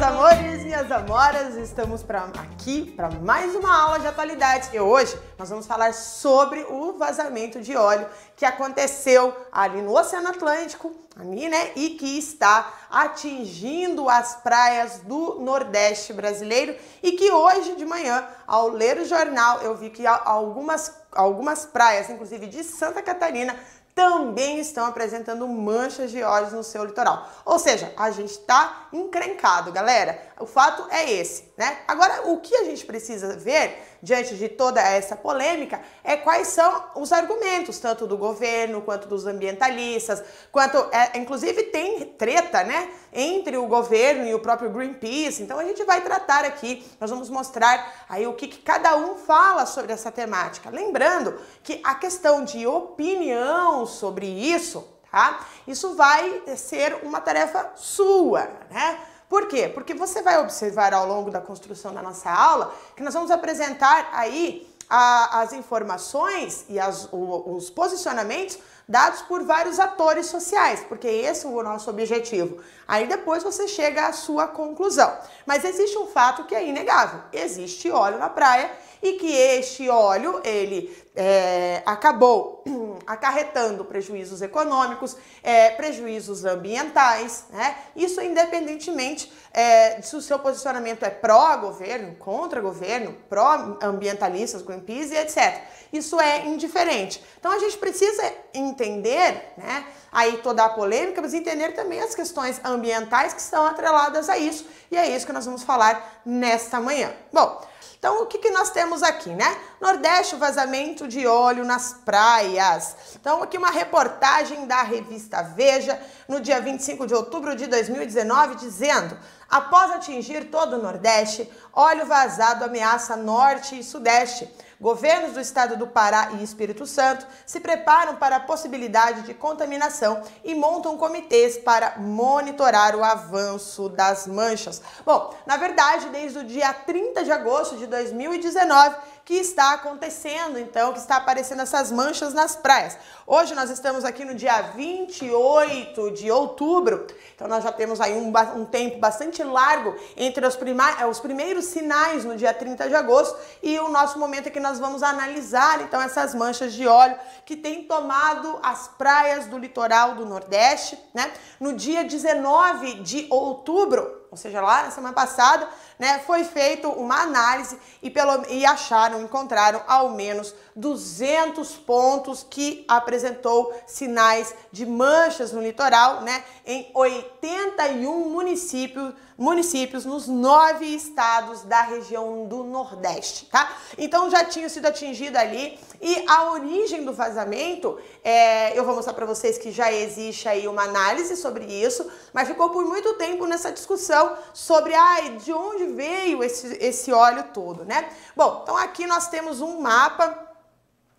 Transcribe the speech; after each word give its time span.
meus 0.00 0.12
amores, 0.12 0.64
minhas 0.64 0.90
amoras, 0.90 1.56
estamos 1.56 2.02
pra, 2.02 2.24
aqui 2.38 2.90
para 2.96 3.10
mais 3.10 3.54
uma 3.54 3.82
aula 3.82 3.98
de 3.98 4.06
atualidades. 4.06 4.70
E 4.72 4.80
hoje 4.80 5.14
nós 5.38 5.50
vamos 5.50 5.66
falar 5.66 5.92
sobre 5.92 6.64
o 6.70 6.94
vazamento 6.94 7.60
de 7.60 7.76
óleo 7.76 8.06
que 8.34 8.46
aconteceu 8.46 9.36
ali 9.52 9.82
no 9.82 9.94
Oceano 9.94 10.28
Atlântico, 10.28 10.90
ali, 11.14 11.50
né, 11.50 11.72
e 11.76 11.90
que 11.90 12.18
está 12.18 12.72
atingindo 12.90 14.08
as 14.08 14.36
praias 14.36 15.00
do 15.00 15.38
Nordeste 15.38 16.14
brasileiro. 16.14 16.74
E 17.02 17.12
que 17.12 17.30
hoje 17.30 17.76
de 17.76 17.84
manhã, 17.84 18.26
ao 18.46 18.68
ler 18.68 18.96
o 18.96 19.04
jornal, 19.04 19.60
eu 19.60 19.76
vi 19.76 19.90
que 19.90 20.06
algumas, 20.06 20.94
algumas 21.12 21.66
praias, 21.66 22.08
inclusive 22.08 22.46
de 22.46 22.64
Santa 22.64 23.02
Catarina, 23.02 23.54
também 24.00 24.58
estão 24.58 24.86
apresentando 24.86 25.46
manchas 25.46 26.10
de 26.10 26.22
óleo 26.22 26.52
no 26.52 26.64
seu 26.64 26.82
litoral. 26.84 27.28
Ou 27.44 27.58
seja, 27.58 27.92
a 27.98 28.10
gente 28.10 28.30
está 28.30 28.86
encrencado, 28.90 29.70
galera. 29.70 30.18
O 30.40 30.46
fato 30.46 30.86
é 30.90 31.12
esse, 31.12 31.49
né? 31.60 31.80
Agora, 31.86 32.22
o 32.30 32.40
que 32.40 32.56
a 32.56 32.64
gente 32.64 32.86
precisa 32.86 33.36
ver 33.36 33.86
diante 34.02 34.34
de 34.34 34.48
toda 34.48 34.80
essa 34.80 35.14
polêmica 35.14 35.78
é 36.02 36.16
quais 36.16 36.48
são 36.48 36.86
os 36.94 37.12
argumentos, 37.12 37.78
tanto 37.78 38.06
do 38.06 38.16
governo 38.16 38.80
quanto 38.80 39.06
dos 39.06 39.26
ambientalistas, 39.26 40.24
quanto, 40.50 40.78
é, 40.90 41.18
inclusive, 41.18 41.64
tem 41.64 42.06
treta, 42.06 42.64
né, 42.64 42.88
entre 43.12 43.58
o 43.58 43.66
governo 43.66 44.24
e 44.24 44.32
o 44.32 44.40
próprio 44.40 44.70
Greenpeace. 44.70 45.42
Então, 45.42 45.58
a 45.58 45.64
gente 45.64 45.84
vai 45.84 46.00
tratar 46.00 46.46
aqui, 46.46 46.82
nós 46.98 47.10
vamos 47.10 47.28
mostrar 47.28 48.06
aí 48.08 48.26
o 48.26 48.32
que, 48.32 48.48
que 48.48 48.62
cada 48.62 48.96
um 48.96 49.16
fala 49.16 49.66
sobre 49.66 49.92
essa 49.92 50.10
temática. 50.10 50.70
Lembrando 50.70 51.38
que 51.62 51.78
a 51.84 51.94
questão 51.94 52.42
de 52.42 52.66
opinião 52.66 53.84
sobre 53.84 54.24
isso, 54.24 54.88
tá? 55.12 55.46
Isso 55.68 55.94
vai 55.94 56.42
ser 56.56 57.00
uma 57.02 57.20
tarefa 57.20 57.72
sua, 57.76 58.48
né? 58.70 58.98
Por 59.30 59.46
quê? 59.46 59.68
Porque 59.68 59.94
você 59.94 60.22
vai 60.22 60.40
observar 60.40 60.92
ao 60.92 61.06
longo 61.06 61.30
da 61.30 61.40
construção 61.40 61.94
da 61.94 62.02
nossa 62.02 62.28
aula 62.28 62.74
que 62.96 63.02
nós 63.02 63.14
vamos 63.14 63.30
apresentar 63.30 64.10
aí 64.12 64.68
a, 64.88 65.42
as 65.42 65.52
informações 65.52 66.64
e 66.68 66.80
as, 66.80 67.08
o, 67.12 67.54
os 67.54 67.70
posicionamentos 67.70 68.58
dados 68.88 69.22
por 69.22 69.44
vários 69.44 69.78
atores 69.78 70.26
sociais, 70.26 70.84
porque 70.88 71.06
esse 71.06 71.46
é 71.46 71.48
o 71.48 71.62
nosso 71.62 71.88
objetivo. 71.88 72.60
Aí 72.88 73.06
depois 73.06 73.44
você 73.44 73.68
chega 73.68 74.08
à 74.08 74.12
sua 74.12 74.48
conclusão. 74.48 75.16
Mas 75.46 75.64
existe 75.64 75.96
um 75.96 76.08
fato 76.08 76.42
que 76.42 76.54
é 76.56 76.66
inegável: 76.66 77.20
existe 77.32 77.88
óleo 77.88 78.18
na 78.18 78.28
praia 78.28 78.68
e 79.02 79.14
que 79.14 79.32
este 79.32 79.88
óleo 79.88 80.40
ele 80.44 80.94
é, 81.14 81.82
acabou 81.84 82.64
acarretando 83.06 83.84
prejuízos 83.84 84.42
econômicos, 84.42 85.16
é, 85.42 85.70
prejuízos 85.70 86.44
ambientais, 86.44 87.44
né? 87.50 87.76
Isso 87.96 88.20
independentemente 88.20 89.32
é, 89.52 90.00
se 90.02 90.14
o 90.14 90.20
seu 90.20 90.38
posicionamento 90.38 91.04
é 91.04 91.10
pró-governo, 91.10 92.14
contra-governo, 92.16 93.16
pró-ambientalistas, 93.28 94.62
Greenpeace 94.62 95.14
e 95.14 95.18
etc. 95.18 95.62
Isso 95.92 96.20
é 96.20 96.46
indiferente. 96.46 97.22
Então 97.38 97.50
a 97.50 97.58
gente 97.58 97.76
precisa 97.78 98.32
entender, 98.54 99.52
né? 99.56 99.84
Aí 100.12 100.38
toda 100.38 100.64
a 100.64 100.68
polêmica, 100.68 101.20
mas 101.22 101.34
entender 101.34 101.72
também 101.72 102.00
as 102.00 102.14
questões 102.14 102.60
ambientais 102.64 103.32
que 103.32 103.40
estão 103.40 103.64
atreladas 103.66 104.28
a 104.28 104.38
isso. 104.38 104.66
E 104.90 104.96
é 104.96 105.08
isso 105.08 105.26
que 105.26 105.32
nós 105.32 105.44
vamos 105.44 105.62
falar 105.62 106.20
nesta 106.24 106.80
manhã. 106.80 107.12
Bom, 107.32 107.60
então, 108.00 108.22
o 108.22 108.26
que, 108.26 108.38
que 108.38 108.50
nós 108.50 108.70
temos 108.70 109.02
aqui, 109.02 109.28
né? 109.28 109.58
Nordeste, 109.78 110.34
vazamento 110.34 111.06
de 111.06 111.26
óleo 111.26 111.66
nas 111.66 111.92
praias. 111.92 112.96
Então, 113.14 113.42
aqui 113.42 113.58
uma 113.58 113.70
reportagem 113.70 114.66
da 114.66 114.82
revista 114.82 115.42
Veja, 115.42 116.00
no 116.26 116.40
dia 116.40 116.62
25 116.62 117.06
de 117.06 117.12
outubro 117.12 117.54
de 117.54 117.66
2019, 117.66 118.54
dizendo: 118.54 119.18
após 119.50 119.90
atingir 119.90 120.46
todo 120.46 120.76
o 120.76 120.82
Nordeste, 120.82 121.52
óleo 121.74 122.06
vazado 122.06 122.64
ameaça 122.64 123.16
Norte 123.16 123.78
e 123.78 123.84
Sudeste. 123.84 124.50
Governos 124.80 125.32
do 125.34 125.40
estado 125.40 125.76
do 125.76 125.86
Pará 125.86 126.30
e 126.32 126.42
Espírito 126.42 126.86
Santo 126.86 127.26
se 127.44 127.60
preparam 127.60 128.16
para 128.16 128.36
a 128.36 128.40
possibilidade 128.40 129.22
de 129.22 129.34
contaminação 129.34 130.22
e 130.42 130.54
montam 130.54 130.96
comitês 130.96 131.58
para 131.58 131.98
monitorar 131.98 132.96
o 132.96 133.04
avanço 133.04 133.90
das 133.90 134.26
manchas. 134.26 134.80
Bom, 135.04 135.34
na 135.44 135.58
verdade, 135.58 136.08
desde 136.08 136.38
o 136.38 136.44
dia 136.44 136.72
30 136.72 137.24
de 137.24 137.30
agosto 137.30 137.76
de 137.76 137.86
2019, 137.86 138.96
que 139.30 139.36
está 139.36 139.74
acontecendo, 139.74 140.58
então, 140.58 140.92
que 140.92 140.98
está 140.98 141.14
aparecendo 141.14 141.62
essas 141.62 141.92
manchas 141.92 142.34
nas 142.34 142.56
praias. 142.56 142.98
Hoje 143.24 143.54
nós 143.54 143.70
estamos 143.70 144.04
aqui 144.04 144.24
no 144.24 144.34
dia 144.34 144.60
28 144.60 146.10
de 146.10 146.28
outubro, 146.32 147.06
então 147.32 147.46
nós 147.46 147.62
já 147.62 147.70
temos 147.70 148.00
aí 148.00 148.12
um, 148.12 148.32
um 148.56 148.64
tempo 148.64 148.98
bastante 148.98 149.40
largo 149.44 149.94
entre 150.16 150.44
os, 150.44 150.56
eh, 150.56 151.06
os 151.06 151.20
primeiros 151.20 151.66
sinais 151.66 152.24
no 152.24 152.36
dia 152.36 152.52
30 152.52 152.88
de 152.88 152.94
agosto 152.96 153.38
e 153.62 153.78
o 153.78 153.88
nosso 153.88 154.18
momento 154.18 154.48
é 154.48 154.50
que 154.50 154.58
nós 154.58 154.80
vamos 154.80 155.00
analisar, 155.00 155.80
então, 155.80 156.02
essas 156.02 156.34
manchas 156.34 156.72
de 156.72 156.88
óleo 156.88 157.16
que 157.46 157.54
têm 157.54 157.84
tomado 157.84 158.58
as 158.64 158.88
praias 158.88 159.46
do 159.46 159.56
litoral 159.56 160.16
do 160.16 160.26
Nordeste, 160.26 160.98
né? 161.14 161.30
No 161.60 161.72
dia 161.72 162.02
19 162.02 162.94
de 162.94 163.28
outubro, 163.30 164.19
ou 164.30 164.36
seja, 164.36 164.60
lá 164.60 164.84
na 164.84 164.90
semana 164.90 165.12
passada, 165.12 165.68
né, 165.98 166.20
foi 166.20 166.44
feita 166.44 166.88
uma 166.88 167.22
análise 167.22 167.78
e, 168.00 168.08
pelo, 168.08 168.46
e 168.48 168.64
acharam, 168.64 169.20
encontraram 169.22 169.82
ao 169.88 170.10
menos 170.10 170.54
200 170.76 171.76
pontos 171.78 172.46
que 172.48 172.84
apresentou 172.86 173.74
sinais 173.86 174.54
de 174.70 174.86
manchas 174.86 175.52
no 175.52 175.60
litoral, 175.60 176.20
né, 176.20 176.44
em 176.70 176.88
81 176.94 178.30
municípios 178.30 179.12
municípios 179.40 180.04
nos 180.04 180.28
nove 180.28 180.84
estados 180.84 181.62
da 181.62 181.80
região 181.80 182.44
do 182.44 182.62
Nordeste, 182.62 183.46
tá? 183.46 183.74
Então 183.96 184.28
já 184.28 184.44
tinha 184.44 184.68
sido 184.68 184.84
atingida 184.84 185.40
ali 185.40 185.78
e 185.98 186.26
a 186.28 186.52
origem 186.52 187.06
do 187.06 187.14
vazamento, 187.14 187.98
é, 188.22 188.78
eu 188.78 188.84
vou 188.84 188.94
mostrar 188.94 189.14
para 189.14 189.24
vocês 189.24 189.56
que 189.56 189.72
já 189.72 189.90
existe 189.90 190.46
aí 190.46 190.68
uma 190.68 190.82
análise 190.82 191.36
sobre 191.38 191.64
isso, 191.64 192.06
mas 192.34 192.48
ficou 192.48 192.68
por 192.68 192.84
muito 192.84 193.14
tempo 193.14 193.46
nessa 193.46 193.72
discussão 193.72 194.36
sobre 194.52 194.92
ai, 194.94 195.30
de 195.38 195.54
onde 195.54 195.86
veio 195.86 196.44
esse, 196.44 196.76
esse 196.78 197.10
óleo 197.10 197.44
todo, 197.54 197.82
né? 197.86 198.10
Bom, 198.36 198.60
então 198.62 198.76
aqui 198.76 199.06
nós 199.06 199.28
temos 199.28 199.62
um 199.62 199.80
mapa 199.80 200.49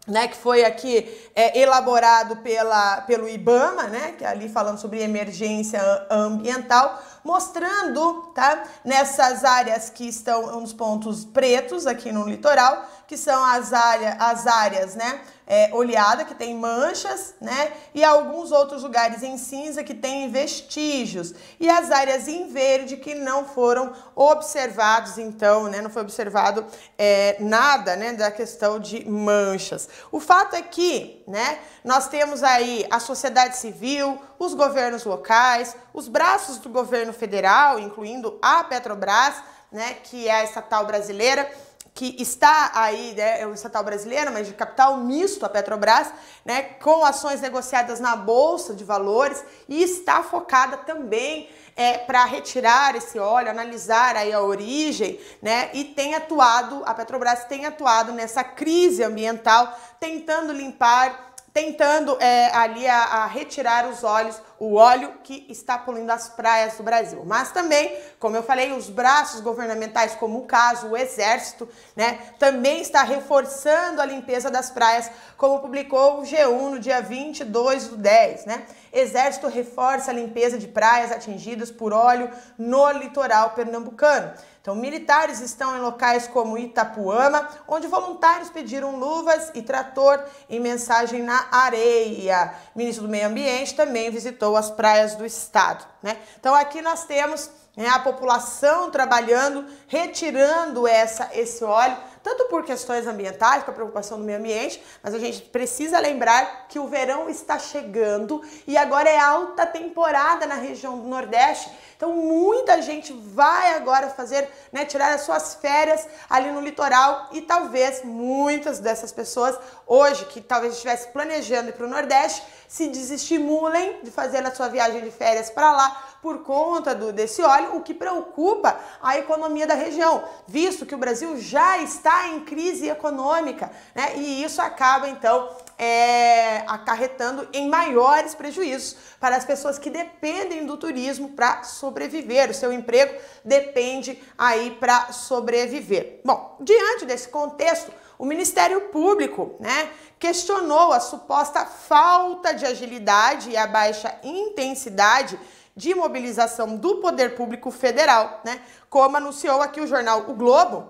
né, 0.08 0.28
que 0.28 0.36
foi 0.36 0.66
aqui 0.66 1.08
é, 1.36 1.60
elaborado 1.60 2.38
pela, 2.38 3.02
pelo 3.02 3.30
IBAMA, 3.30 3.84
né, 3.84 4.16
que 4.18 4.24
é 4.24 4.28
ali 4.28 4.50
falando 4.50 4.80
sobre 4.80 5.02
emergência 5.02 5.80
ambiental, 6.10 7.02
mostrando, 7.24 8.32
tá, 8.34 8.64
nessas 8.84 9.44
áreas 9.44 9.90
que 9.90 10.08
estão 10.08 10.60
nos 10.60 10.74
pontos 10.74 11.24
pretos 11.24 11.86
aqui 11.86 12.12
no 12.12 12.28
litoral, 12.28 12.90
que 13.12 13.18
são 13.18 13.44
as, 13.44 13.74
área, 13.74 14.16
as 14.22 14.48
áreas, 14.48 14.96
né, 14.96 15.20
é, 15.46 15.70
oleada, 15.74 16.24
que 16.24 16.34
tem 16.34 16.56
manchas, 16.56 17.36
né, 17.42 17.74
e 17.94 18.06
alguns 18.06 18.54
outros 18.54 18.84
lugares 18.84 19.22
em 19.22 19.38
cinza 19.38 19.84
que 19.84 19.94
tem 19.94 20.32
vestígios, 20.32 21.34
e 21.60 21.70
as 21.70 21.92
áreas 21.92 22.30
em 22.30 22.48
verde 22.48 22.96
que 22.96 23.14
não 23.14 23.44
foram 23.44 23.92
observados, 24.16 25.18
então, 25.18 25.68
né, 25.68 25.82
não 25.82 25.90
foi 25.90 26.04
observado 26.04 26.66
é, 26.98 27.36
nada, 27.42 27.98
né, 27.98 28.14
da 28.14 28.32
questão 28.32 28.80
de 28.80 29.06
manchas. 29.06 29.90
O 30.10 30.22
fato 30.22 30.56
é 30.56 30.62
que, 30.62 31.22
né, 31.28 31.60
nós 31.84 32.08
temos 32.08 32.42
aí 32.44 32.88
a 32.90 33.02
sociedade 33.02 33.58
civil, 33.58 34.18
os 34.40 34.54
governos 34.54 35.04
locais, 35.04 35.76
os 35.94 36.08
braços 36.08 36.60
do 36.60 36.70
governo 36.70 37.12
federal, 37.12 37.78
incluindo 37.78 38.40
a 38.42 38.64
Petrobras, 38.64 39.36
né, 39.70 39.96
que 40.02 40.30
é 40.30 40.32
a 40.32 40.44
estatal 40.46 40.86
brasileira, 40.86 41.50
que 41.94 42.16
está 42.20 42.72
aí, 42.74 43.14
né, 43.16 43.42
é 43.42 43.48
o 43.48 43.54
estatal 43.54 43.84
brasileiro, 43.84 44.32
mas 44.32 44.48
de 44.48 44.54
capital 44.54 44.98
misto, 44.98 45.46
a 45.46 45.50
Petrobras, 45.50 46.12
né, 46.46 46.62
com 46.82 47.04
ações 47.04 47.42
negociadas 47.42 48.00
na 48.00 48.16
Bolsa 48.16 48.74
de 48.74 48.84
Valores 48.84 49.44
e 49.68 49.84
está 49.84 50.24
focada 50.24 50.78
também 50.78 51.50
é, 51.76 51.98
para 51.98 52.24
retirar 52.26 52.96
esse 52.96 53.20
óleo, 53.20 53.50
analisar 53.50 54.16
aí 54.16 54.32
a 54.32 54.42
origem, 54.42 55.20
né, 55.42 55.70
e 55.74 55.84
tem 55.84 56.16
atuado, 56.16 56.82
a 56.86 56.94
Petrobras 56.94 57.46
tem 57.46 57.66
atuado 57.66 58.14
nessa 58.14 58.44
crise 58.44 59.04
ambiental, 59.04 59.78
tentando 60.00 60.54
limpar 60.54 61.32
tentando 61.54 62.18
é, 62.22 62.50
ali 62.56 62.88
a, 62.88 63.04
a, 63.04 63.26
retirar 63.26 63.88
os 63.90 64.04
óleos, 64.04 64.42
o 64.62 64.76
óleo 64.76 65.14
que 65.24 65.48
está 65.50 65.76
poluindo 65.76 66.12
as 66.12 66.30
praias 66.30 66.76
do 66.76 66.84
Brasil. 66.84 67.24
Mas 67.26 67.52
também, 67.52 67.98
como 68.20 68.36
eu 68.36 68.44
falei, 68.44 68.72
os 68.72 68.92
braços 68.92 69.42
governamentais, 69.42 70.14
como 70.14 70.38
o 70.38 70.46
caso, 70.46 70.90
o 70.90 70.96
Exército, 70.96 71.68
né, 71.96 72.20
também 72.38 72.80
está 72.80 73.02
reforçando 73.02 74.00
a 74.00 74.06
limpeza 74.06 74.52
das 74.52 74.70
praias, 74.70 75.10
como 75.36 75.62
publicou 75.62 76.20
o 76.20 76.22
G1 76.22 76.70
no 76.70 76.78
dia 76.78 77.02
22 77.02 77.88
do 77.88 77.98
10, 77.98 78.46
né? 78.46 78.64
Exército 78.94 79.48
reforça 79.48 80.12
a 80.12 80.14
limpeza 80.14 80.60
de 80.60 80.68
praias 80.68 81.12
atingidas 81.12 81.72
por 81.72 81.92
óleo 81.92 82.30
no 82.56 82.92
litoral 82.92 83.52
pernambucano. 83.52 84.32
Então, 84.62 84.76
militares 84.76 85.40
estão 85.40 85.76
em 85.76 85.80
locais 85.80 86.28
como 86.28 86.56
Itapuama, 86.56 87.50
onde 87.68 87.88
voluntários 87.88 88.52
pediram 88.52 88.96
luvas 88.96 89.50
e 89.56 89.62
trator 89.64 90.24
em 90.48 90.60
mensagem 90.60 91.24
na 91.24 91.48
areia. 91.52 92.54
O 92.76 92.78
ministro 92.78 93.08
do 93.08 93.10
Meio 93.10 93.26
Ambiente 93.26 93.74
também 93.74 94.12
visitou 94.12 94.51
as 94.56 94.72
praias 94.72 95.16
do 95.16 95.26
estado. 95.26 95.86
Né? 96.02 96.18
Então, 96.40 96.54
aqui 96.54 96.82
nós 96.82 97.06
temos 97.06 97.50
né, 97.76 97.88
a 97.88 98.00
população 98.00 98.92
trabalhando, 98.92 99.66
retirando 99.88 100.88
essa, 100.88 101.30
esse 101.34 101.64
óleo, 101.64 101.98
tanto 102.22 102.46
por 102.46 102.64
questões 102.64 103.08
ambientais, 103.08 103.64
com 103.64 103.72
a 103.72 103.74
preocupação 103.74 104.20
do 104.20 104.24
meio 104.24 104.38
ambiente, 104.38 104.82
mas 105.02 105.14
a 105.14 105.20
gente 105.20 105.42
precisa 105.42 106.00
lembrar 106.00 106.68
que 106.68 106.78
o 106.78 106.88
verão 106.88 107.30
está 107.30 107.58
chegando 107.58 108.44
e 108.68 108.78
agora 108.78 109.10
é 109.10 109.18
alta 109.18 109.66
temporada 109.66 110.46
na 110.46 110.56
região 110.56 111.00
do 111.00 111.08
Nordeste. 111.08 111.72
Então 111.98 112.14
muita 112.14 112.82
gente 112.82 113.14
vai 113.14 113.74
agora 113.74 114.10
fazer, 114.10 114.50
né, 114.72 114.86
tirar 114.86 115.14
as 115.14 115.22
suas 115.22 115.56
férias 115.56 116.08
ali 116.30 116.52
no 116.52 116.62
litoral 116.62 117.30
e 117.32 117.42
talvez 117.42 118.04
muitas 118.04 118.80
dessas 118.80 119.12
pessoas 119.12 119.58
hoje 119.88 120.26
que 120.26 120.42
talvez 120.42 120.74
estivesse 120.74 121.08
planejando 121.08 121.70
ir 121.70 121.74
para 121.74 121.86
o 121.86 121.90
Nordeste 121.90 122.44
se 122.72 122.88
desestimulem 122.88 124.00
de 124.02 124.10
fazer 124.10 124.46
a 124.46 124.56
sua 124.56 124.70
viagem 124.70 125.04
de 125.04 125.12
férias 125.12 125.50
para 125.50 125.74
lá 125.74 126.16
por 126.22 126.42
conta 126.44 126.96
do, 126.96 127.12
desse 127.12 127.42
óleo, 127.42 127.76
o 127.76 127.82
que 127.82 127.94
preocupa 127.94 128.80
a 129.02 129.18
economia 129.18 129.68
da 129.68 129.74
região, 129.74 130.24
visto 130.48 130.86
que 130.86 130.96
o 130.96 130.98
Brasil 130.98 131.38
já 131.38 131.80
está 131.80 132.30
em 132.30 132.40
crise 132.46 132.88
econômica, 132.88 133.70
né? 133.94 134.16
E 134.16 134.42
isso 134.42 134.62
acaba 134.62 135.10
então 135.10 135.50
é, 135.78 136.60
acarretando 136.66 137.46
em 137.52 137.68
maiores 137.68 138.34
prejuízos 138.34 138.96
para 139.20 139.36
as 139.36 139.44
pessoas 139.44 139.78
que 139.78 139.90
dependem 139.90 140.66
do 140.66 140.78
turismo 140.78 141.32
para 141.32 141.64
sobreviver. 141.64 142.52
O 142.52 142.54
seu 142.54 142.72
emprego 142.72 143.14
depende 143.44 144.18
aí 144.38 144.72
para 144.80 145.12
sobreviver. 145.12 146.22
Bom, 146.24 146.56
diante 146.62 147.06
desse 147.06 147.28
contexto, 147.28 147.92
o 148.22 148.26
Ministério 148.26 148.82
Público, 148.90 149.56
né, 149.60 149.90
questionou 150.20 150.94
a 150.94 151.00
suposta 151.00 151.66
falta 151.66 152.54
de 152.54 152.64
agilidade 152.64 153.50
e 153.50 153.58
a 153.58 153.66
baixa 153.66 154.16
intensidade 154.24 155.40
de 155.76 155.96
mobilização 155.96 156.78
do 156.78 156.98
poder 156.98 157.34
público 157.34 157.72
federal, 157.72 158.40
né? 158.46 158.62
Como 158.92 159.18
anunciou 159.18 159.60
aqui 159.60 159.82
o 159.82 159.88
jornal 159.88 160.26
O 160.28 160.36
Globo, 160.36 160.88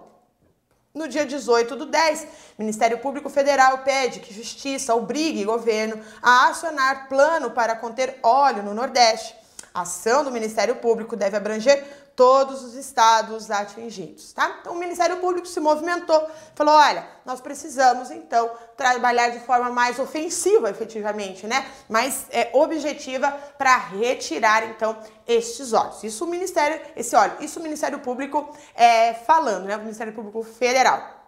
no 0.94 1.08
dia 1.08 1.26
18 1.26 1.74
do 1.78 1.86
10, 1.86 2.24
o 2.24 2.28
Ministério 2.64 2.98
Público 2.98 3.30
Federal 3.30 3.78
pede 3.78 4.20
que 4.20 4.34
Justiça 4.34 4.94
obrigue 4.94 5.46
governo 5.46 6.04
a 6.22 6.50
acionar 6.50 7.08
plano 7.08 7.52
para 7.52 7.78
conter 7.78 8.20
óleo 8.22 8.62
no 8.62 8.74
Nordeste. 8.74 9.34
A 9.74 9.84
ação 9.84 10.26
do 10.26 10.32
Ministério 10.32 10.76
Público 10.76 11.16
deve 11.16 11.38
abranger 11.38 11.82
todos 12.22 12.64
os 12.64 12.76
estados 12.76 13.50
atingidos, 13.50 14.32
tá? 14.32 14.58
Então 14.62 14.74
o 14.74 14.78
Ministério 14.78 15.18
Público 15.18 15.48
se 15.48 15.60
movimentou, 15.60 16.30
falou, 16.54 16.76
olha, 16.76 17.04
nós 17.26 17.42
precisamos 17.42 18.12
então 18.12 18.48
trabalhar 18.78 19.30
de 19.30 19.40
forma 19.40 19.72
mais 19.72 19.98
ofensiva, 19.98 20.70
efetivamente, 20.70 21.48
né? 21.48 21.66
Mais 21.90 22.28
é, 22.30 22.52
objetiva 22.54 23.32
para 23.58 23.76
retirar 23.76 24.70
então 24.70 24.96
estes 25.28 25.74
óleos. 25.74 26.04
Isso 26.04 26.24
o 26.24 26.28
Ministério, 26.28 26.80
esse 26.96 27.16
óleo, 27.16 27.38
isso 27.40 27.60
o 27.60 27.64
Ministério 27.64 27.98
Público 27.98 28.56
é, 28.76 29.16
falando, 29.16 29.66
né? 29.66 29.76
O 29.76 29.80
Ministério 29.80 30.14
Público 30.14 30.44
Federal. 30.44 31.21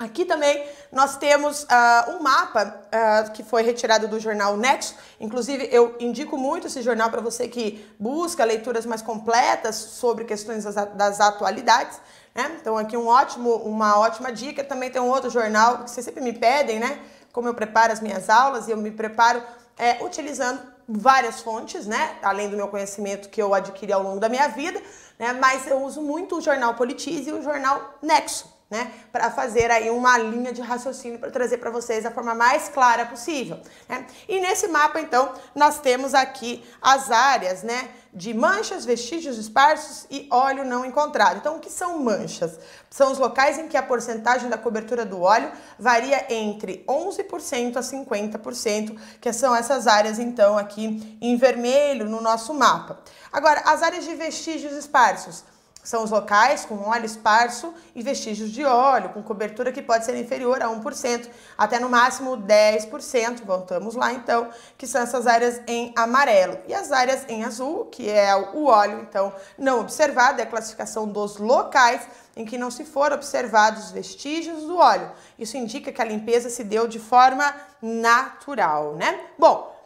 Aqui 0.00 0.24
também 0.24 0.66
nós 0.90 1.18
temos 1.18 1.64
uh, 1.64 2.12
um 2.12 2.22
mapa 2.22 2.74
uh, 2.86 3.30
que 3.32 3.42
foi 3.42 3.62
retirado 3.62 4.08
do 4.08 4.18
jornal 4.18 4.56
Nexo. 4.56 4.94
Inclusive, 5.20 5.68
eu 5.70 5.94
indico 6.00 6.38
muito 6.38 6.68
esse 6.68 6.80
jornal 6.80 7.10
para 7.10 7.20
você 7.20 7.46
que 7.46 7.86
busca 7.98 8.42
leituras 8.42 8.86
mais 8.86 9.02
completas 9.02 9.76
sobre 9.76 10.24
questões 10.24 10.64
das, 10.64 10.74
das 10.94 11.20
atualidades. 11.20 12.00
Né? 12.34 12.56
Então, 12.58 12.78
aqui 12.78 12.96
um 12.96 13.08
ótimo, 13.08 13.56
uma 13.56 13.98
ótima 13.98 14.32
dica. 14.32 14.64
Também 14.64 14.90
tem 14.90 15.02
um 15.02 15.10
outro 15.10 15.28
jornal 15.28 15.84
que 15.84 15.90
vocês 15.90 16.06
sempre 16.06 16.22
me 16.22 16.32
pedem, 16.32 16.80
né? 16.80 16.98
Como 17.30 17.46
eu 17.46 17.52
preparo 17.52 17.92
as 17.92 18.00
minhas 18.00 18.30
aulas 18.30 18.68
e 18.68 18.70
eu 18.70 18.78
me 18.78 18.90
preparo 18.90 19.42
é, 19.76 20.02
utilizando 20.02 20.62
várias 20.88 21.42
fontes, 21.42 21.84
né? 21.84 22.16
Além 22.22 22.48
do 22.48 22.56
meu 22.56 22.68
conhecimento 22.68 23.28
que 23.28 23.42
eu 23.42 23.52
adquiri 23.52 23.92
ao 23.92 24.02
longo 24.02 24.18
da 24.18 24.30
minha 24.30 24.48
vida, 24.48 24.80
né? 25.18 25.34
Mas 25.34 25.66
eu 25.66 25.82
uso 25.82 26.00
muito 26.00 26.38
o 26.38 26.40
jornal 26.40 26.72
Politize 26.72 27.28
e 27.28 27.32
o 27.34 27.42
jornal 27.42 27.98
Nexo 28.00 28.59
né, 28.70 28.92
para 29.10 29.32
fazer 29.32 29.68
aí 29.68 29.90
uma 29.90 30.16
linha 30.16 30.52
de 30.52 30.62
raciocínio 30.62 31.18
para 31.18 31.30
trazer 31.30 31.58
para 31.58 31.70
vocês 31.70 32.04
da 32.04 32.10
forma 32.12 32.34
mais 32.34 32.68
clara 32.68 33.04
possível. 33.04 33.58
Né? 33.88 34.06
E 34.28 34.38
nesse 34.38 34.68
mapa, 34.68 35.00
então, 35.00 35.32
nós 35.56 35.80
temos 35.80 36.14
aqui 36.14 36.64
as 36.80 37.10
áreas, 37.10 37.64
né, 37.64 37.90
de 38.14 38.32
manchas, 38.32 38.84
vestígios 38.84 39.38
esparsos 39.38 40.06
e 40.08 40.28
óleo 40.30 40.64
não 40.64 40.84
encontrado. 40.84 41.38
Então, 41.38 41.56
o 41.56 41.60
que 41.60 41.70
são 41.70 41.98
manchas? 41.98 42.58
São 42.88 43.10
os 43.10 43.18
locais 43.18 43.58
em 43.58 43.66
que 43.66 43.76
a 43.76 43.82
porcentagem 43.82 44.48
da 44.48 44.58
cobertura 44.58 45.04
do 45.04 45.20
óleo 45.20 45.50
varia 45.76 46.26
entre 46.32 46.84
11% 46.88 47.76
a 47.76 47.80
50%, 47.80 48.96
que 49.20 49.32
são 49.32 49.54
essas 49.54 49.88
áreas, 49.88 50.18
então, 50.20 50.56
aqui 50.56 51.18
em 51.20 51.36
vermelho 51.36 52.08
no 52.08 52.20
nosso 52.20 52.54
mapa. 52.54 53.00
Agora, 53.32 53.62
as 53.64 53.82
áreas 53.82 54.04
de 54.04 54.14
vestígios 54.14 54.72
esparsos 54.72 55.44
são 55.90 56.04
os 56.04 56.12
locais 56.12 56.64
com 56.64 56.88
óleo 56.88 57.04
esparso 57.04 57.74
e 57.96 58.00
vestígios 58.00 58.50
de 58.52 58.64
óleo, 58.64 59.08
com 59.08 59.24
cobertura 59.24 59.72
que 59.72 59.82
pode 59.82 60.04
ser 60.04 60.16
inferior 60.16 60.62
a 60.62 60.68
1%, 60.68 61.28
até 61.58 61.80
no 61.80 61.88
máximo 61.88 62.36
10%. 62.36 63.44
Voltamos 63.44 63.96
lá 63.96 64.12
então, 64.12 64.50
que 64.78 64.86
são 64.86 65.02
essas 65.02 65.26
áreas 65.26 65.60
em 65.66 65.92
amarelo. 65.96 66.58
E 66.68 66.72
as 66.72 66.92
áreas 66.92 67.24
em 67.28 67.42
azul, 67.42 67.86
que 67.86 68.08
é 68.08 68.32
o 68.36 68.66
óleo, 68.66 69.00
então, 69.00 69.34
não 69.58 69.80
observado, 69.80 70.40
é 70.40 70.44
a 70.44 70.46
classificação 70.46 71.08
dos 71.08 71.38
locais 71.38 72.02
em 72.36 72.44
que 72.44 72.56
não 72.56 72.70
se 72.70 72.84
foram 72.84 73.16
observados 73.16 73.90
vestígios 73.90 74.62
do 74.62 74.76
óleo. 74.76 75.10
Isso 75.36 75.56
indica 75.56 75.90
que 75.90 76.00
a 76.00 76.04
limpeza 76.04 76.48
se 76.48 76.62
deu 76.62 76.86
de 76.86 77.00
forma 77.00 77.52
natural, 77.82 78.94
né? 78.94 79.18
Bom, 79.36 79.79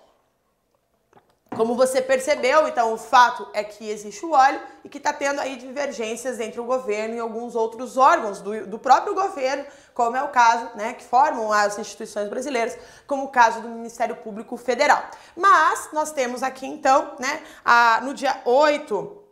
como 1.57 1.75
você 1.75 2.03
percebeu, 2.03 2.69
então 2.69 2.93
o 2.93 2.97
fato 2.99 3.49
é 3.53 3.63
que 3.63 3.89
existe 3.89 4.25
o 4.25 4.33
óleo 4.33 4.61
e 4.85 4.89
que 4.89 4.99
está 4.99 5.13
tendo 5.13 5.41
aí 5.41 5.57
divergências 5.57 6.41
entre 6.41 6.61
o 6.61 6.65
governo 6.65 7.15
e 7.15 7.19
alguns 7.19 7.55
outros 7.55 7.97
órgãos 7.97 8.41
do, 8.41 8.67
do, 8.67 8.79
próprio 8.79 9.15
governo, 9.15 9.65
como 9.95 10.17
é 10.17 10.23
o 10.23 10.29
caso, 10.29 10.71
né, 10.75 10.95
que 10.95 11.05
formam 11.05 11.53
as 11.53 11.79
instituições 11.79 12.29
brasileiras, 12.29 12.77
como 13.07 13.25
o 13.25 13.29
caso 13.29 13.61
do 13.61 13.69
Ministério 13.69 14.17
Público 14.17 14.57
Federal. 14.57 15.03
Mas 15.37 15.89
nós 15.93 16.13
temos 16.13 16.43
aqui 16.43 16.67
então, 16.67 17.13
né, 17.19 17.43
a, 17.65 18.01
no 18.03 18.15
dia 18.15 18.41
8 18.45 19.25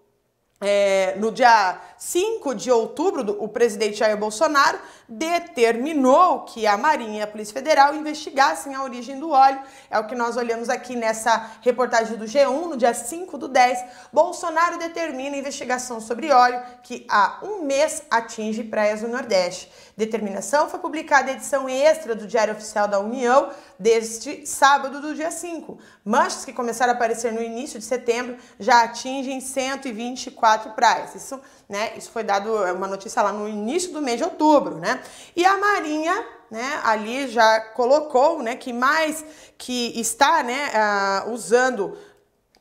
é, 0.64 1.16
no 1.16 1.32
dia 1.32 1.80
5 1.98 2.54
de 2.54 2.70
outubro, 2.70 3.36
o 3.42 3.48
presidente 3.48 3.96
Jair 3.96 4.16
Bolsonaro 4.16 4.78
determinou 5.12 6.40
que 6.40 6.66
a 6.66 6.76
Marinha 6.78 7.18
e 7.18 7.22
a 7.22 7.26
Polícia 7.26 7.52
Federal 7.52 7.94
investigassem 7.94 8.74
a 8.74 8.82
origem 8.82 9.18
do 9.18 9.30
óleo. 9.30 9.60
É 9.90 9.98
o 9.98 10.06
que 10.06 10.14
nós 10.14 10.36
olhamos 10.38 10.70
aqui 10.70 10.96
nessa 10.96 11.50
reportagem 11.60 12.16
do 12.16 12.24
G1, 12.24 12.68
no 12.68 12.76
dia 12.76 12.94
5 12.94 13.36
do 13.36 13.46
10. 13.46 13.84
Bolsonaro 14.10 14.78
determina 14.78 15.36
investigação 15.36 16.00
sobre 16.00 16.30
óleo 16.30 16.62
que 16.82 17.06
há 17.10 17.40
um 17.42 17.64
mês 17.64 18.02
atinge 18.10 18.64
praias 18.64 19.02
do 19.02 19.08
Nordeste. 19.08 19.70
Determinação 19.96 20.70
foi 20.70 20.80
publicada 20.80 21.30
em 21.30 21.34
edição 21.34 21.68
extra 21.68 22.14
do 22.14 22.26
Diário 22.26 22.54
Oficial 22.54 22.88
da 22.88 22.98
União 22.98 23.50
deste 23.78 24.46
sábado 24.46 25.00
do 25.00 25.14
dia 25.14 25.30
5. 25.30 25.78
Manchas 26.02 26.46
que 26.46 26.52
começaram 26.52 26.92
a 26.92 26.96
aparecer 26.96 27.32
no 27.32 27.42
início 27.42 27.78
de 27.78 27.84
setembro 27.84 28.36
já 28.58 28.84
atingem 28.84 29.40
124 29.40 30.72
praias. 30.72 31.14
Isso, 31.14 31.38
né, 31.72 31.92
isso 31.96 32.10
foi 32.10 32.22
dado 32.22 32.62
é 32.66 32.70
uma 32.70 32.86
notícia 32.86 33.22
lá 33.22 33.32
no 33.32 33.48
início 33.48 33.94
do 33.94 34.02
mês 34.02 34.18
de 34.18 34.24
outubro, 34.24 34.76
né? 34.76 35.02
E 35.34 35.42
a 35.42 35.56
Marinha 35.56 36.22
né, 36.50 36.80
ali 36.84 37.28
já 37.28 37.60
colocou, 37.60 38.42
né, 38.42 38.56
que 38.56 38.74
mais 38.74 39.24
que 39.56 39.98
está, 39.98 40.42
né, 40.42 40.70
uh, 41.24 41.30
usando 41.30 41.96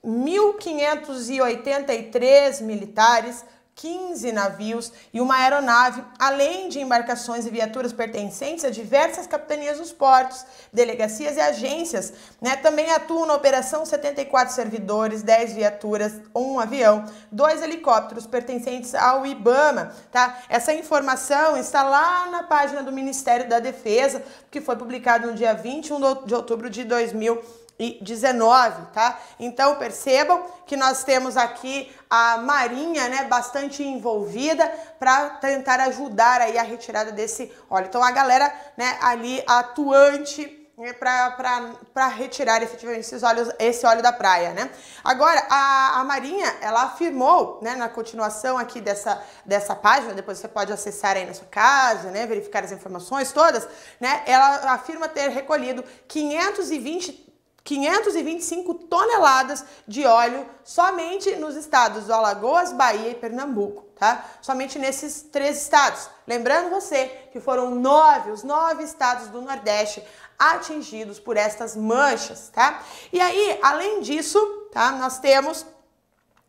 1.583 0.02 2.64
militares 2.64 3.44
15 3.76 4.32
navios 4.32 4.92
e 5.14 5.20
uma 5.20 5.36
aeronave, 5.36 6.04
além 6.20 6.70
de 6.70 6.80
embarcações 6.80 7.46
e 7.46 7.50
viaturas 7.50 7.92
pertencentes 7.92 8.64
a 8.64 8.70
diversas 8.70 9.26
capitanias 9.26 9.80
dos 9.80 9.92
portos, 9.92 10.46
delegacias 10.72 11.38
e 11.38 11.40
agências. 11.40 12.14
Né? 12.40 12.56
Também 12.58 12.92
atuam 12.92 13.26
na 13.26 13.34
operação 13.34 13.86
74 13.86 14.54
servidores, 14.54 15.24
10 15.24 15.54
viaturas, 15.54 16.14
um 16.36 16.60
avião, 16.60 17.06
dois 17.32 17.62
helicópteros 17.62 18.28
pertencentes 18.28 18.94
ao 18.94 19.26
IBAMA. 19.26 19.96
Tá? 20.12 20.44
Essa 20.50 20.74
informação 20.74 21.58
está 21.58 21.82
lá 21.82 22.30
na 22.30 22.44
página 22.44 22.84
do 22.84 22.92
Ministério 22.92 23.50
da 23.50 23.60
Defesa, 23.60 24.24
que 24.52 24.62
foi 24.62 24.76
publicado 24.76 25.28
no 25.28 25.34
dia 25.34 25.54
21 25.54 26.26
de 26.26 26.36
outubro 26.36 26.70
de 26.70 26.84
2020 26.84 27.61
19, 28.02 28.88
tá? 28.94 29.20
Então 29.40 29.76
percebam 29.76 30.46
que 30.66 30.78
nós 30.78 31.04
temos 31.04 31.36
aqui 31.36 31.92
a 32.10 32.38
Marinha, 32.38 33.08
né, 33.10 33.24
bastante 33.26 33.84
envolvida 33.84 34.68
para 35.00 35.32
tentar 35.32 35.80
ajudar 35.82 36.42
aí 36.42 36.58
a 36.58 36.64
retirada 36.64 37.12
desse 37.12 37.52
óleo. 37.70 37.88
Então 37.88 38.04
a 38.04 38.12
galera, 38.12 38.54
né, 38.78 38.98
ali 39.02 39.44
atuante 39.48 40.62
né, 40.78 40.94
para 40.94 42.08
retirar 42.08 42.64
efetivamente 42.64 43.02
esses 43.02 43.22
óleos, 43.22 43.50
esse 43.60 43.86
óleo 43.86 44.02
da 44.02 44.12
praia, 44.12 44.52
né? 44.54 44.70
Agora, 45.04 45.46
a, 45.48 46.00
a 46.00 46.04
Marinha, 46.04 46.56
ela 46.60 46.84
afirmou, 46.84 47.60
né, 47.62 47.76
na 47.76 47.88
continuação 47.88 48.58
aqui 48.58 48.82
dessa, 48.82 49.22
dessa 49.46 49.76
página, 49.76 50.14
depois 50.14 50.40
você 50.40 50.48
pode 50.48 50.74
acessar 50.74 51.18
aí 51.18 51.26
na 51.26 51.34
sua 51.36 51.48
casa, 51.48 52.10
né, 52.10 52.26
verificar 52.26 52.64
as 52.64 52.72
informações 52.72 53.32
todas, 53.32 53.68
né? 54.00 54.24
Ela 54.26 54.74
afirma 54.74 55.08
ter 55.08 55.30
recolhido 55.30 55.84
520 56.08 57.31
525 57.64 58.74
toneladas 58.74 59.64
de 59.88 60.06
óleo 60.06 60.48
somente 60.64 61.36
nos 61.36 61.56
estados 61.56 62.06
do 62.06 62.14
Alagoas, 62.14 62.74
Bahia 62.74 63.10
e 63.10 63.16
Pernambuco, 63.16 63.84
tá? 63.98 64.26
Somente 64.42 64.80
nesses 64.80 65.22
três 65.22 65.62
estados. 65.62 66.10
Lembrando 66.26 66.70
você 66.70 67.06
que 67.32 67.40
foram 67.40 67.76
nove, 67.76 68.32
os 68.32 68.44
nove 68.44 68.84
estados 68.84 69.28
do 69.28 69.42
Nordeste 69.42 70.04
atingidos 70.40 71.20
por 71.20 71.38
estas 71.38 71.76
manchas, 71.76 72.50
tá? 72.50 72.82
E 73.14 73.22
aí, 73.22 73.60
além 73.62 74.02
disso, 74.02 74.40
tá? 74.72 74.92
Nós 74.94 75.20
temos 75.20 75.66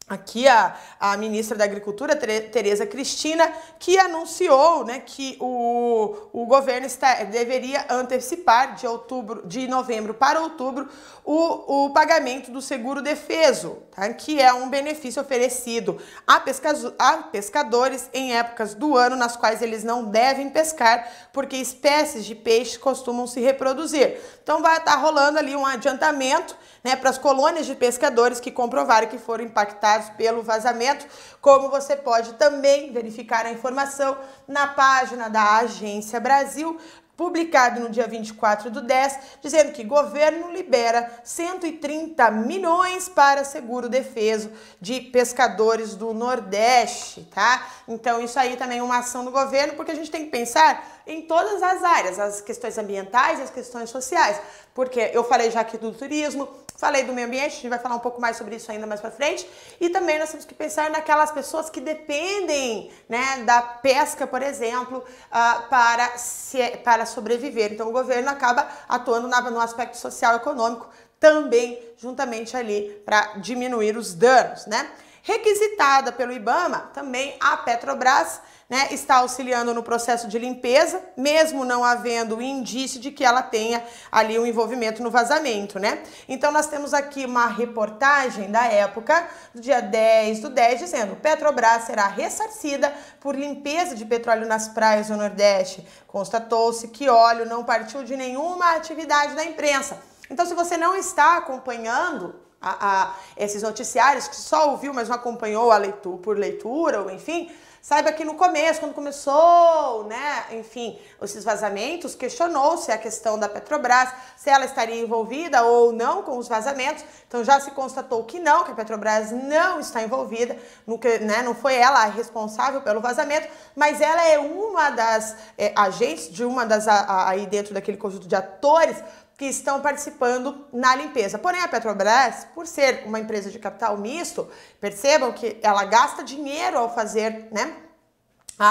aqui 0.08 0.46
a, 0.46 0.76
a 1.00 1.16
ministra 1.16 1.56
da 1.56 1.64
Agricultura, 1.64 2.14
Tereza 2.16 2.86
Cristina, 2.86 3.50
que 3.78 3.98
anunciou 3.98 4.84
né, 4.84 5.00
que 5.00 5.36
o, 5.40 6.16
o 6.32 6.46
governo 6.46 6.86
está, 6.86 7.22
deveria 7.24 7.86
antecipar 7.88 8.74
de 8.74 8.86
outubro, 8.86 9.46
de 9.46 9.66
novembro 9.66 10.14
para 10.14 10.40
outubro, 10.40 10.88
o, 11.24 11.86
o 11.86 11.90
pagamento 11.90 12.50
do 12.50 12.60
seguro 12.60 13.00
defeso, 13.00 13.78
tá, 13.94 14.12
que 14.12 14.40
é 14.40 14.52
um 14.52 14.68
benefício 14.68 15.22
oferecido 15.22 16.00
a, 16.26 16.40
pesca, 16.40 16.72
a 16.98 17.18
pescadores 17.18 18.10
em 18.12 18.36
épocas 18.36 18.74
do 18.74 18.96
ano 18.96 19.16
nas 19.16 19.36
quais 19.36 19.62
eles 19.62 19.84
não 19.84 20.04
devem 20.04 20.50
pescar, 20.50 21.08
porque 21.32 21.56
espécies 21.56 22.24
de 22.24 22.34
peixes 22.34 22.76
costumam 22.76 23.26
se 23.26 23.40
reproduzir. 23.40 24.20
Então 24.42 24.60
vai 24.60 24.78
estar 24.78 24.96
rolando 24.96 25.38
ali 25.38 25.54
um 25.54 25.64
adiantamento 25.64 26.56
né, 26.82 26.96
para 26.96 27.10
as 27.10 27.18
colônias 27.18 27.66
de 27.66 27.74
pescadores 27.74 28.40
que 28.40 28.50
comprovaram 28.50 29.08
que 29.08 29.18
foram 29.18 29.44
impactados 29.44 30.10
pelo 30.10 30.42
vazamento, 30.42 31.06
como 31.40 31.68
você 31.68 31.96
pode 31.96 32.34
também 32.34 32.92
verificar 32.92 33.46
a 33.46 33.52
informação 33.52 34.16
na 34.48 34.66
página 34.66 35.28
da 35.28 35.58
Agência 35.58 36.18
Brasil, 36.18 36.78
publicado 37.16 37.80
no 37.80 37.90
dia 37.90 38.08
24 38.08 38.70
do 38.70 38.80
10, 38.80 39.18
dizendo 39.40 39.70
que 39.70 39.84
governo 39.84 40.50
libera 40.50 41.08
130 41.22 42.30
milhões 42.30 43.08
para 43.08 43.44
seguro 43.44 43.88
defeso 43.88 44.50
de 44.80 45.00
pescadores 45.00 45.94
do 45.94 46.14
Nordeste, 46.14 47.28
tá? 47.32 47.68
Então 47.86 48.20
isso 48.20 48.38
aí 48.40 48.56
também 48.56 48.78
é 48.78 48.82
uma 48.82 48.98
ação 48.98 49.24
do 49.24 49.30
governo, 49.30 49.74
porque 49.74 49.92
a 49.92 49.94
gente 49.94 50.10
tem 50.10 50.24
que 50.24 50.30
pensar 50.30 51.02
em 51.06 51.22
todas 51.22 51.62
as 51.62 51.84
áreas, 51.84 52.18
as 52.18 52.40
questões 52.40 52.78
ambientais 52.78 53.40
as 53.40 53.50
questões 53.50 53.90
sociais, 53.90 54.40
porque 54.74 55.10
eu 55.12 55.22
falei 55.22 55.50
já 55.50 55.60
aqui 55.60 55.76
do 55.76 55.92
turismo, 55.92 56.48
Falei 56.82 57.04
do 57.04 57.12
meio 57.12 57.28
ambiente, 57.28 57.46
a 57.46 57.50
gente 57.50 57.68
vai 57.68 57.78
falar 57.78 57.94
um 57.94 58.00
pouco 58.00 58.20
mais 58.20 58.36
sobre 58.36 58.56
isso 58.56 58.68
ainda 58.72 58.88
mais 58.88 59.00
para 59.00 59.12
frente. 59.12 59.48
E 59.80 59.88
também 59.88 60.18
nós 60.18 60.30
temos 60.30 60.44
que 60.44 60.52
pensar 60.52 60.90
naquelas 60.90 61.30
pessoas 61.30 61.70
que 61.70 61.80
dependem 61.80 62.90
né, 63.08 63.44
da 63.44 63.62
pesca, 63.62 64.26
por 64.26 64.42
exemplo, 64.42 64.98
uh, 64.98 65.68
para, 65.68 66.18
se, 66.18 66.58
para 66.78 67.06
sobreviver. 67.06 67.72
Então 67.72 67.88
o 67.88 67.92
governo 67.92 68.28
acaba 68.28 68.66
atuando 68.88 69.28
na, 69.28 69.40
no 69.42 69.60
aspecto 69.60 69.96
social 69.96 70.32
e 70.32 70.36
econômico 70.38 70.88
também, 71.20 71.80
juntamente 71.96 72.56
ali, 72.56 73.00
para 73.04 73.34
diminuir 73.36 73.96
os 73.96 74.12
danos, 74.12 74.66
né? 74.66 74.90
Requisitada 75.22 76.10
pelo 76.10 76.32
IBAMA, 76.32 76.90
também 76.92 77.36
a 77.38 77.58
Petrobras 77.58 78.40
né, 78.72 78.88
está 78.90 79.16
auxiliando 79.16 79.74
no 79.74 79.82
processo 79.82 80.26
de 80.26 80.38
limpeza, 80.38 80.98
mesmo 81.14 81.62
não 81.62 81.84
havendo 81.84 82.40
indício 82.40 82.98
de 82.98 83.10
que 83.10 83.22
ela 83.22 83.42
tenha 83.42 83.84
ali 84.10 84.38
um 84.38 84.46
envolvimento 84.46 85.02
no 85.02 85.10
vazamento, 85.10 85.78
né? 85.78 86.02
Então 86.26 86.50
nós 86.50 86.68
temos 86.68 86.94
aqui 86.94 87.26
uma 87.26 87.48
reportagem 87.48 88.50
da 88.50 88.64
época, 88.64 89.28
do 89.54 89.60
dia 89.60 89.82
10 89.82 90.40
do 90.40 90.48
10, 90.48 90.80
dizendo: 90.80 91.16
Petrobras 91.16 91.82
será 91.82 92.06
ressarcida 92.06 92.90
por 93.20 93.36
limpeza 93.36 93.94
de 93.94 94.06
petróleo 94.06 94.46
nas 94.46 94.68
praias 94.68 95.08
do 95.08 95.18
Nordeste. 95.18 95.86
Constatou-se 96.06 96.88
que 96.88 97.10
óleo 97.10 97.44
não 97.44 97.64
partiu 97.64 98.02
de 98.02 98.16
nenhuma 98.16 98.74
atividade 98.74 99.34
da 99.34 99.44
imprensa. 99.44 99.98
Então, 100.30 100.46
se 100.46 100.54
você 100.54 100.78
não 100.78 100.96
está 100.96 101.36
acompanhando 101.36 102.36
a, 102.58 103.02
a, 103.02 103.14
esses 103.36 103.62
noticiários, 103.62 104.28
que 104.28 104.36
só 104.36 104.70
ouviu, 104.70 104.94
mas 104.94 105.10
não 105.10 105.16
acompanhou 105.16 105.70
a 105.70 105.76
leitura, 105.76 106.16
por 106.22 106.38
leitura, 106.38 107.02
ou 107.02 107.10
enfim, 107.10 107.50
Saiba 107.82 108.12
que 108.12 108.24
no 108.24 108.36
começo, 108.36 108.78
quando 108.78 108.94
começou, 108.94 110.04
né, 110.04 110.44
enfim, 110.52 110.96
esses 111.20 111.42
vazamentos, 111.42 112.14
questionou-se 112.14 112.92
a 112.92 112.96
questão 112.96 113.36
da 113.36 113.48
Petrobras, 113.48 114.08
se 114.36 114.48
ela 114.48 114.64
estaria 114.64 115.02
envolvida 115.02 115.64
ou 115.64 115.92
não 115.92 116.22
com 116.22 116.38
os 116.38 116.46
vazamentos. 116.46 117.04
Então 117.26 117.42
já 117.42 117.58
se 117.58 117.72
constatou 117.72 118.22
que 118.22 118.38
não, 118.38 118.62
que 118.62 118.70
a 118.70 118.74
Petrobras 118.76 119.32
não 119.32 119.80
está 119.80 120.00
envolvida, 120.00 120.56
no 120.86 120.96
que, 120.96 121.18
né, 121.18 121.42
não 121.42 121.56
foi 121.56 121.74
ela 121.74 122.04
a 122.04 122.06
responsável 122.06 122.82
pelo 122.82 123.00
vazamento, 123.00 123.48
mas 123.74 124.00
ela 124.00 124.28
é 124.28 124.38
uma 124.38 124.90
das 124.90 125.34
é, 125.58 125.72
agentes 125.74 126.30
de 126.30 126.44
uma 126.44 126.64
das 126.64 126.86
aí 126.86 127.46
dentro 127.46 127.74
daquele 127.74 127.96
conjunto 127.96 128.28
de 128.28 128.36
atores 128.36 128.96
que 129.42 129.48
estão 129.48 129.80
participando 129.80 130.64
na 130.72 130.94
limpeza. 130.94 131.36
Porém, 131.36 131.60
a 131.60 131.66
Petrobras, 131.66 132.46
por 132.54 132.64
ser 132.64 133.02
uma 133.06 133.18
empresa 133.18 133.50
de 133.50 133.58
capital 133.58 133.98
misto, 133.98 134.48
percebam 134.80 135.32
que 135.32 135.58
ela 135.64 135.84
gasta 135.84 136.22
dinheiro 136.22 136.78
ao 136.78 136.94
fazer, 136.94 137.48
né? 137.50 137.74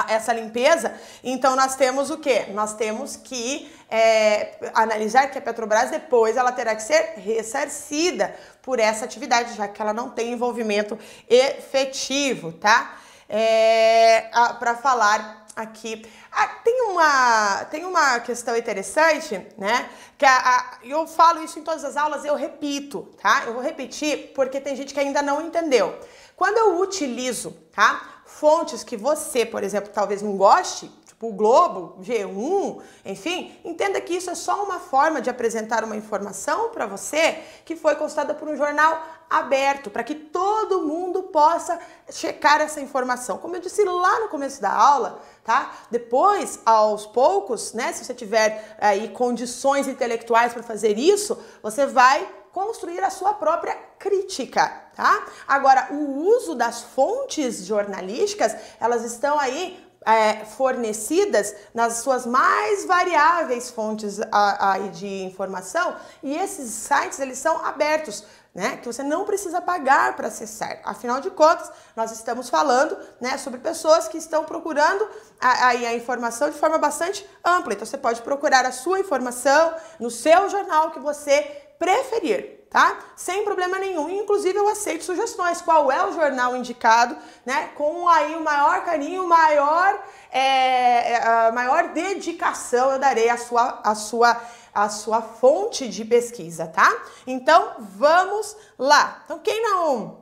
essa 0.07 0.31
limpeza, 0.31 0.93
então 1.21 1.53
nós 1.57 1.75
temos 1.75 2.09
o 2.09 2.17
que? 2.17 2.45
Nós 2.51 2.75
temos 2.75 3.17
que 3.17 3.69
é, 3.89 4.71
analisar 4.73 5.27
que 5.27 5.37
a 5.37 5.41
Petrobras 5.41 5.91
depois 5.91 6.37
ela 6.37 6.53
terá 6.53 6.73
que 6.73 6.83
ser 6.83 7.15
ressarcida 7.17 8.33
por 8.61 8.79
essa 8.79 9.03
atividade, 9.03 9.55
já 9.55 9.67
que 9.67 9.81
ela 9.81 9.91
não 9.91 10.09
tem 10.09 10.31
envolvimento 10.31 10.97
efetivo, 11.27 12.53
tá? 12.53 12.97
É, 13.27 14.29
Para 14.57 14.75
falar 14.75 15.45
aqui 15.53 16.05
ah, 16.31 16.47
tem, 16.63 16.81
uma, 16.83 17.65
tem 17.65 17.85
uma 17.85 18.19
questão 18.21 18.55
interessante, 18.55 19.45
né? 19.57 19.89
Que 20.17 20.25
a, 20.25 20.37
a, 20.37 20.77
eu 20.83 21.05
falo 21.05 21.43
isso 21.43 21.59
em 21.59 21.63
todas 21.63 21.83
as 21.83 21.97
aulas, 21.97 22.23
eu 22.23 22.35
repito, 22.35 23.09
tá? 23.21 23.43
Eu 23.45 23.53
vou 23.53 23.61
repetir 23.61 24.31
porque 24.33 24.61
tem 24.61 24.75
gente 24.75 24.93
que 24.93 24.99
ainda 24.99 25.21
não 25.21 25.41
entendeu. 25.45 25.99
Quando 26.35 26.57
eu 26.57 26.79
utilizo, 26.79 27.51
tá? 27.73 28.23
Fontes 28.25 28.83
que 28.83 28.95
você, 28.95 29.45
por 29.45 29.61
exemplo, 29.61 29.91
talvez 29.93 30.21
não 30.21 30.37
goste, 30.37 30.89
tipo 31.21 31.27
o 31.27 31.33
Globo, 31.33 31.97
G1, 32.01 32.81
enfim, 33.05 33.55
entenda 33.63 34.01
que 34.01 34.15
isso 34.15 34.31
é 34.31 34.35
só 34.35 34.63
uma 34.63 34.79
forma 34.79 35.21
de 35.21 35.29
apresentar 35.29 35.83
uma 35.83 35.95
informação 35.95 36.69
para 36.69 36.87
você 36.87 37.39
que 37.63 37.75
foi 37.75 37.95
constatada 37.95 38.33
por 38.33 38.47
um 38.47 38.57
jornal 38.57 39.03
aberto 39.29 39.91
para 39.91 40.03
que 40.03 40.15
todo 40.15 40.81
mundo 40.81 41.23
possa 41.23 41.79
checar 42.09 42.59
essa 42.59 42.81
informação. 42.81 43.37
Como 43.37 43.55
eu 43.55 43.61
disse 43.61 43.83
lá 43.83 44.19
no 44.21 44.29
começo 44.29 44.59
da 44.59 44.73
aula, 44.73 45.21
tá? 45.43 45.71
Depois, 45.91 46.59
aos 46.65 47.05
poucos, 47.05 47.73
né, 47.73 47.93
se 47.93 48.03
você 48.03 48.15
tiver 48.15 48.75
aí 48.79 49.09
condições 49.09 49.87
intelectuais 49.87 50.53
para 50.53 50.63
fazer 50.63 50.97
isso, 50.97 51.37
você 51.61 51.85
vai 51.85 52.27
construir 52.51 52.99
a 53.01 53.09
sua 53.09 53.33
própria 53.33 53.75
crítica, 53.97 54.67
tá? 54.95 55.25
Agora, 55.47 55.87
o 55.91 56.25
uso 56.35 56.55
das 56.55 56.81
fontes 56.81 57.65
jornalísticas, 57.65 58.55
elas 58.79 59.05
estão 59.05 59.39
aí 59.39 59.90
é, 60.05 60.45
fornecidas 60.45 61.55
nas 61.73 61.97
suas 61.97 62.25
mais 62.25 62.85
variáveis 62.85 63.69
fontes 63.69 64.19
a, 64.31 64.73
a, 64.73 64.77
de 64.87 65.23
informação 65.23 65.95
e 66.23 66.35
esses 66.35 66.71
sites 66.71 67.19
eles 67.19 67.37
são 67.37 67.63
abertos 67.63 68.25
né? 68.53 68.77
Que 68.77 68.85
você 68.85 69.01
não 69.01 69.23
precisa 69.25 69.61
pagar 69.61 70.15
para 70.15 70.27
acessar. 70.27 70.81
Afinal 70.83 71.21
de 71.21 71.29
contas, 71.31 71.71
nós 71.95 72.11
estamos 72.11 72.49
falando, 72.49 72.97
né, 73.19 73.37
sobre 73.37 73.59
pessoas 73.59 74.07
que 74.07 74.17
estão 74.17 74.43
procurando 74.43 75.07
a, 75.39 75.67
a, 75.67 75.69
a, 75.69 75.95
informação 75.95 76.49
de 76.49 76.57
forma 76.57 76.77
bastante 76.77 77.25
ampla. 77.45 77.73
Então 77.73 77.85
você 77.85 77.97
pode 77.97 78.21
procurar 78.21 78.65
a 78.65 78.71
sua 78.71 78.99
informação 78.99 79.73
no 79.99 80.11
seu 80.11 80.49
jornal 80.49 80.91
que 80.91 80.99
você 80.99 81.41
preferir, 81.79 82.60
tá? 82.71 82.97
Sem 83.15 83.43
problema 83.43 83.77
nenhum. 83.77 84.09
Inclusive 84.09 84.57
eu 84.57 84.67
aceito 84.67 85.03
sugestões. 85.03 85.61
Qual 85.61 85.91
é 85.91 86.07
o 86.07 86.13
jornal 86.13 86.55
indicado, 86.55 87.15
né? 87.45 87.69
Com 87.75 88.07
aí 88.07 88.35
o 88.35 88.43
maior 88.43 88.83
carinho, 88.85 89.27
maior, 89.27 90.01
é, 90.31 91.11
é 91.11 91.27
a 91.27 91.51
maior 91.51 91.89
dedicação 91.89 92.91
eu 92.91 92.97
darei 92.97 93.29
à 93.29 93.37
sua, 93.37 93.81
à 93.83 93.93
sua 93.93 94.41
a 94.73 94.87
sua 94.87 95.21
fonte 95.21 95.89
de 95.89 96.05
pesquisa, 96.05 96.65
tá? 96.65 96.89
Então, 97.27 97.75
vamos 97.77 98.55
lá. 98.79 99.21
Então, 99.25 99.37
quem 99.39 99.61
não, 99.61 100.21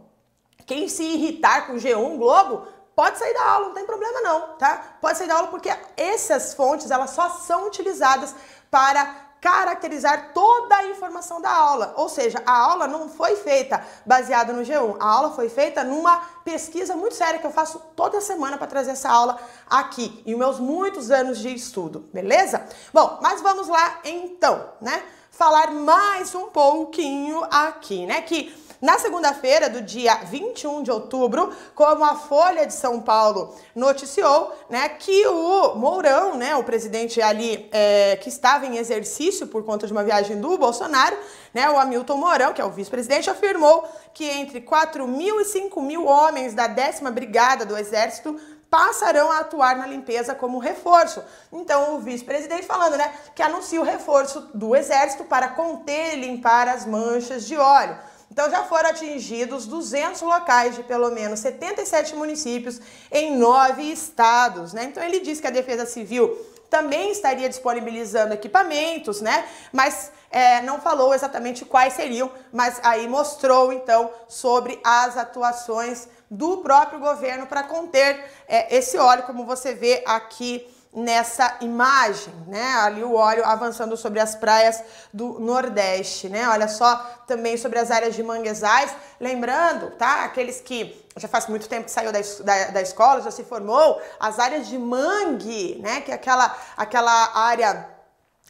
quem 0.66 0.90
se 0.90 1.04
irritar 1.04 1.68
com 1.68 1.76
G1 1.76 2.18
Globo, 2.18 2.68
pode 2.96 3.20
sair 3.20 3.34
da 3.34 3.44
aula, 3.44 3.68
não 3.68 3.76
tem 3.76 3.86
problema 3.86 4.22
não, 4.22 4.58
tá? 4.58 4.98
Pode 5.00 5.20
sair 5.20 5.28
da 5.28 5.36
aula 5.36 5.50
porque 5.50 5.70
essas 5.96 6.56
fontes, 6.56 6.90
elas 6.90 7.12
só 7.12 7.30
são 7.30 7.68
utilizadas 7.68 8.34
para 8.72 9.29
caracterizar 9.42 10.32
toda 10.34 10.76
a 10.76 10.88
informação 10.88 11.42
da 11.42 11.52
aula. 11.52 11.94
Ou 11.98 12.10
seja, 12.10 12.42
a 12.46 12.52
aula 12.52 12.88
não 12.88 13.10
foi 13.10 13.36
feita 13.36 13.84
baseada 14.06 14.54
no 14.54 14.62
G1, 14.62 14.98
a 15.00 15.08
aula 15.08 15.32
foi 15.32 15.50
feita 15.50 15.84
numa 15.84 16.18
pesquisa 16.44 16.96
muito 16.96 17.16
séria 17.16 17.40
que 17.40 17.48
eu 17.48 17.52
faço 17.52 17.80
toda 17.96 18.22
semana 18.22 18.58
para 18.58 18.68
trazer 18.68 18.92
essa 18.92 19.10
aula 19.10 19.40
aqui, 19.70 20.22
em 20.26 20.36
meus 20.36 20.60
muitos 20.60 21.12
anos 21.12 21.38
de 21.40 21.54
estudo, 21.54 22.10
beleza? 22.14 22.66
Bom, 22.94 23.20
mas 23.22 23.42
vamos 23.42 23.68
lá 23.68 24.00
então, 24.04 24.70
né? 24.82 25.04
Falar 25.32 25.72
mais 25.72 26.36
um 26.36 26.48
pouquinho 26.48 27.46
aqui, 27.50 28.06
né? 28.06 28.22
Que 28.22 28.54
Na 28.82 28.98
segunda-feira, 28.98 29.70
do 29.70 29.82
dia 29.82 30.16
21 30.24 30.84
de 30.84 30.90
outubro, 30.90 31.54
como 31.76 32.06
a 32.06 32.16
Folha 32.16 32.66
de 32.66 32.72
São 32.72 33.02
Paulo 33.02 33.54
noticiou, 33.76 34.56
né, 34.70 34.88
que 34.88 35.28
o 35.28 35.76
Mourão, 35.76 36.36
né, 36.36 36.56
o 36.56 36.64
presidente 36.64 37.22
ali 37.22 37.68
é, 37.74 38.16
que 38.16 38.30
estava 38.30 38.66
em 38.66 38.78
exercício 38.78 39.48
por 39.48 39.66
conta 39.66 39.86
de 39.86 39.92
uma 39.92 40.02
viagem 40.02 40.40
do 40.40 40.58
Bolsonaro, 40.58 41.18
né, 41.54 41.70
o 41.70 41.78
Hamilton 41.78 42.16
Mourão, 42.16 42.54
que 42.54 42.62
é 42.62 42.66
o 42.66 42.70
vice-presidente, 42.70 43.30
afirmou 43.30 43.84
que 44.14 44.24
entre 44.24 44.62
4 44.62 45.06
mil 45.06 45.42
e 45.42 45.46
5 45.46 45.82
mil 45.82 46.06
homens 46.06 46.54
da 46.54 46.68
décima 46.68 47.12
brigada 47.12 47.66
do 47.66 47.78
Exército 47.78 48.40
passarão 48.70 49.30
a 49.30 49.40
atuar 49.40 49.76
na 49.76 49.88
limpeza 49.88 50.34
como 50.34 50.58
reforço. 50.58 51.22
Então, 51.52 51.96
o 51.96 52.00
vice-presidente 52.00 52.66
falando, 52.66 52.96
né, 52.96 53.12
que 53.36 53.42
anuncia 53.42 53.82
o 53.82 53.84
reforço 53.84 54.40
do 54.54 54.74
Exército 54.74 55.26
para 55.26 55.50
conter 55.50 56.14
e 56.14 56.22
limpar 56.22 56.70
as 56.70 56.86
manchas 56.86 57.46
de 57.46 57.58
óleo. 57.58 57.98
Então, 58.32 58.50
já 58.50 58.64
foram 58.64 58.90
atingidos 58.90 59.66
200 59.66 60.22
locais 60.22 60.76
de 60.76 60.84
pelo 60.84 61.10
menos 61.10 61.40
77 61.40 62.16
municípios 62.16 62.80
em 63.12 63.36
nove 63.36 63.84
estados, 63.84 64.72
né? 64.72 64.84
Então, 64.84 65.04
ele 65.04 65.20
diz 65.20 65.42
que 65.42 65.48
a 65.48 65.52
Defesa 65.52 65.86
Civil 65.86 66.38
também 66.70 67.12
estaria 67.12 67.50
disponibilizando 67.50 68.34
equipamentos, 68.34 69.22
né? 69.22 69.48
Mas 69.74 70.12
é, 70.30 70.62
não 70.62 70.80
falou 70.80 71.14
exatamente 71.14 71.66
quais 71.66 71.94
seriam, 71.94 72.32
mas 72.54 72.80
aí 72.84 73.08
mostrou 73.08 73.74
então 73.74 74.12
sobre 74.28 74.80
as 74.84 75.18
atuações 75.18 76.08
do 76.30 76.58
próprio 76.58 77.00
governo 77.00 77.48
para 77.48 77.64
conter 77.64 78.24
é, 78.48 78.76
esse 78.78 78.98
óleo, 78.98 79.24
como 79.24 79.46
você 79.46 79.74
vê 79.74 80.04
aqui 80.06 80.68
nessa 80.94 81.58
imagem, 81.62 82.34
né? 82.48 82.74
Ali 82.76 83.04
o 83.04 83.14
óleo 83.14 83.46
avançando 83.46 83.96
sobre 83.96 84.20
as 84.20 84.36
praias 84.36 84.82
do 85.14 85.40
Nordeste, 85.40 86.28
né? 86.30 86.50
Olha 86.50 86.68
só 86.68 86.96
também 87.28 87.58
sobre 87.58 87.78
as 87.78 87.92
áreas 87.92 88.16
de 88.16 88.24
manguezais, 88.24 88.96
lembrando, 89.20 89.92
tá? 89.92 90.24
Aqueles 90.24 90.60
que 90.60 91.06
já 91.16 91.28
faz 91.28 91.48
muito 91.48 91.70
tempo 91.70 91.86
que 91.86 91.92
saiu 91.92 92.12
da, 92.12 92.20
da, 92.44 92.72
da 92.72 92.82
escola, 92.82 93.22
já 93.22 93.30
se 93.30 93.44
formou, 93.44 94.02
as 94.20 94.40
áreas 94.40 94.68
de 94.68 94.78
mangue, 94.78 95.80
né? 95.82 96.02
Que 96.02 96.12
é 96.12 96.16
aquela, 96.16 96.58
aquela 96.76 97.38
área 97.38 97.99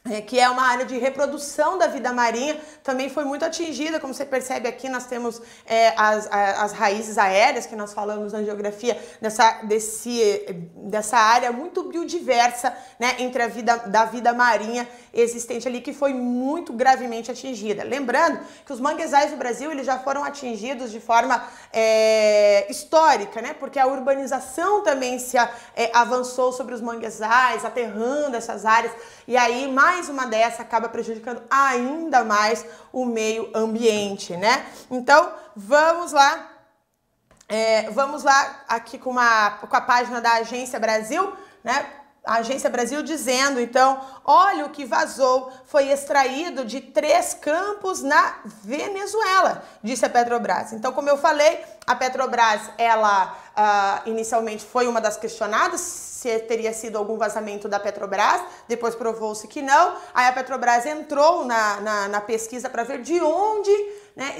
é, 0.08 0.22
que 0.22 0.40
é 0.40 0.48
uma 0.48 0.62
área 0.62 0.86
de 0.86 0.96
reprodução 0.96 1.76
da 1.76 1.86
vida 1.86 2.10
marinha, 2.10 2.58
também 2.82 3.10
foi 3.10 3.24
muito 3.24 3.44
atingida, 3.44 4.00
como 4.00 4.14
você 4.14 4.24
percebe 4.24 4.66
aqui, 4.66 4.88
nós 4.88 5.04
temos 5.04 5.42
é, 5.66 5.92
as, 5.94 6.26
as 6.30 6.72
raízes 6.72 7.18
aéreas 7.18 7.66
que 7.66 7.76
nós 7.76 7.92
falamos 7.92 8.32
na 8.32 8.42
geografia 8.42 8.98
dessa, 9.20 9.60
desse, 9.64 10.46
dessa 10.74 11.18
área 11.18 11.52
muito 11.52 11.82
biodiversa 11.82 12.74
né, 12.98 13.16
entre 13.18 13.42
a 13.42 13.46
vida 13.46 13.76
da 13.76 14.06
vida 14.06 14.32
marinha 14.32 14.88
existente 15.12 15.68
ali, 15.68 15.82
que 15.82 15.92
foi 15.92 16.14
muito 16.14 16.72
gravemente 16.72 17.30
atingida. 17.30 17.84
Lembrando 17.84 18.40
que 18.64 18.72
os 18.72 18.80
manguezais 18.80 19.30
do 19.30 19.36
Brasil 19.36 19.70
eles 19.70 19.84
já 19.84 19.98
foram 19.98 20.24
atingidos 20.24 20.90
de 20.90 21.00
forma 21.00 21.44
é, 21.72 22.66
histórica, 22.70 23.42
né, 23.42 23.52
porque 23.52 23.78
a 23.78 23.86
urbanização 23.86 24.82
também 24.82 25.18
se 25.18 25.36
é, 25.36 25.90
avançou 25.92 26.52
sobre 26.52 26.74
os 26.74 26.80
manguezais, 26.80 27.66
aterrando 27.66 28.36
essas 28.36 28.64
áreas, 28.64 28.92
e 29.30 29.36
aí 29.36 29.70
mais 29.70 30.08
uma 30.08 30.26
dessa 30.26 30.62
acaba 30.62 30.88
prejudicando 30.88 31.40
ainda 31.48 32.24
mais 32.24 32.66
o 32.92 33.04
meio 33.04 33.48
ambiente, 33.54 34.36
né? 34.36 34.66
Então, 34.90 35.32
vamos 35.54 36.10
lá. 36.10 36.48
É, 37.48 37.88
vamos 37.90 38.24
lá 38.24 38.64
aqui 38.66 38.98
com, 38.98 39.10
uma, 39.10 39.50
com 39.52 39.76
a 39.76 39.80
página 39.80 40.20
da 40.20 40.32
Agência 40.32 40.80
Brasil, 40.80 41.32
né? 41.62 41.86
a 42.24 42.38
Agência 42.38 42.68
Brasil 42.68 43.02
dizendo, 43.02 43.60
então, 43.60 44.00
óleo 44.24 44.68
que 44.70 44.84
vazou 44.84 45.52
foi 45.64 45.90
extraído 45.90 46.64
de 46.64 46.80
três 46.80 47.32
campos 47.32 48.02
na 48.02 48.34
Venezuela, 48.44 49.64
disse 49.82 50.04
a 50.04 50.10
Petrobras. 50.10 50.72
Então, 50.72 50.92
como 50.92 51.08
eu 51.08 51.16
falei, 51.16 51.64
a 51.86 51.94
Petrobras, 51.94 52.62
ela 52.76 53.36
uh, 53.60 54.08
inicialmente 54.08 54.64
foi 54.64 54.86
uma 54.86 55.00
das 55.00 55.16
questionadas 55.16 56.10
se 56.20 56.38
teria 56.40 56.72
sido 56.74 56.98
algum 56.98 57.16
vazamento 57.16 57.66
da 57.66 57.80
Petrobras, 57.80 58.42
depois 58.68 58.94
provou-se 58.94 59.48
que 59.48 59.62
não. 59.62 59.94
Aí 60.12 60.26
a 60.26 60.32
Petrobras 60.32 60.84
entrou 60.84 61.46
na, 61.46 61.80
na, 61.80 62.08
na 62.08 62.20
pesquisa 62.20 62.68
para 62.68 62.84
ver 62.84 63.00
de 63.00 63.18
onde 63.22 63.70
né, 64.20 64.34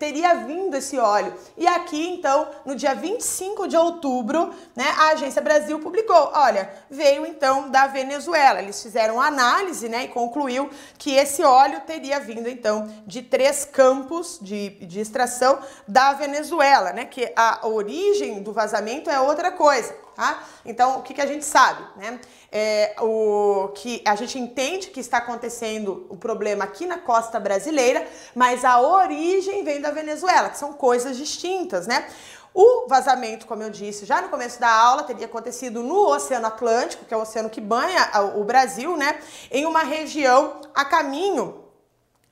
teria 0.00 0.34
vindo 0.34 0.76
esse 0.76 0.98
óleo. 0.98 1.32
E 1.56 1.64
aqui, 1.64 2.08
então, 2.08 2.48
no 2.66 2.74
dia 2.74 2.96
25 2.96 3.68
de 3.68 3.76
outubro, 3.76 4.52
né, 4.74 4.86
a 4.98 5.10
Agência 5.10 5.40
Brasil 5.40 5.78
publicou, 5.78 6.32
olha, 6.34 6.68
veio 6.90 7.24
então 7.24 7.70
da 7.70 7.86
Venezuela. 7.86 8.60
Eles 8.60 8.82
fizeram 8.82 9.20
análise 9.20 9.88
né, 9.88 10.06
e 10.06 10.08
concluiu 10.08 10.68
que 10.98 11.14
esse 11.14 11.44
óleo 11.44 11.80
teria 11.86 12.18
vindo, 12.18 12.48
então, 12.48 12.92
de 13.06 13.22
três 13.22 13.64
campos 13.64 14.36
de, 14.42 14.70
de 14.84 14.98
extração 14.98 15.60
da 15.86 16.12
Venezuela, 16.12 16.92
né, 16.92 17.04
que 17.04 17.32
a 17.36 17.68
origem 17.68 18.42
do 18.42 18.52
vazamento 18.52 19.08
é 19.08 19.20
outra 19.20 19.52
coisa. 19.52 19.94
Tá? 20.14 20.42
Então, 20.64 20.98
o 20.98 21.02
que, 21.02 21.14
que 21.14 21.20
a 21.20 21.26
gente 21.26 21.44
sabe? 21.44 21.82
Né? 21.96 22.20
É, 22.50 22.96
o 23.00 23.68
que 23.74 24.02
a 24.04 24.14
gente 24.14 24.38
entende 24.38 24.88
que 24.88 25.00
está 25.00 25.18
acontecendo 25.18 26.06
o 26.08 26.16
problema 26.16 26.64
aqui 26.64 26.84
na 26.84 26.98
costa 26.98 27.38
brasileira, 27.38 28.06
mas 28.34 28.64
a 28.64 28.80
origem 28.80 29.64
vem 29.64 29.80
da 29.80 29.90
Venezuela, 29.90 30.50
que 30.50 30.58
são 30.58 30.72
coisas 30.72 31.16
distintas, 31.16 31.86
né? 31.86 32.06
O 32.52 32.88
vazamento, 32.88 33.46
como 33.46 33.62
eu 33.62 33.70
disse 33.70 34.04
já 34.04 34.20
no 34.20 34.28
começo 34.28 34.60
da 34.60 34.68
aula, 34.68 35.04
teria 35.04 35.26
acontecido 35.26 35.82
no 35.84 36.08
Oceano 36.08 36.48
Atlântico, 36.48 37.04
que 37.04 37.14
é 37.14 37.16
o 37.16 37.20
oceano 37.20 37.48
que 37.48 37.60
banha 37.60 38.10
o 38.34 38.42
Brasil, 38.42 38.96
né? 38.96 39.20
Em 39.50 39.64
uma 39.66 39.84
região 39.84 40.60
a 40.74 40.84
caminho 40.84 41.64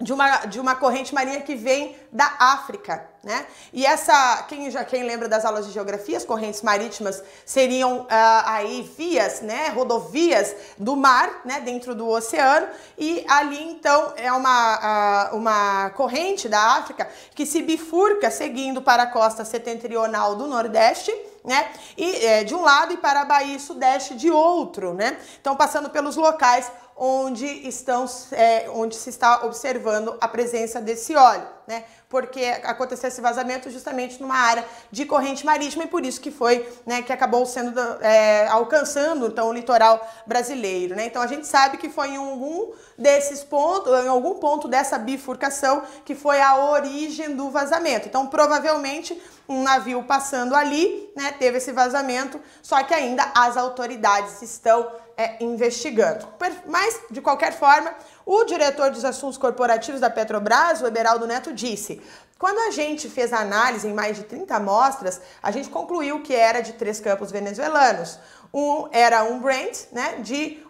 de 0.00 0.12
uma, 0.12 0.46
de 0.46 0.60
uma 0.60 0.74
corrente 0.74 1.14
marinha 1.14 1.40
que 1.40 1.54
vem 1.54 1.96
da 2.12 2.34
África, 2.38 3.08
né? 3.28 3.46
E 3.74 3.84
essa, 3.84 4.42
quem 4.48 4.70
já 4.70 4.82
quem 4.82 5.02
lembra 5.02 5.28
das 5.28 5.44
aulas 5.44 5.66
de 5.66 5.72
geografia, 5.72 6.16
as 6.16 6.24
correntes 6.24 6.62
marítimas 6.62 7.22
seriam 7.44 8.00
uh, 8.00 8.06
aí 8.46 8.90
vias, 8.96 9.42
né, 9.42 9.68
rodovias 9.68 10.56
do 10.78 10.96
mar, 10.96 11.42
né, 11.44 11.60
dentro 11.60 11.94
do 11.94 12.08
oceano, 12.08 12.66
e 12.96 13.22
ali 13.28 13.62
então 13.62 14.14
é 14.16 14.32
uma, 14.32 15.28
uh, 15.30 15.36
uma 15.36 15.90
corrente 15.90 16.48
da 16.48 16.78
África 16.78 17.06
que 17.34 17.44
se 17.44 17.60
bifurca 17.60 18.30
seguindo 18.30 18.80
para 18.80 19.02
a 19.02 19.06
costa 19.06 19.44
setentrional 19.44 20.34
do 20.34 20.46
Nordeste, 20.46 21.14
né? 21.44 21.70
E 21.98 22.24
é, 22.24 22.44
de 22.44 22.54
um 22.54 22.62
lado 22.62 22.94
e 22.94 22.96
para 22.96 23.20
a 23.20 23.24
Bahia 23.26 23.58
Sudeste 23.58 24.14
de 24.14 24.30
outro, 24.30 24.94
né? 24.94 25.18
Então 25.38 25.54
passando 25.54 25.90
pelos 25.90 26.16
locais 26.16 26.70
onde 26.96 27.46
estão, 27.46 28.06
é, 28.32 28.70
onde 28.70 28.96
se 28.96 29.10
está 29.10 29.44
observando 29.44 30.16
a 30.18 30.26
presença 30.26 30.80
desse 30.80 31.14
óleo, 31.14 31.57
né? 31.68 31.84
Porque 32.08 32.42
aconteceu 32.64 33.08
esse 33.08 33.20
vazamento 33.20 33.70
justamente 33.70 34.20
numa 34.22 34.34
área 34.34 34.64
de 34.90 35.04
corrente 35.04 35.44
marítima 35.44 35.84
e 35.84 35.86
por 35.86 36.04
isso 36.04 36.18
que 36.18 36.30
foi, 36.30 36.66
né, 36.86 37.02
que 37.02 37.12
acabou 37.12 37.44
sendo 37.44 37.78
é, 38.00 38.48
alcançando 38.48 39.26
então 39.26 39.50
o 39.50 39.52
litoral 39.52 40.00
brasileiro, 40.26 40.96
né? 40.96 41.04
Então 41.04 41.20
a 41.20 41.26
gente 41.26 41.46
sabe 41.46 41.76
que 41.76 41.90
foi 41.90 42.08
em 42.08 42.16
algum 42.16 42.72
desses 42.96 43.44
pontos, 43.44 43.92
em 44.02 44.08
algum 44.08 44.36
ponto 44.36 44.66
dessa 44.66 44.98
bifurcação 44.98 45.82
que 46.06 46.14
foi 46.14 46.40
a 46.40 46.56
origem 46.70 47.36
do 47.36 47.50
vazamento. 47.50 48.08
Então 48.08 48.26
provavelmente 48.26 49.20
um 49.46 49.62
navio 49.62 50.02
passando 50.02 50.54
ali, 50.54 51.10
né, 51.14 51.32
teve 51.32 51.58
esse 51.58 51.72
vazamento, 51.72 52.40
só 52.62 52.82
que 52.82 52.94
ainda 52.94 53.30
as 53.34 53.56
autoridades 53.56 54.40
estão 54.42 54.90
é, 55.18 55.42
investigando. 55.42 56.28
Mas, 56.66 57.00
de 57.10 57.20
qualquer 57.20 57.52
forma, 57.52 57.92
o 58.30 58.44
diretor 58.44 58.90
dos 58.90 59.06
assuntos 59.06 59.38
corporativos 59.38 60.02
da 60.02 60.10
Petrobras, 60.10 60.82
o 60.82 60.86
Eberaldo 60.86 61.26
Neto, 61.26 61.50
disse: 61.50 62.02
quando 62.38 62.58
a 62.58 62.70
gente 62.70 63.08
fez 63.08 63.32
a 63.32 63.38
análise 63.38 63.88
em 63.88 63.94
mais 63.94 64.18
de 64.18 64.24
30 64.24 64.54
amostras, 64.54 65.18
a 65.42 65.50
gente 65.50 65.70
concluiu 65.70 66.22
que 66.22 66.34
era 66.34 66.60
de 66.60 66.74
três 66.74 67.00
campos 67.00 67.32
venezuelanos. 67.32 68.18
Um 68.52 68.86
era 68.92 69.24
um 69.24 69.40
Brent, 69.40 69.90
né, 69.92 70.16
de, 70.16 70.62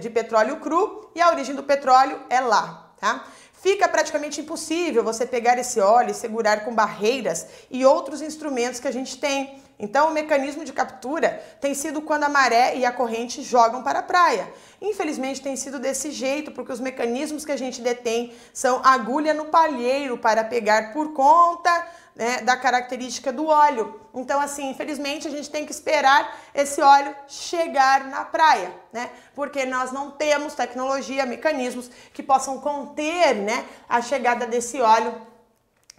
de 0.00 0.10
petróleo 0.10 0.56
cru, 0.56 1.08
e 1.14 1.20
a 1.20 1.30
origem 1.30 1.54
do 1.54 1.62
petróleo 1.62 2.20
é 2.28 2.40
lá, 2.40 2.92
tá? 2.98 3.24
Fica 3.52 3.88
praticamente 3.88 4.40
impossível 4.40 5.04
você 5.04 5.24
pegar 5.24 5.56
esse 5.56 5.78
óleo 5.78 6.10
e 6.10 6.14
segurar 6.14 6.64
com 6.64 6.74
barreiras 6.74 7.46
e 7.70 7.86
outros 7.86 8.22
instrumentos 8.22 8.80
que 8.80 8.88
a 8.88 8.92
gente 8.92 9.18
tem. 9.18 9.62
Então, 9.78 10.08
o 10.08 10.12
mecanismo 10.12 10.64
de 10.64 10.72
captura 10.72 11.42
tem 11.60 11.74
sido 11.74 12.00
quando 12.00 12.24
a 12.24 12.28
maré 12.28 12.76
e 12.76 12.84
a 12.84 12.92
corrente 12.92 13.42
jogam 13.42 13.82
para 13.82 13.98
a 13.98 14.02
praia. 14.02 14.48
Infelizmente, 14.80 15.42
tem 15.42 15.56
sido 15.56 15.78
desse 15.78 16.10
jeito, 16.10 16.52
porque 16.52 16.72
os 16.72 16.80
mecanismos 16.80 17.44
que 17.44 17.52
a 17.52 17.56
gente 17.56 17.80
detém 17.80 18.32
são 18.52 18.80
agulha 18.84 19.34
no 19.34 19.46
palheiro 19.46 20.16
para 20.16 20.44
pegar 20.44 20.92
por 20.92 21.12
conta 21.12 21.86
né, 22.14 22.40
da 22.42 22.56
característica 22.56 23.32
do 23.32 23.46
óleo. 23.46 24.00
Então, 24.14 24.40
assim, 24.40 24.70
infelizmente, 24.70 25.26
a 25.26 25.30
gente 25.30 25.50
tem 25.50 25.66
que 25.66 25.72
esperar 25.72 26.38
esse 26.54 26.80
óleo 26.80 27.14
chegar 27.26 28.04
na 28.04 28.24
praia, 28.24 28.72
né? 28.92 29.10
Porque 29.34 29.66
nós 29.66 29.90
não 29.90 30.12
temos 30.12 30.54
tecnologia, 30.54 31.26
mecanismos 31.26 31.90
que 32.12 32.22
possam 32.22 32.60
conter 32.60 33.34
né, 33.34 33.64
a 33.88 34.00
chegada 34.00 34.46
desse 34.46 34.80
óleo 34.80 35.33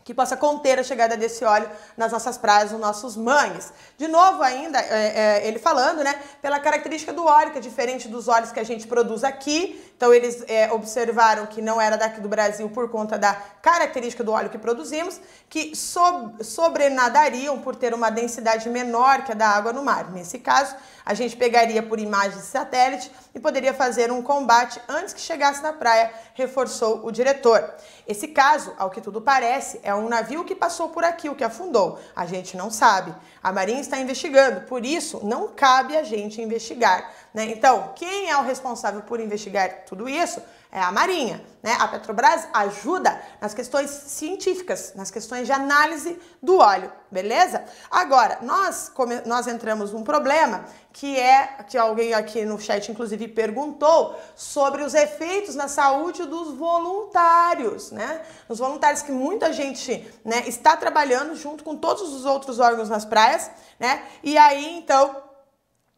que 0.05 0.13
possa 0.13 0.37
conter 0.37 0.77
a 0.77 0.83
chegada 0.83 1.17
desse 1.17 1.43
óleo 1.43 1.67
nas 1.97 2.11
nossas 2.11 2.37
praias, 2.37 2.71
nos 2.71 2.79
nossos 2.79 3.17
mangues. 3.17 3.73
De 3.97 4.07
novo, 4.07 4.43
ainda, 4.43 4.79
é, 4.79 5.39
é, 5.41 5.47
ele 5.47 5.57
falando, 5.57 6.03
né, 6.03 6.13
pela 6.43 6.59
característica 6.59 7.11
do 7.11 7.25
óleo, 7.25 7.51
que 7.51 7.57
é 7.57 7.61
diferente 7.61 8.07
dos 8.07 8.27
óleos 8.27 8.51
que 8.51 8.59
a 8.59 8.63
gente 8.63 8.85
produz 8.85 9.23
aqui, 9.23 9.84
Então 9.95 10.13
eles 10.13 10.43
é, 10.47 10.71
observaram 10.71 11.45
que 11.45 11.61
não 11.61 11.79
era 11.79 11.97
daqui 11.97 12.19
do 12.19 12.27
Brasil 12.27 12.69
por 12.69 12.89
conta 12.89 13.17
da 13.17 13.33
característica 13.61 14.23
do 14.23 14.31
óleo 14.31 14.49
que 14.49 14.57
produzimos, 14.57 15.21
que 15.49 15.75
so 15.75 16.33
sobrenadariam 16.41 17.59
por 17.59 17.75
ter 17.75 17.93
uma 17.93 18.09
densidade 18.09 18.69
menor 18.69 19.23
que 19.23 19.31
a 19.31 19.35
da 19.35 19.47
água 19.47 19.71
no 19.71 19.83
mar. 19.83 20.11
Nesse 20.11 20.39
caso, 20.39 20.75
a 21.05 21.13
gente 21.13 21.37
pegaria 21.37 21.81
por 21.81 21.99
imagem 21.99 22.39
de 22.39 22.45
satélite 22.45 23.09
e 23.33 23.39
poderia 23.39 23.73
fazer 23.73 24.11
um 24.11 24.21
combate 24.21 24.81
antes 24.87 25.13
que 25.13 25.21
chegasse 25.21 25.61
na 25.61 25.71
praia, 25.71 26.11
reforçou 26.33 27.05
o 27.05 27.11
diretor. 27.11 27.73
Esse 28.07 28.27
caso, 28.27 28.73
ao 28.77 28.89
que 28.89 28.99
tudo 28.99 29.21
parece, 29.21 29.79
é 29.83 29.93
um 29.95 30.09
navio 30.09 30.43
que 30.43 30.55
passou 30.55 30.89
por 30.89 31.03
aqui, 31.03 31.29
o 31.29 31.35
que 31.35 31.43
afundou. 31.43 31.99
A 32.15 32.25
gente 32.25 32.57
não 32.57 32.69
sabe. 32.69 33.13
A 33.41 33.51
Marinha 33.51 33.81
está 33.81 33.97
investigando, 33.99 34.61
por 34.61 34.85
isso 34.85 35.21
não 35.23 35.49
cabe 35.49 35.95
a 35.95 36.03
gente 36.03 36.41
investigar. 36.41 37.11
Né? 37.33 37.45
Então, 37.45 37.91
quem 37.95 38.29
é 38.29 38.37
o 38.37 38.43
responsável 38.43 39.01
por 39.01 39.19
investigar 39.19 39.84
tudo 39.85 40.09
isso 40.09 40.41
é 40.71 40.81
a 40.81 40.91
Marinha. 40.91 41.41
Né? 41.63 41.75
A 41.79 41.87
Petrobras 41.87 42.47
ajuda 42.53 43.19
nas 43.39 43.53
questões 43.53 43.89
científicas, 43.89 44.93
nas 44.93 45.09
questões 45.09 45.45
de 45.45 45.53
análise 45.53 46.19
do 46.43 46.57
óleo, 46.57 46.91
beleza? 47.09 47.63
Agora, 47.89 48.39
nós, 48.41 48.91
nós 49.25 49.47
entramos 49.47 49.93
num 49.93 50.03
problema 50.03 50.65
que 50.91 51.17
é, 51.17 51.63
que 51.67 51.77
alguém 51.77 52.13
aqui 52.13 52.45
no 52.45 52.59
chat 52.59 52.91
inclusive 52.91 53.27
perguntou, 53.29 54.19
sobre 54.35 54.83
os 54.83 54.93
efeitos 54.93 55.55
na 55.55 55.67
saúde 55.67 56.25
dos 56.25 56.53
voluntários, 56.53 57.91
né? 57.91 58.21
Os 58.47 58.59
voluntários 58.59 59.01
que 59.01 59.11
muita 59.11 59.51
gente 59.53 60.07
né, 60.23 60.43
está 60.47 60.75
trabalhando 60.75 61.35
junto 61.35 61.63
com 61.63 61.75
todos 61.75 62.13
os 62.13 62.25
outros 62.25 62.59
órgãos 62.59 62.89
nas 62.89 63.05
praias, 63.05 63.49
né? 63.79 64.03
E 64.21 64.37
aí, 64.37 64.77
então, 64.77 65.23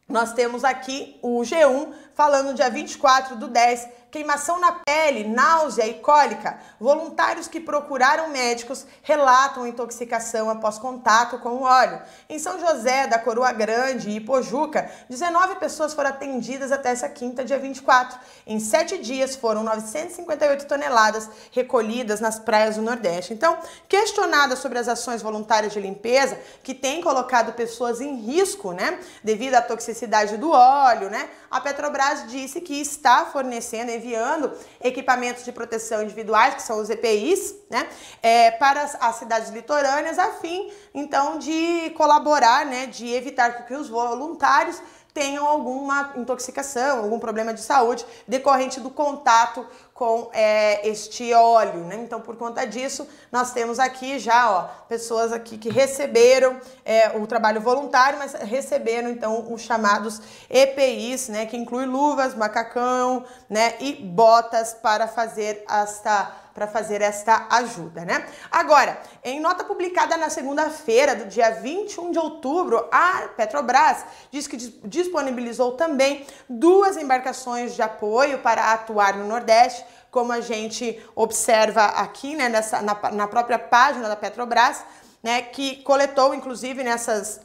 nós 0.08 0.32
temos 0.32 0.64
aqui 0.64 1.18
o 1.20 1.40
G1 1.40 1.92
falando 2.18 2.52
dia 2.52 2.68
24 2.68 3.36
do 3.36 3.46
10 3.46 3.90
queimação 4.10 4.58
na 4.58 4.72
pele, 4.72 5.24
náusea 5.24 5.86
e 5.86 5.94
cólica. 5.94 6.58
Voluntários 6.80 7.46
que 7.46 7.60
procuraram 7.60 8.30
médicos 8.30 8.86
relatam 9.02 9.66
intoxicação 9.66 10.48
após 10.48 10.78
contato 10.78 11.38
com 11.38 11.50
o 11.50 11.62
óleo. 11.62 12.00
Em 12.28 12.38
São 12.38 12.58
José 12.58 13.06
da 13.06 13.18
Coroa 13.18 13.52
Grande 13.52 14.10
e 14.10 14.20
Pojuca, 14.20 14.90
19 15.08 15.56
pessoas 15.56 15.92
foram 15.92 16.10
atendidas 16.10 16.72
até 16.72 16.90
essa 16.90 17.08
quinta, 17.08 17.44
dia 17.44 17.58
24. 17.58 18.18
Em 18.46 18.58
sete 18.58 18.98
dias 18.98 19.36
foram 19.36 19.62
958 19.62 20.66
toneladas 20.66 21.28
recolhidas 21.52 22.20
nas 22.20 22.38
praias 22.38 22.76
do 22.76 22.82
Nordeste. 22.82 23.34
Então, 23.34 23.58
questionada 23.88 24.56
sobre 24.56 24.78
as 24.78 24.88
ações 24.88 25.20
voluntárias 25.20 25.72
de 25.72 25.80
limpeza 25.80 26.38
que 26.62 26.74
têm 26.74 27.02
colocado 27.02 27.52
pessoas 27.52 28.00
em 28.00 28.16
risco, 28.16 28.72
né, 28.72 28.98
devido 29.22 29.54
à 29.54 29.60
toxicidade 29.60 30.36
do 30.36 30.50
óleo, 30.50 31.10
né, 31.10 31.28
a 31.50 31.60
Petrobras 31.60 32.30
disse 32.30 32.60
que 32.60 32.80
está 32.80 33.26
fornecendo 33.26 33.90
enviando 33.90 34.52
equipamentos 34.82 35.44
de 35.44 35.52
proteção 35.52 36.02
individuais, 36.02 36.54
que 36.54 36.62
são 36.62 36.78
os 36.78 36.90
EPIs, 36.90 37.54
né, 37.70 37.88
é, 38.22 38.50
para 38.52 38.82
as, 38.82 38.96
as, 39.00 39.16
cidades 39.16 39.50
litorâneas, 39.50 40.18
a 40.18 40.32
fim, 40.32 40.70
então, 40.94 41.38
de 41.38 41.90
colaborar, 41.96 42.66
né, 42.66 42.86
de 42.86 43.12
evitar 43.12 43.66
que 43.66 43.74
os 43.74 43.88
voluntários 43.88 44.80
tenham 45.18 45.44
alguma 45.44 46.12
intoxicação, 46.14 47.00
algum 47.00 47.18
problema 47.18 47.52
de 47.52 47.60
saúde 47.60 48.06
decorrente 48.28 48.78
do 48.78 48.88
contato 48.88 49.66
com 49.92 50.30
é, 50.32 50.88
este 50.88 51.34
óleo, 51.34 51.80
né? 51.80 51.96
Então, 51.96 52.20
por 52.20 52.36
conta 52.36 52.64
disso, 52.64 53.08
nós 53.32 53.50
temos 53.50 53.80
aqui 53.80 54.20
já, 54.20 54.48
ó, 54.48 54.68
pessoas 54.88 55.32
aqui 55.32 55.58
que 55.58 55.70
receberam 55.70 56.60
é, 56.84 57.18
o 57.18 57.26
trabalho 57.26 57.60
voluntário, 57.60 58.16
mas 58.16 58.32
receberam, 58.34 59.10
então, 59.10 59.52
os 59.52 59.60
chamados 59.62 60.22
EPIs, 60.48 61.28
né? 61.28 61.46
Que 61.46 61.56
inclui 61.56 61.84
luvas, 61.84 62.36
macacão, 62.36 63.24
né? 63.50 63.74
E 63.80 63.94
botas 63.94 64.72
para 64.72 65.08
fazer 65.08 65.64
esta 65.68 66.30
para 66.58 66.66
fazer 66.66 67.00
esta 67.00 67.46
ajuda, 67.50 68.04
né? 68.04 68.26
Agora, 68.50 69.00
em 69.22 69.38
nota 69.38 69.62
publicada 69.62 70.16
na 70.16 70.28
segunda-feira, 70.28 71.14
do 71.14 71.26
dia 71.26 71.52
21 71.52 72.10
de 72.10 72.18
outubro, 72.18 72.84
a 72.90 73.28
Petrobras 73.36 74.04
diz 74.28 74.48
que 74.48 74.56
disponibilizou 74.56 75.72
também 75.72 76.26
duas 76.48 76.96
embarcações 76.96 77.76
de 77.76 77.82
apoio 77.82 78.40
para 78.40 78.72
atuar 78.72 79.16
no 79.16 79.28
Nordeste, 79.28 79.84
como 80.10 80.32
a 80.32 80.40
gente 80.40 81.00
observa 81.14 81.84
aqui, 81.84 82.34
né, 82.34 82.48
nessa, 82.48 82.82
na, 82.82 82.98
na 83.12 83.28
própria 83.28 83.58
página 83.58 84.08
da 84.08 84.16
Petrobras, 84.16 84.82
né, 85.22 85.42
que 85.42 85.76
coletou, 85.84 86.34
inclusive, 86.34 86.82
nessas 86.82 87.40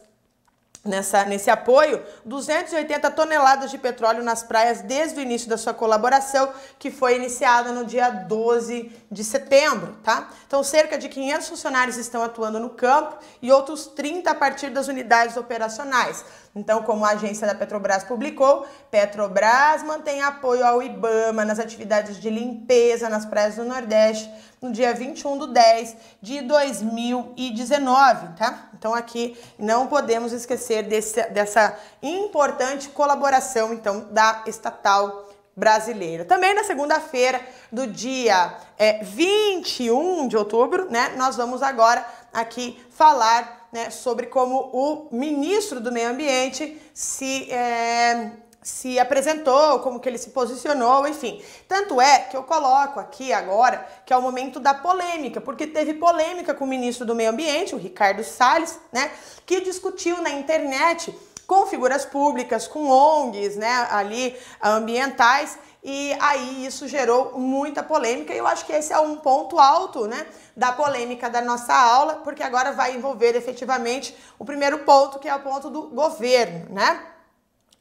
nessa, 0.83 1.23
nesse 1.23 1.49
apoio 1.49 2.03
280 2.25 3.09
toneladas 3.11 3.71
de 3.71 3.77
petróleo 3.77 4.23
nas 4.23 4.43
praias 4.43 4.81
desde 4.81 5.19
o 5.19 5.21
início 5.21 5.49
da 5.49 5.57
sua 5.57 5.73
colaboração, 5.73 6.51
que 6.77 6.91
foi 6.91 7.15
iniciada 7.15 7.71
no 7.71 7.85
dia 7.85 8.09
12 8.09 8.91
de 9.09 9.23
setembro, 9.23 9.95
tá? 10.03 10.29
Então, 10.45 10.63
cerca 10.63 10.97
de 10.97 11.07
500 11.07 11.47
funcionários 11.47 11.97
estão 11.97 12.21
atuando 12.23 12.59
no 12.59 12.69
campo 12.71 13.17
e 13.41 13.51
outros 13.51 13.87
30 13.87 14.31
a 14.31 14.35
partir 14.35 14.69
das 14.69 14.87
unidades 14.87 15.37
operacionais. 15.37 16.25
Então, 16.55 16.83
como 16.83 17.03
a 17.03 17.09
agência 17.09 17.47
da 17.47 17.55
Petrobras 17.55 18.03
publicou, 18.03 18.65
Petrobras 18.91 19.81
mantém 19.81 20.21
apoio 20.21 20.63
ao 20.63 20.83
IBAMA 20.83 21.43
nas 21.43 21.57
atividades 21.57 22.19
de 22.19 22.29
limpeza 22.29 23.09
nas 23.09 23.25
praias 23.25 23.55
do 23.55 23.65
Nordeste 23.65 24.31
no 24.61 24.71
dia 24.71 24.93
21 24.93 25.37
do 25.37 25.47
10 25.47 25.97
de 26.21 26.41
2019, 26.41 28.35
tá? 28.37 28.69
Então 28.73 28.93
aqui 28.93 29.37
não 29.57 29.87
podemos 29.87 30.31
esquecer 30.31 30.83
desse, 30.83 31.21
dessa 31.31 31.77
importante 32.01 32.87
colaboração 32.89 33.73
então 33.73 34.07
da 34.11 34.43
estatal 34.45 35.27
brasileira. 35.55 36.23
Também 36.23 36.53
na 36.53 36.63
segunda-feira 36.63 37.41
do 37.71 37.87
dia 37.87 38.55
é, 38.77 39.03
21 39.03 40.27
de 40.27 40.37
outubro, 40.37 40.89
né, 40.89 41.13
nós 41.17 41.35
vamos 41.35 41.61
agora 41.61 42.05
aqui 42.31 42.81
falar 42.91 43.62
né, 43.73 43.89
sobre 43.89 44.27
como 44.27 44.69
o 44.71 45.07
ministro 45.11 45.81
do 45.81 45.91
Meio 45.91 46.09
Ambiente 46.09 46.79
se, 46.93 47.51
é, 47.51 48.31
se 48.61 48.99
apresentou, 48.99 49.79
como 49.79 49.99
que 49.99 50.07
ele 50.07 50.19
se 50.19 50.29
posicionou, 50.29 51.07
enfim. 51.07 51.41
Tanto 51.67 51.99
é 51.99 52.19
que 52.19 52.37
eu 52.37 52.43
coloco 52.43 52.99
aqui 52.99 53.33
agora 53.33 53.83
que 54.05 54.13
é 54.13 54.17
o 54.17 54.21
momento 54.21 54.59
da 54.59 54.75
polêmica, 54.75 55.41
porque 55.41 55.65
teve 55.65 55.95
polêmica 55.95 56.53
com 56.53 56.65
o 56.65 56.67
ministro 56.67 57.03
do 57.03 57.15
Meio 57.15 57.31
Ambiente, 57.31 57.73
o 57.73 57.79
Ricardo 57.79 58.23
Salles, 58.23 58.79
né, 58.91 59.11
que 59.43 59.59
discutiu 59.61 60.21
na 60.21 60.29
internet 60.29 61.13
com 61.47 61.65
figuras 61.65 62.05
públicas, 62.05 62.67
com 62.67 62.89
ONGs, 62.89 63.55
né, 63.55 63.87
ali 63.91 64.35
ambientais, 64.61 65.57
e 65.83 66.15
aí 66.21 66.65
isso 66.65 66.87
gerou 66.87 67.37
muita 67.37 67.83
polêmica 67.83 68.33
e 68.33 68.37
eu 68.37 68.47
acho 68.47 68.65
que 68.65 68.71
esse 68.71 68.93
é 68.93 68.99
um 68.99 69.17
ponto 69.17 69.59
alto, 69.59 70.07
né, 70.07 70.25
da 70.55 70.71
polêmica 70.71 71.29
da 71.29 71.41
nossa 71.41 71.73
aula, 71.73 72.15
porque 72.23 72.41
agora 72.41 72.71
vai 72.71 72.95
envolver 72.95 73.35
efetivamente 73.35 74.15
o 74.39 74.45
primeiro 74.45 74.79
ponto, 74.79 75.19
que 75.19 75.27
é 75.27 75.35
o 75.35 75.41
ponto 75.41 75.69
do 75.69 75.83
governo, 75.89 76.73
né? 76.73 77.05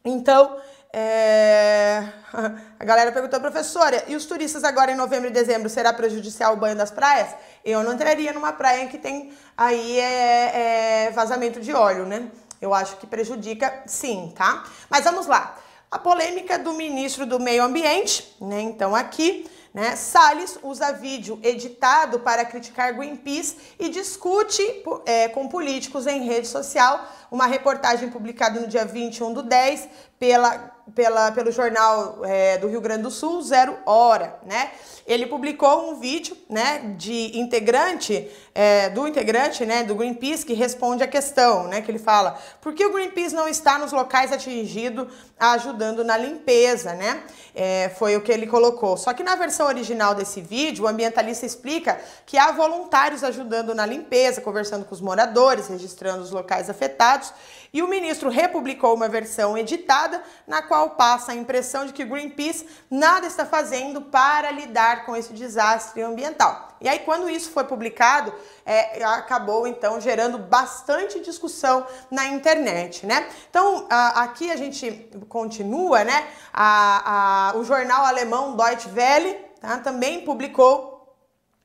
Então, 0.05 0.59
é... 0.93 2.03
a 2.79 2.85
galera 2.85 3.13
perguntou, 3.13 3.41
professora, 3.41 4.05
e 4.09 4.17
os 4.17 4.27
turistas 4.27 4.65
agora 4.65 4.91
em 4.91 4.97
novembro 4.97 5.29
e 5.29 5.33
dezembro, 5.33 5.69
será 5.69 5.93
prejudicial 5.93 6.55
o 6.55 6.57
banho 6.57 6.77
das 6.77 6.91
praias? 6.91 7.35
Eu 7.65 7.83
não 7.83 7.95
entraria 7.95 8.33
numa 8.33 8.53
praia 8.53 8.87
que 8.89 8.99
tem 8.99 9.33
aí 9.57 9.99
é, 9.99 11.07
é 11.07 11.11
vazamento 11.13 11.61
de 11.61 11.73
óleo, 11.73 12.05
né? 12.05 12.31
Eu 12.63 12.73
acho 12.73 12.97
que 12.97 13.07
prejudica 13.07 13.83
sim, 13.87 14.33
tá? 14.35 14.65
Mas 14.89 15.05
vamos 15.05 15.27
lá 15.27 15.59
a 15.93 15.99
polêmica 15.99 16.59
do 16.59 16.73
ministro 16.73 17.27
do 17.27 17.39
Meio 17.39 17.63
Ambiente, 17.63 18.35
né? 18.41 18.63
Então 18.63 18.97
aqui, 18.97 19.47
né, 19.75 19.95
Salles 19.95 20.59
usa 20.63 20.91
vídeo 20.91 21.39
editado 21.43 22.19
para 22.21 22.47
criticar 22.47 22.95
Greenpeace 22.95 23.59
e 23.79 23.91
discute 23.91 24.63
é, 25.05 25.29
com 25.29 25.47
políticos 25.49 26.07
em 26.07 26.25
rede 26.25 26.49
social. 26.49 27.07
Uma 27.31 27.47
reportagem 27.47 28.09
publicada 28.09 28.59
no 28.59 28.67
dia 28.67 28.87
21 28.87 29.35
do 29.35 29.43
10 29.43 29.87
pela 30.19 30.73
pela, 30.95 31.31
pelo 31.31 31.51
jornal 31.51 32.25
é, 32.25 32.59
do 32.59 32.69
Rio 32.69 32.81
Grande 32.81 33.03
do 33.03 33.11
Sul, 33.11 33.41
Zero 33.43 33.79
Hora, 33.87 34.39
né? 34.45 34.71
Ele 35.07 35.27
publicou 35.27 35.91
um 35.91 36.01
vídeo, 36.01 36.37
né, 36.49 36.95
de 36.97 37.39
integrante, 37.39 38.31
é, 38.55 38.91
do 38.91 39.07
integrante, 39.07 39.65
né, 39.65 39.83
do 39.83 39.95
Greenpeace, 39.95 40.45
que 40.45 40.53
responde 40.53 41.03
a 41.03 41.07
questão, 41.07 41.69
né, 41.69 41.81
que 41.81 41.91
ele 41.91 41.99
fala, 41.99 42.39
por 42.61 42.75
que 42.75 42.85
o 42.85 42.93
Greenpeace 42.93 43.35
não 43.35 43.49
está 43.49 43.79
nos 43.79 43.93
locais 43.93 44.33
atingidos 44.33 45.07
ajudando 45.39 46.05
na 46.05 46.17
limpeza, 46.17 46.95
né? 46.95 47.23
É, 47.55 47.91
foi 47.99 48.17
o 48.17 48.21
que 48.21 48.31
ele 48.31 48.47
colocou. 48.47 48.97
Só 48.97 49.13
que 49.13 49.23
na 49.23 49.35
versão 49.35 49.67
original 49.67 50.15
desse 50.15 50.41
vídeo, 50.41 50.85
o 50.85 50.89
ambientalista 50.89 51.45
explica 51.45 52.01
que 52.25 52.39
há 52.39 52.53
voluntários 52.53 53.25
ajudando 53.25 53.75
na 53.75 53.85
limpeza, 53.85 54.41
conversando 54.41 54.85
com 54.85 54.95
os 54.95 55.01
moradores, 55.01 55.69
registrando 55.69 56.23
os 56.23 56.31
locais 56.31 56.71
afetados, 56.71 57.33
e 57.73 57.83
o 57.83 57.89
ministro 57.89 58.31
republicou 58.31 58.95
uma 58.95 59.09
versão 59.09 59.57
editada 59.59 60.23
na 60.47 60.63
qual 60.63 60.91
passa 60.91 61.33
a 61.33 61.35
impressão 61.35 61.87
de 61.87 61.93
que 61.93 62.05
Greenpeace 62.05 62.67
nada 62.91 63.27
está 63.27 63.45
fazendo 63.45 64.03
para 64.03 64.51
lidar 64.51 65.05
com 65.05 65.17
esse 65.17 65.33
desastre 65.33 66.03
ambiental. 66.03 66.72
E 66.83 66.89
aí, 66.89 66.99
quando 66.99 67.31
isso 67.31 67.51
foi 67.51 67.65
publicado, 67.65 68.33
é, 68.67 69.03
acabou 69.05 69.67
então 69.67 70.01
gerando 70.01 70.37
bastante 70.37 71.21
discussão 71.21 71.87
na 72.11 72.27
internet, 72.27 73.07
né? 73.07 73.29
Então, 73.49 73.87
a, 73.89 74.23
aqui 74.23 74.51
a 74.51 74.57
gente 74.57 75.09
continua, 75.29 76.03
né? 76.05 76.27
A, 76.53 77.51
a, 77.53 77.57
o 77.57 77.65
jornal 77.65 78.05
alemão 78.05 78.57
Deutsche 78.57 78.89
Welle 78.95 79.35
tá, 79.61 79.79
também 79.79 80.25
publicou 80.25 80.92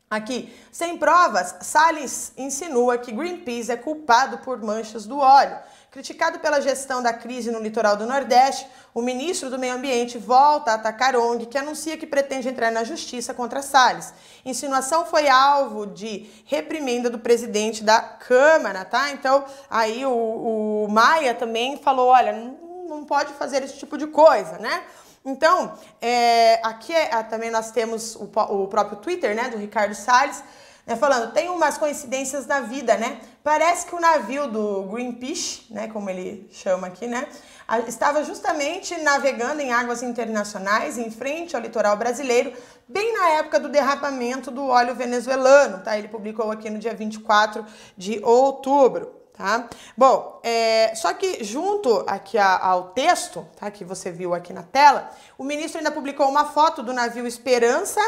Aqui, 0.10 0.56
sem 0.72 0.98
provas, 0.98 1.56
Salles 1.60 2.32
insinua 2.38 2.98
que 2.98 3.12
Greenpeace 3.12 3.70
é 3.70 3.76
culpado 3.76 4.38
por 4.38 4.58
manchas 4.62 5.06
do 5.06 5.20
óleo. 5.20 5.58
Criticado 5.92 6.40
pela 6.40 6.62
gestão 6.62 7.04
da 7.04 7.12
crise 7.12 7.52
no 7.52 7.60
litoral 7.60 7.98
do 7.98 8.06
Nordeste, 8.06 8.70
o 8.94 9.02
ministro 9.02 9.50
do 9.50 9.60
Meio 9.60 9.74
Ambiente 9.74 10.18
volta 10.18 10.72
a 10.72 10.76
atacar 10.76 11.14
ONG, 11.18 11.48
que 11.48 11.58
anuncia 11.58 11.98
que 11.98 12.08
pretende 12.08 12.48
entrar 12.48 12.72
na 12.72 12.86
justiça 12.86 13.34
contra 13.34 13.62
Salles. 13.62 14.14
Insinuação 14.46 15.06
foi 15.06 15.28
alvo 15.28 15.86
de 15.86 16.30
reprimenda 16.46 17.10
do 17.10 17.20
presidente 17.20 17.84
da 17.84 18.00
Câmara, 18.00 18.86
tá? 18.86 19.12
Então, 19.12 19.44
aí 19.70 20.06
o, 20.06 20.86
o 20.86 20.88
Maia 20.90 21.34
também 21.34 21.78
falou: 21.78 22.08
olha, 22.08 22.32
não, 22.32 23.04
pode 23.04 23.34
fazer 23.34 23.62
esse 23.62 23.78
tipo 23.78 23.98
de 23.98 24.08
coisa, 24.08 24.58
né? 24.58 24.84
Então, 25.28 25.74
é, 26.02 26.62
aqui 26.64 26.94
é, 26.94 27.22
também 27.24 27.52
nós 27.52 27.70
temos 27.70 28.16
o, 28.16 28.24
o, 28.24 28.68
próprio 28.70 28.98
Twitter, 29.00 29.36
né, 29.36 29.50
do 29.50 29.58
Ricardo 29.58 29.94
Salles, 29.94 30.42
né, 30.86 30.96
falando, 30.96 31.34
tem 31.34 31.50
umas 31.50 31.78
coincidências 31.78 32.48
na 32.48 32.62
vida, 32.62 32.96
né? 32.96 33.20
Parece 33.44 33.86
que 33.86 33.94
o 33.94 34.00
navio 34.00 34.48
do 34.48 34.84
Greenpeace, 34.84 35.66
né, 35.70 35.90
como 35.90 36.10
ele 36.10 36.50
chama 36.54 36.88
aqui, 36.88 37.08
né, 37.08 37.28
estava 37.86 38.24
justamente 38.24 38.98
navegando 39.02 39.62
em 39.62 39.74
águas 39.74 40.02
internacionais, 40.02 40.98
em 40.98 41.12
frente 41.12 41.58
ao 41.58 41.62
litoral 41.62 41.98
brasileiro, 41.98 42.54
bem 42.88 43.12
na 43.12 43.32
época 43.32 43.60
do 43.60 43.68
derrapamento 43.68 44.50
do 44.50 44.66
óleo 44.68 44.96
venezuelano, 44.96 45.84
tá? 45.84 45.98
Ele 45.98 46.08
publicou 46.08 46.50
aqui 46.50 46.70
no 46.70 46.80
dia 46.80 46.94
24 46.94 47.66
de 47.98 48.22
outubro 48.24 49.17
tá? 49.38 49.70
Bom, 49.96 50.40
é, 50.44 50.94
só 50.96 51.14
que 51.14 51.44
junto 51.44 52.04
aqui 52.08 52.38
ao 52.38 52.90
texto, 52.90 53.48
tá, 53.56 53.70
que 53.70 53.86
você 53.86 54.12
viu 54.12 54.34
aqui 54.34 54.52
na 54.52 54.64
tela, 54.64 55.12
o 55.38 55.44
ministro 55.44 55.78
ainda 55.78 55.92
publicou 55.92 56.28
uma 56.28 56.46
foto 56.46 56.82
do 56.82 56.92
navio 56.92 57.28
Esperança, 57.28 58.02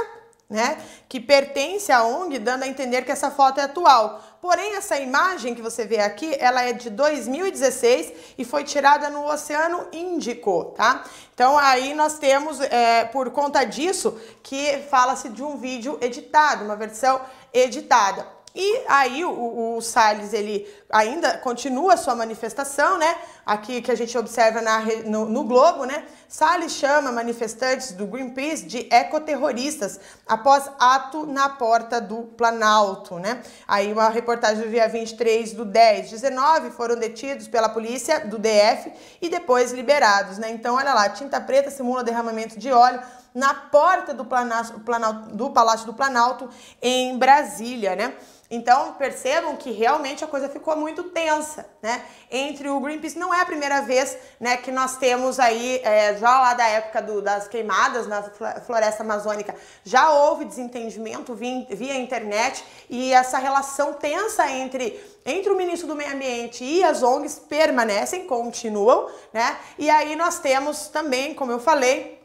né, 0.50 0.80
que 1.08 1.20
pertence 1.20 1.92
à 1.92 2.04
ONG, 2.04 2.40
dando 2.40 2.64
a 2.64 2.68
entender 2.68 3.04
que 3.04 3.12
essa 3.12 3.30
foto 3.30 3.60
é 3.60 3.64
atual. 3.66 4.20
Porém, 4.42 4.76
essa 4.76 4.98
imagem 4.98 5.54
que 5.54 5.62
você 5.62 5.86
vê 5.86 6.00
aqui, 6.00 6.36
ela 6.40 6.64
é 6.64 6.74
de 6.74 6.90
2016 6.90 8.14
e 8.36 8.44
foi 8.44 8.64
tirada 8.64 9.10
no 9.12 9.28
Oceano 9.28 9.88
Índico, 9.94 10.74
tá? 10.76 11.04
Então 11.36 11.56
aí 11.58 11.94
nós 11.94 12.18
temos, 12.18 12.60
é, 12.62 13.06
por 13.06 13.30
conta 13.30 13.64
disso, 13.64 14.20
que 14.42 14.80
fala-se 14.90 15.30
de 15.30 15.44
um 15.44 15.58
vídeo 15.58 16.00
editado, 16.02 16.64
uma 16.66 16.76
versão 16.76 17.22
editada. 17.54 18.26
E 18.54 18.84
aí 18.88 19.24
o, 19.24 19.78
o 19.78 19.82
Salles 19.82 20.34
ele 20.34 20.68
ainda 20.90 21.38
continua 21.38 21.94
a 21.94 21.98
sua 21.98 22.16
manifestação, 22.16 22.98
né? 22.98 23.16
Aqui 23.46 23.82
que 23.82 23.92
a 23.92 23.96
gente 23.96 24.18
observa 24.18 24.62
na, 24.62 24.82
no, 25.06 25.26
no 25.26 25.44
Globo, 25.44 25.86
né? 25.86 26.04
Salles 26.28 26.74
chama 26.74 27.12
manifestantes 27.12 27.92
do 27.92 28.06
Greenpeace 28.06 28.66
de 28.66 28.88
ecoterroristas 28.92 30.00
após 30.28 30.70
ato 30.80 31.26
na 31.26 31.50
porta 31.50 32.02
do 32.02 32.24
Planalto, 32.24 33.20
né? 33.20 33.42
Aí 33.68 33.92
uma 33.92 34.10
reportagem 34.10 34.64
do 34.64 34.70
dia 34.70 34.88
23 34.88 35.54
do 35.54 35.66
10, 35.66 36.10
19 36.10 36.72
foram 36.72 36.96
detidos 36.96 37.48
pela 37.48 37.70
polícia 37.70 38.28
do 38.28 38.38
DF 38.38 38.92
e 39.22 39.30
depois 39.30 39.72
liberados, 39.72 40.38
né? 40.38 40.50
Então 40.52 40.76
olha 40.76 40.94
lá, 40.94 41.10
tinta 41.10 41.40
preta 41.40 41.70
simula 41.70 42.04
derramamento 42.04 42.58
de 42.60 42.72
óleo 42.72 43.02
na 43.34 43.54
porta 43.54 44.14
do, 44.14 44.26
Planalto, 44.26 45.36
do 45.36 45.52
Palácio 45.52 45.86
do 45.86 45.94
Planalto 45.94 46.50
em 46.82 47.18
Brasília, 47.18 47.96
né? 47.96 48.14
Então 48.52 48.94
percebam 48.94 49.56
que 49.56 49.72
realmente 49.72 50.24
a 50.24 50.28
coisa 50.28 50.50
ficou 50.50 50.76
muito 50.76 51.04
tensa, 51.04 51.68
né? 51.84 52.04
Entre 52.32 52.68
o 52.68 52.80
Greenpeace 52.80 53.18
não 53.18 53.32
é 53.32 53.42
a 53.42 53.46
primeira 53.46 53.82
vez, 53.82 54.18
né, 54.40 54.58
que 54.58 54.72
nós 54.72 54.98
temos 54.98 55.40
aí 55.40 55.80
é, 55.84 56.18
já 56.18 56.40
lá 56.40 56.54
da 56.56 56.66
época 56.68 57.02
do, 57.02 57.22
das 57.22 57.48
queimadas 57.48 58.08
na 58.08 58.24
floresta 58.24 59.04
amazônica 59.04 59.56
já 59.84 60.12
houve 60.12 60.46
desentendimento 60.46 61.34
via, 61.36 61.66
via 61.70 61.96
internet 61.96 62.64
e 62.90 63.14
essa 63.14 63.38
relação 63.38 63.94
tensa 63.94 64.50
entre 64.50 65.00
entre 65.26 65.52
o 65.52 65.56
ministro 65.56 65.88
do 65.88 65.96
Meio 65.96 66.14
Ambiente 66.14 66.64
e 66.64 66.84
as 66.84 67.04
ONGs 67.04 67.40
permanecem, 67.48 68.26
continuam, 68.26 69.10
né? 69.32 69.60
E 69.78 69.90
aí 69.90 70.16
nós 70.16 70.40
temos 70.40 70.88
também, 70.88 71.36
como 71.36 71.52
eu 71.52 71.60
falei, 71.60 72.19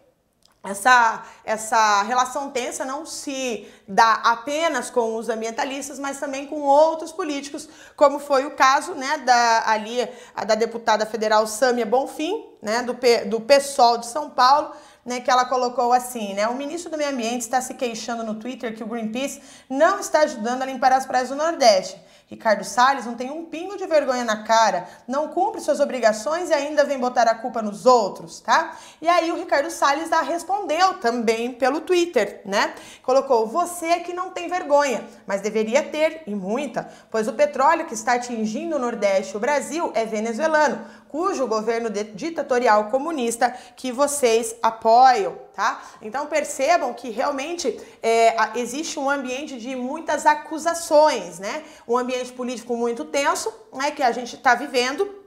essa, 0.65 1.23
essa 1.45 2.03
relação 2.05 2.51
tensa 2.51 2.87
não 2.87 3.05
se 3.05 3.69
dá 3.87 4.15
apenas 4.25 4.89
com 4.89 5.15
os 5.17 5.29
ambientalistas, 5.29 5.99
mas 5.99 6.19
também 6.19 6.47
com 6.47 6.63
outros 6.63 7.13
políticos, 7.13 7.69
como 7.95 8.19
foi 8.19 8.47
o 8.47 8.53
caso 8.53 8.95
né, 8.95 9.19
da, 9.19 9.69
ali, 9.69 10.09
da 10.47 10.55
deputada 10.55 11.05
federal 11.05 11.47
Sâmia 11.47 11.85
Bonfim, 11.85 12.47
né, 12.63 12.83
do, 12.83 12.97
do 13.29 13.41
PSOL 13.43 13.99
de 13.99 14.07
São 14.07 14.31
Paulo, 14.31 14.73
né, 15.05 15.21
que 15.21 15.31
ela 15.31 15.45
colocou 15.45 15.93
assim, 15.93 16.33
né? 16.33 16.49
O 16.49 16.55
ministro 16.55 16.91
do 16.91 16.97
Meio 16.97 17.11
Ambiente 17.11 17.43
está 17.43 17.61
se 17.61 17.75
queixando 17.75 18.25
no 18.25 18.37
Twitter 18.37 18.75
que 18.75 18.83
o 18.83 18.87
Greenpeace 18.87 19.43
não 19.69 20.01
está 20.01 20.21
ajudando 20.21 20.63
a 20.63 20.65
limpar 20.65 20.93
as 20.93 21.05
praias 21.05 21.29
do 21.29 21.35
Nordeste. 21.35 22.01
Ricardo 22.27 22.65
Salles 22.65 23.05
não 23.05 23.15
tem 23.15 23.31
um 23.31 23.45
pingo 23.45 23.77
de 23.77 23.87
vergonha 23.87 24.25
na 24.25 24.45
cara, 24.45 24.89
não 25.07 25.29
cumpre 25.29 25.61
suas 25.61 25.79
obrigações 25.79 26.49
e 26.49 26.55
ainda 26.55 26.85
vem 26.85 26.99
botar 26.99 27.29
a 27.29 27.35
culpa 27.35 27.61
nos 27.61 27.85
outros, 27.85 28.41
tá? 28.41 28.77
E 29.01 29.09
aí 29.09 29.31
o 29.31 29.37
Ricardo 29.37 29.71
Salles 29.71 30.09
já 30.09 30.23
respondeu 30.23 30.95
também 30.95 31.53
pelo 31.53 31.83
Twitter, 31.83 32.41
né? 32.45 32.75
Colocou: 33.03 33.47
"Você 33.47 33.87
é 33.87 34.01
que 34.01 34.15
não 34.15 34.31
tem 34.31 34.49
vergonha, 34.49 35.05
mas 35.27 35.43
deveria 35.43 35.83
ter 35.83 36.23
e 36.27 36.35
muita, 36.35 36.89
pois 37.11 37.29
o 37.29 37.33
petróleo 37.35 37.87
que 37.87 37.95
está 37.95 38.15
atingindo 38.15 38.77
o 38.77 38.79
Nordeste 38.79 39.35
e 39.35 39.37
o 39.37 39.41
Brasil 39.41 39.93
é 39.95 40.07
venezuelano 40.07 41.05
cujo 41.15 41.47
governo 41.47 41.89
ditatorial 41.91 42.91
comunista 42.91 43.55
que 43.77 43.93
vocês 43.93 44.57
apoiam, 44.61 45.39
tá? 45.55 45.83
Então 46.03 46.27
percebam 46.27 46.93
que 46.93 47.11
realmente 47.11 47.81
é, 48.03 48.35
existe 48.59 48.99
um 48.99 49.09
ambiente 49.09 49.59
de 49.59 49.77
muitas 49.77 50.27
acusações, 50.27 51.39
né? 51.39 51.65
Um 51.87 51.97
ambiente 51.97 52.33
político 52.33 52.77
muito 52.77 53.05
tenso, 53.05 53.53
né? 53.73 53.91
Que 53.91 54.03
a 54.03 54.13
gente 54.13 54.37
está 54.37 54.55
vivendo 54.55 55.23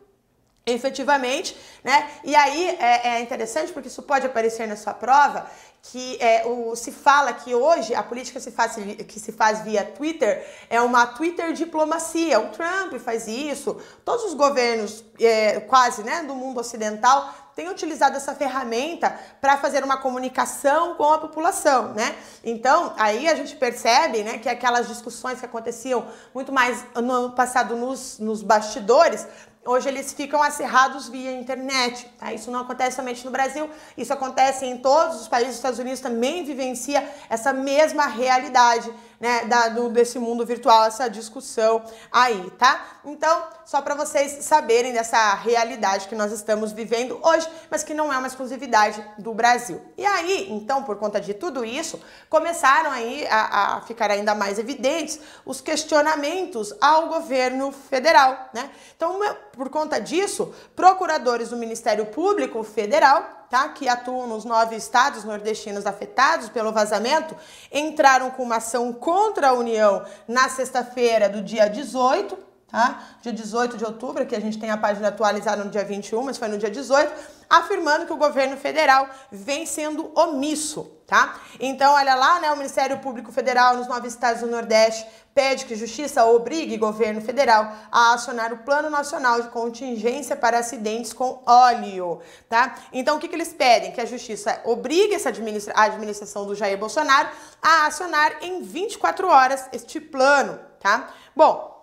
efetivamente, 0.66 1.56
né? 1.84 2.10
E 2.26 2.36
aí 2.36 2.78
é, 2.80 3.08
é, 3.08 3.22
interessante 3.22 3.72
porque 3.72 3.88
isso 3.88 4.04
pode 4.04 4.26
aparecer 4.26 4.68
na 4.68 4.76
sua 4.76 4.94
prova 4.94 5.50
que 5.82 6.18
é, 6.22 6.46
o, 6.46 6.76
se 6.76 6.92
fala 6.92 7.32
que 7.32 7.56
hoje 7.56 7.96
a 7.96 8.04
política 8.04 8.42
se 8.42 8.52
faz, 8.52 8.76
que 9.08 9.20
se 9.20 9.32
faz 9.32 9.62
via 9.62 9.86
Twitter 9.86 10.46
é 10.70 10.82
uma 10.82 11.08
Twitter 11.08 11.54
diplomacia. 11.54 12.40
O 12.40 12.50
Trump 12.50 12.94
faz 13.00 13.28
isso, 13.28 13.80
todos 14.04 14.26
os 14.26 14.34
governos 14.34 15.06
é, 15.20 15.62
quase 15.62 16.04
né, 16.04 16.24
do 16.24 16.36
mundo 16.36 16.60
ocidental 16.60 17.34
têm 17.58 17.70
utilizado 17.70 18.16
essa 18.16 18.36
ferramenta 18.36 19.20
para 19.42 19.58
fazer 19.58 19.84
uma 19.84 19.98
comunicação 19.98 20.94
com 20.94 21.12
a 21.12 21.18
população, 21.18 21.92
né? 21.96 22.16
Então, 22.44 22.94
aí 22.96 23.28
a 23.28 23.34
gente 23.34 23.56
percebe, 23.56 24.22
né, 24.24 24.38
que 24.38 24.48
aquelas 24.48 24.88
discussões 24.88 25.40
que 25.40 25.46
aconteciam 25.46 26.06
muito 26.36 26.54
mais 26.54 26.86
no 26.94 27.12
ano 27.12 27.32
passado 27.32 27.76
nos, 27.76 28.20
nos 28.20 28.44
bastidores 28.44 29.28
Hoje 29.68 29.90
eles 29.90 30.14
ficam 30.14 30.42
acerrados 30.42 31.10
via 31.10 31.30
internet. 31.30 32.10
Tá? 32.18 32.32
Isso 32.32 32.50
não 32.50 32.62
acontece 32.62 32.96
somente 32.96 33.26
no 33.26 33.32
Brasil, 33.32 33.70
isso 33.98 34.14
acontece 34.14 34.66
em 34.66 34.78
todos 34.78 35.20
os 35.20 35.28
países. 35.28 35.50
Os 35.50 35.56
Estados 35.58 35.78
Unidos 35.78 36.00
também 36.00 36.46
vivencia 36.46 37.06
essa 37.30 37.52
mesma 37.52 38.08
realidade 38.08 38.90
né, 39.20 39.46
da, 39.46 39.70
do, 39.70 39.90
desse 39.90 40.20
mundo 40.20 40.46
virtual, 40.46 40.86
essa 40.86 41.10
discussão 41.10 41.84
aí, 42.12 42.52
tá? 42.52 43.00
Então, 43.04 43.44
só 43.66 43.82
para 43.82 43.96
vocês 43.96 44.44
saberem 44.46 44.94
dessa 44.94 45.34
realidade 45.36 46.08
que 46.08 46.16
nós 46.16 46.32
estamos 46.32 46.72
vivendo 46.72 47.20
hoje, 47.24 47.48
mas 47.70 47.84
que 47.84 47.94
não 47.94 48.12
é 48.12 48.18
uma 48.18 48.28
exclusividade 48.28 49.04
do 49.18 49.34
Brasil. 49.34 49.82
E 49.98 50.06
aí, 50.06 50.48
então, 50.52 50.84
por 50.84 50.98
conta 50.98 51.20
de 51.20 51.34
tudo 51.34 51.66
isso, 51.66 52.00
começaram 52.30 52.92
aí 52.92 53.26
a, 53.28 53.78
a 53.78 53.82
ficar 53.82 54.12
ainda 54.12 54.36
mais 54.36 54.60
evidentes 54.60 55.20
os 55.46 55.62
questionamentos 55.62 56.74
ao 56.80 57.08
governo 57.08 57.72
federal, 57.72 58.50
né? 58.54 58.70
Então, 58.96 59.20
por 59.54 59.70
conta 59.70 60.00
disso, 60.00 60.54
procuradores 60.76 61.50
do 61.50 61.58
Ministério 61.58 62.06
Público 62.08 62.64
Federal 62.64 63.37
tá, 63.50 63.70
que 63.70 63.88
atuam 63.88 64.28
nos 64.28 64.46
nove 64.46 64.76
estados 64.76 65.24
nordestinos 65.24 65.86
afetados 65.86 66.50
pelo 66.50 66.72
vazamento, 66.72 67.36
entraram 67.72 68.30
com 68.32 68.44
uma 68.44 68.58
ação 68.58 68.92
contra 68.94 69.50
a 69.50 69.54
União 69.54 70.06
na 70.28 70.50
sexta-feira 70.50 71.30
do 71.30 71.42
dia 71.42 71.70
18, 71.70 72.38
tá? 72.68 73.02
Dia 73.22 73.32
18 73.32 73.78
de 73.78 73.86
outubro, 73.86 74.26
que 74.26 74.36
a 74.36 74.42
gente 74.42 74.60
tem 74.60 74.70
a 74.70 74.78
página 74.78 75.08
atualizada 75.08 75.64
no 75.64 75.70
dia 75.70 75.86
21, 75.86 76.24
mas 76.24 76.38
foi 76.38 76.48
no 76.50 76.58
dia 76.58 76.70
18, 76.70 77.12
afirmando 77.50 78.06
que 78.06 78.14
o 78.14 78.18
governo 78.18 78.58
federal 78.58 79.10
vem 79.32 79.66
sendo 79.66 80.12
omisso, 80.14 80.92
tá? 81.08 81.40
Então, 81.60 81.94
olha 81.94 82.14
lá, 82.14 82.42
né, 82.42 82.52
o 82.52 82.58
Ministério 82.58 83.00
Público 83.00 83.32
Federal 83.32 83.78
nos 83.78 83.88
nove 83.88 84.10
estados 84.10 84.42
do 84.42 84.48
Nordeste 84.48 85.08
pede 85.34 85.66
que 85.66 85.76
justiça 85.76 86.26
obrigue 86.26 86.78
governo 86.78 87.22
federal 87.22 87.72
a 87.92 88.14
acionar 88.16 88.52
o 88.52 88.58
Plano 88.58 88.90
Nacional 88.90 89.40
de 89.40 89.50
Contingência 89.50 90.36
para 90.36 90.58
acidentes 90.58 91.14
com 91.14 91.42
óleo, 91.46 92.20
tá? 92.50 92.76
Então, 92.92 93.16
o 93.16 93.20
que, 93.20 93.28
que 93.28 93.36
eles 93.36 93.54
pedem? 93.54 93.92
Que 93.92 94.02
a 94.02 94.06
justiça 94.06 94.60
obrigue 94.66 95.14
essa 95.14 95.30
administra 95.30 95.74
a 95.76 95.84
administração 95.84 96.46
do 96.46 96.56
Jair 96.56 96.78
Bolsonaro 96.78 97.30
a 97.62 97.86
acionar 97.86 98.38
em 98.42 98.64
24 98.64 99.28
horas 99.28 99.70
este 99.72 100.02
plano, 100.02 100.60
tá? 100.80 101.14
Bom, 101.36 101.77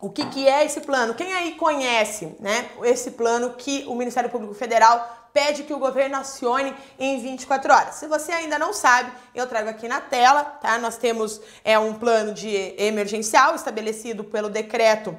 o 0.00 0.10
que, 0.10 0.26
que 0.26 0.48
é 0.48 0.64
esse 0.64 0.80
plano? 0.80 1.14
Quem 1.14 1.32
aí 1.32 1.54
conhece 1.54 2.36
né, 2.38 2.70
esse 2.84 3.12
plano 3.12 3.54
que 3.54 3.84
o 3.88 3.94
Ministério 3.94 4.30
Público 4.30 4.54
Federal 4.54 5.30
pede 5.32 5.64
que 5.64 5.74
o 5.74 5.78
governo 5.78 6.16
acione 6.16 6.74
em 6.98 7.20
24 7.20 7.72
horas. 7.72 7.94
Se 7.96 8.06
você 8.06 8.32
ainda 8.32 8.58
não 8.58 8.72
sabe, 8.72 9.12
eu 9.34 9.46
trago 9.46 9.68
aqui 9.68 9.86
na 9.88 10.00
tela, 10.00 10.44
tá? 10.44 10.78
Nós 10.78 10.96
temos 10.96 11.40
é, 11.64 11.78
um 11.78 11.94
plano 11.94 12.32
de 12.32 12.74
emergencial 12.78 13.54
estabelecido 13.54 14.24
pelo 14.24 14.48
decreto 14.48 15.16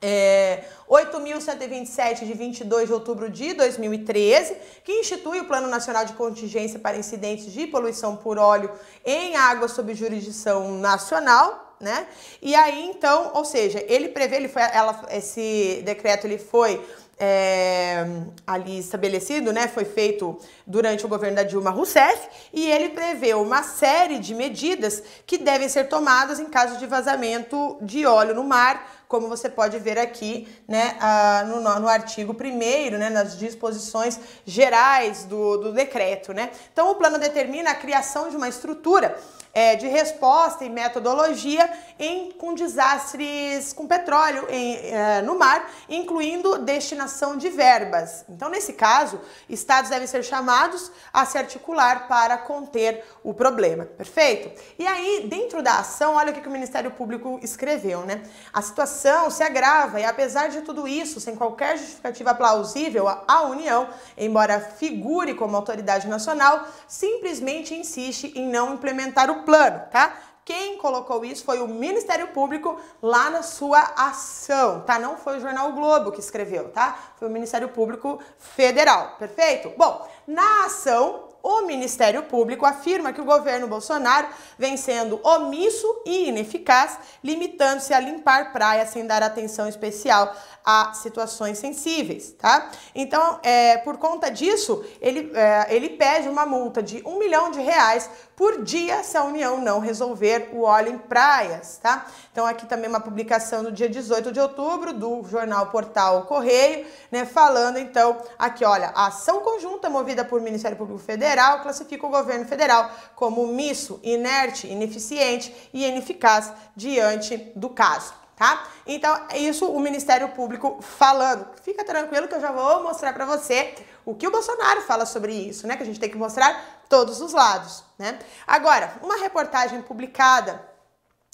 é, 0.00 0.64
8.127 0.88 2.26
de 2.26 2.32
22 2.34 2.86
de 2.86 2.92
outubro 2.92 3.30
de 3.30 3.54
2013, 3.54 4.56
que 4.84 4.92
institui 5.00 5.40
o 5.40 5.46
Plano 5.46 5.68
Nacional 5.68 6.04
de 6.04 6.12
Contingência 6.12 6.78
para 6.78 6.96
Incidentes 6.96 7.52
de 7.52 7.66
Poluição 7.66 8.16
por 8.16 8.38
Óleo 8.38 8.70
em 9.04 9.36
Águas 9.36 9.72
sob 9.72 9.94
jurisdição 9.94 10.78
nacional, 10.78 11.65
né? 11.80 12.06
E 12.40 12.54
aí, 12.54 12.86
então, 12.86 13.32
ou 13.34 13.44
seja, 13.44 13.84
ele 13.86 14.08
prevê, 14.08 14.36
ele 14.36 14.48
foi, 14.48 14.62
ela, 14.62 15.04
esse 15.10 15.82
decreto 15.84 16.26
ele 16.26 16.38
foi 16.38 16.80
é, 17.18 18.04
ali 18.46 18.78
estabelecido, 18.78 19.52
né, 19.52 19.68
foi 19.68 19.84
feito 19.84 20.38
durante 20.66 21.04
o 21.06 21.08
governo 21.08 21.36
da 21.36 21.42
Dilma 21.42 21.70
Rousseff 21.70 22.28
e 22.52 22.70
ele 22.70 22.90
prevê 22.90 23.32
uma 23.34 23.62
série 23.62 24.18
de 24.18 24.34
medidas 24.34 25.02
que 25.26 25.38
devem 25.38 25.68
ser 25.68 25.88
tomadas 25.88 26.38
em 26.38 26.46
caso 26.46 26.78
de 26.78 26.86
vazamento 26.86 27.78
de 27.80 28.04
óleo 28.04 28.34
no 28.34 28.44
mar, 28.44 29.04
como 29.08 29.28
você 29.28 29.48
pode 29.48 29.78
ver 29.78 29.98
aqui 29.98 30.46
né, 30.68 30.98
no, 31.46 31.60
no 31.80 31.88
artigo 31.88 32.36
1 32.38 32.98
né, 32.98 33.08
nas 33.08 33.38
disposições 33.38 34.18
gerais 34.44 35.24
do, 35.24 35.56
do 35.58 35.72
decreto. 35.72 36.34
Né? 36.34 36.50
Então, 36.72 36.90
o 36.90 36.96
plano 36.96 37.18
determina 37.18 37.70
a 37.70 37.74
criação 37.74 38.28
de 38.28 38.36
uma 38.36 38.48
estrutura 38.48 39.16
é, 39.56 39.74
de 39.74 39.88
resposta 39.88 40.66
e 40.66 40.68
metodologia 40.68 41.66
em, 41.98 42.30
com 42.32 42.52
desastres 42.52 43.72
com 43.72 43.86
petróleo 43.86 44.46
em, 44.50 44.76
é, 44.92 45.22
no 45.22 45.38
mar, 45.38 45.70
incluindo 45.88 46.58
destinação 46.58 47.38
de 47.38 47.48
verbas. 47.48 48.22
Então, 48.28 48.50
nesse 48.50 48.74
caso, 48.74 49.18
estados 49.48 49.88
devem 49.88 50.06
ser 50.06 50.22
chamados 50.22 50.92
a 51.10 51.24
se 51.24 51.38
articular 51.38 52.06
para 52.06 52.36
conter 52.36 53.02
o 53.24 53.32
problema. 53.32 53.86
Perfeito? 53.86 54.62
E 54.78 54.86
aí, 54.86 55.26
dentro 55.26 55.62
da 55.62 55.78
ação, 55.78 56.16
olha 56.16 56.32
o 56.32 56.34
que, 56.34 56.42
que 56.42 56.48
o 56.48 56.52
Ministério 56.52 56.90
Público 56.90 57.40
escreveu, 57.42 58.02
né? 58.02 58.24
A 58.52 58.60
situação 58.60 59.30
se 59.30 59.42
agrava 59.42 59.98
e, 59.98 60.04
apesar 60.04 60.48
de 60.48 60.60
tudo 60.60 60.86
isso, 60.86 61.18
sem 61.18 61.34
qualquer 61.34 61.78
justificativa 61.78 62.34
plausível, 62.34 63.08
a 63.08 63.42
União, 63.44 63.88
embora 64.18 64.60
figure 64.60 65.32
como 65.32 65.56
autoridade 65.56 66.06
nacional, 66.08 66.68
simplesmente 66.86 67.74
insiste 67.74 68.32
em 68.36 68.46
não 68.46 68.74
implementar 68.74 69.30
o 69.30 69.45
plano, 69.46 69.80
tá? 69.90 70.12
Quem 70.44 70.78
colocou 70.78 71.24
isso 71.24 71.44
foi 71.44 71.58
o 71.58 71.66
Ministério 71.66 72.28
Público 72.28 72.78
lá 73.02 73.30
na 73.30 73.42
sua 73.42 73.80
ação, 73.96 74.82
tá? 74.82 74.96
Não 74.96 75.16
foi 75.16 75.38
o 75.38 75.40
Jornal 75.40 75.72
Globo 75.72 76.12
que 76.12 76.20
escreveu, 76.20 76.68
tá? 76.68 76.96
Foi 77.18 77.26
o 77.26 77.30
Ministério 77.30 77.68
Público 77.70 78.20
Federal, 78.38 79.16
perfeito? 79.18 79.72
Bom, 79.76 80.06
na 80.24 80.66
ação, 80.66 81.26
o 81.46 81.62
Ministério 81.62 82.24
Público 82.24 82.66
afirma 82.66 83.12
que 83.12 83.20
o 83.20 83.24
governo 83.24 83.68
Bolsonaro 83.68 84.26
vem 84.58 84.76
sendo 84.76 85.20
omisso 85.22 86.02
e 86.04 86.28
ineficaz, 86.28 86.98
limitando-se 87.22 87.94
a 87.94 88.00
limpar 88.00 88.52
praias 88.52 88.90
sem 88.90 89.06
dar 89.06 89.22
atenção 89.22 89.68
especial 89.68 90.34
a 90.64 90.92
situações 90.94 91.58
sensíveis, 91.58 92.32
tá? 92.32 92.68
Então, 92.92 93.38
é, 93.44 93.76
por 93.78 93.96
conta 93.98 94.28
disso, 94.28 94.84
ele, 95.00 95.30
é, 95.34 95.66
ele 95.70 95.90
pede 95.90 96.28
uma 96.28 96.44
multa 96.44 96.82
de 96.82 97.00
um 97.06 97.16
milhão 97.16 97.52
de 97.52 97.60
reais 97.60 98.10
por 98.36 98.62
dia 98.62 99.02
se 99.02 99.16
a 99.16 99.24
União 99.24 99.58
não 99.60 99.80
resolver 99.80 100.50
o 100.52 100.62
óleo 100.62 100.92
em 100.92 100.98
praias, 100.98 101.78
tá? 101.82 102.06
Então, 102.30 102.46
aqui 102.46 102.66
também 102.66 102.88
uma 102.88 103.00
publicação 103.00 103.64
do 103.64 103.72
dia 103.72 103.88
18 103.88 104.30
de 104.30 104.38
outubro 104.38 104.92
do 104.92 105.24
jornal 105.24 105.68
Portal 105.68 106.24
Correio, 106.26 106.86
né? 107.10 107.24
Falando, 107.24 107.78
então, 107.78 108.18
aqui, 108.38 108.62
olha, 108.62 108.92
a 108.94 109.06
ação 109.06 109.40
conjunta 109.40 109.88
movida 109.88 110.22
por 110.22 110.40
Ministério 110.42 110.76
Público 110.76 111.00
Federal 111.00 111.62
classifica 111.62 112.06
o 112.06 112.10
governo 112.10 112.44
federal 112.44 112.90
como 113.14 113.42
omisso, 113.42 113.98
inerte, 114.02 114.66
ineficiente 114.66 115.70
e 115.72 115.86
ineficaz 115.86 116.52
diante 116.76 117.52
do 117.56 117.70
caso 117.70 118.26
tá? 118.36 118.68
Então, 118.86 119.18
é 119.30 119.38
isso 119.38 119.66
o 119.66 119.80
Ministério 119.80 120.28
Público 120.28 120.78
falando. 120.82 121.46
Fica 121.62 121.82
tranquilo 121.82 122.28
que 122.28 122.34
eu 122.34 122.40
já 122.40 122.52
vou 122.52 122.82
mostrar 122.82 123.12
para 123.14 123.24
você 123.24 123.74
o 124.04 124.14
que 124.14 124.28
o 124.28 124.30
Bolsonaro 124.30 124.82
fala 124.82 125.06
sobre 125.06 125.32
isso, 125.32 125.66
né? 125.66 125.76
Que 125.76 125.82
a 125.82 125.86
gente 125.86 125.98
tem 125.98 126.10
que 126.10 126.18
mostrar 126.18 126.75
todos 126.88 127.20
os 127.20 127.32
lados, 127.32 127.84
né? 127.98 128.18
Agora, 128.46 128.94
uma 129.02 129.16
reportagem 129.16 129.82
publicada 129.82 130.66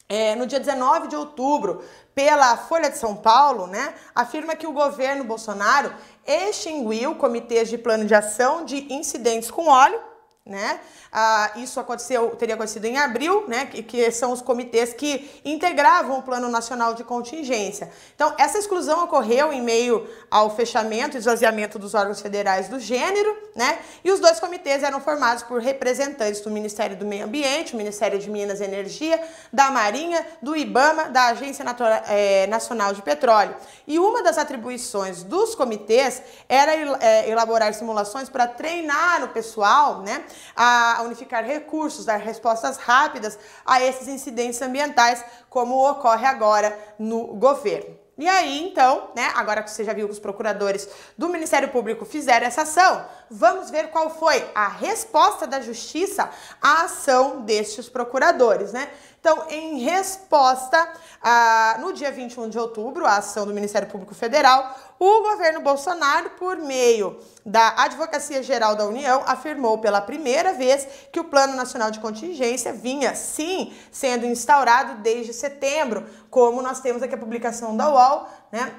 é, 0.09 0.35
no 0.35 0.47
dia 0.47 0.61
19 0.61 1.09
de 1.09 1.17
outubro 1.17 1.83
pela 2.15 2.57
Folha 2.57 2.91
de 2.91 2.99
São 2.99 3.17
Paulo, 3.17 3.67
né, 3.67 3.95
afirma 4.15 4.55
que 4.55 4.67
o 4.67 4.73
governo 4.73 5.25
Bolsonaro 5.25 5.95
extinguiu 6.27 7.15
comitês 7.15 7.71
de 7.71 7.79
plano 7.79 8.05
de 8.05 8.15
ação 8.15 8.65
de 8.65 8.93
incidentes 8.93 9.51
com 9.51 9.69
óleo 9.69 10.12
né? 10.45 10.81
Ah, 11.13 11.53
isso 11.57 11.79
aconteceu, 11.79 12.31
teria 12.31 12.57
acontecido 12.57 12.85
em 12.85 12.99
abril, 12.99 13.45
né? 13.47 13.67
Que, 13.67 13.83
que, 13.83 14.11
são 14.11 14.33
os 14.33 14.43
comitês 14.43 14.93
que 14.93 15.41
integravam 15.45 16.19
o 16.19 16.23
Plano 16.23 16.49
Nacional 16.49 16.95
de 16.95 17.05
Contingência. 17.05 17.91
Então, 18.15 18.35
essa 18.37 18.59
exclusão 18.59 19.05
ocorreu 19.05 19.53
em 19.53 19.63
meio 19.63 20.09
ao 20.29 20.55
fechamento 20.55 21.17
e 21.17 21.19
esvaziamento 21.19 21.79
dos 21.79 21.95
órgãos 21.95 22.21
federais 22.21 22.69
do 22.69 22.81
gênero, 22.81 23.37
né? 23.55 23.79
E 24.03 24.11
os 24.11 24.19
dois 24.19 24.41
comitês 24.41 24.83
eram 24.83 25.01
formados 25.01 25.45
por 25.45 25.61
representantes 25.61 26.41
do 26.41 26.51
Ministério 26.51 26.97
do 26.97 27.07
Meio 27.07 27.25
Ambiente, 27.25 27.77
Ministério 27.77 28.19
de 28.19 28.29
Minas 28.29 28.61
e 28.61 28.65
Energia, 28.65 29.23
da 29.53 29.71
Marinha, 29.71 30.27
do 30.43 30.57
IBAMA, 30.57 31.05
da 31.05 31.27
Agência 31.27 31.65
eh, 32.09 32.49
Nacional 32.49 32.93
de 32.93 33.03
Petróleo. 33.03 33.55
E 33.87 33.97
uma 33.97 34.25
das 34.25 34.39
atribuições 34.39 35.23
dos 35.23 35.55
comitês 35.55 36.21
era 36.49 36.75
eh, 36.75 37.31
elaborar 37.31 37.73
simulações 37.75 38.29
para 38.29 38.49
treinar 38.49 39.23
o 39.23 39.29
pessoal, 39.29 40.01
né? 40.01 40.25
A 40.57 41.03
unificar 41.05 41.45
recursos, 41.45 42.05
dar 42.05 42.17
respostas 42.17 42.77
rápidas 42.77 43.39
a 43.65 43.83
esses 43.83 44.09
incidentes 44.09 44.61
ambientais, 44.63 45.25
como 45.49 45.89
ocorre 45.89 46.27
agora 46.27 46.79
no 46.99 47.29
governo. 47.35 48.03
E 48.19 48.29
aí, 48.29 48.69
então, 48.69 49.09
né, 49.17 49.33
agora 49.35 49.63
que 49.63 49.71
você 49.71 49.83
já 49.83 49.93
viu 49.95 50.07
que 50.07 50.13
os 50.13 50.19
procuradores 50.19 50.89
do 51.17 51.31
Ministério 51.31 51.71
Público 51.71 52.05
fizeram 52.05 52.47
essa 52.47 52.63
ação, 52.63 53.05
vamos 53.31 53.71
ver 53.71 53.89
qual 53.89 54.11
foi 54.11 54.45
a 54.55 54.69
resposta 54.69 55.47
da 55.47 55.63
Justiça 55.63 56.29
à 56.61 56.83
ação 56.83 57.41
destes 57.41 57.89
procuradores, 57.89 58.73
né? 58.73 58.89
Então, 59.19 59.47
em 59.49 59.79
resposta, 59.79 60.93
a, 61.23 61.79
no 61.81 61.93
dia 61.93 62.11
21 62.11 62.51
de 62.51 62.59
outubro, 62.59 63.07
a 63.07 63.17
ação 63.17 63.47
do 63.47 63.55
Ministério 63.55 63.89
Público 63.89 64.15
Federal, 64.15 64.77
o 64.99 65.23
governo 65.23 65.61
Bolsonaro, 65.61 66.31
por 66.31 66.57
meio 66.57 67.19
da 67.45 67.75
Advocacia 67.77 68.43
Geral 68.43 68.77
da 68.77 68.87
União, 68.87 69.23
afirmou 69.27 69.79
pela 69.79 70.01
primeira 70.01 70.53
vez 70.53 70.87
que 71.11 71.19
o 71.19 71.25
Plano 71.25 71.55
Nacional 71.55 71.91
de 71.91 71.99
Contingência 71.99 72.73
vinha, 72.73 73.15
sim, 73.15 73.75
sendo 73.91 74.25
instaurado 74.27 75.03
desde 75.03 75.33
setembro, 75.33 76.07
como 76.31 76.63
nós 76.63 76.81
temos 76.81 77.03
aqui 77.03 77.15
a 77.15 77.19
publicação 77.19 77.77
da 77.77 77.91
UOL, 77.91 78.29
né? 78.51 78.73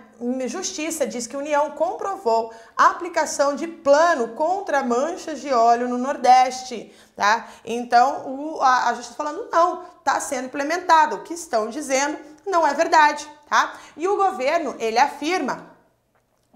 Justiça 0.47 1.05
diz 1.05 1.27
que 1.27 1.35
a 1.35 1.39
União 1.39 1.71
comprovou 1.71 2.53
a 2.77 2.91
aplicação 2.91 3.55
de 3.55 3.67
plano 3.67 4.29
contra 4.29 4.81
manchas 4.81 5.41
de 5.41 5.51
óleo 5.51 5.89
no 5.89 5.97
Nordeste, 5.97 6.93
tá? 7.15 7.49
Então, 7.65 8.25
o, 8.27 8.61
a, 8.61 8.89
a 8.89 8.93
Justiça 8.93 9.17
falando, 9.17 9.49
não, 9.51 9.83
está 9.99 10.19
sendo 10.21 10.45
implementado. 10.45 11.17
O 11.17 11.23
que 11.23 11.33
estão 11.33 11.69
dizendo 11.69 12.17
não 12.45 12.65
é 12.65 12.73
verdade, 12.73 13.27
tá? 13.49 13.73
E 13.97 14.07
o 14.07 14.15
governo, 14.15 14.75
ele 14.79 14.97
afirma 14.97 15.72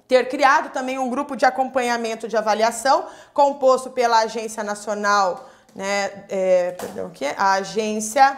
ter 0.08 0.30
criado 0.30 0.70
também 0.72 0.98
um 0.98 1.10
grupo 1.10 1.36
de 1.36 1.46
acompanhamento 1.46 2.28
de 2.28 2.38
avaliação 2.38 3.06
composto 3.34 3.90
pela 3.90 4.20
Agência 4.20 4.64
Nacional, 4.64 5.50
né, 5.76 6.26
é, 6.30 6.72
perdão, 6.72 7.10
que 7.10 7.26
a 7.26 7.54
Agência 7.54 8.38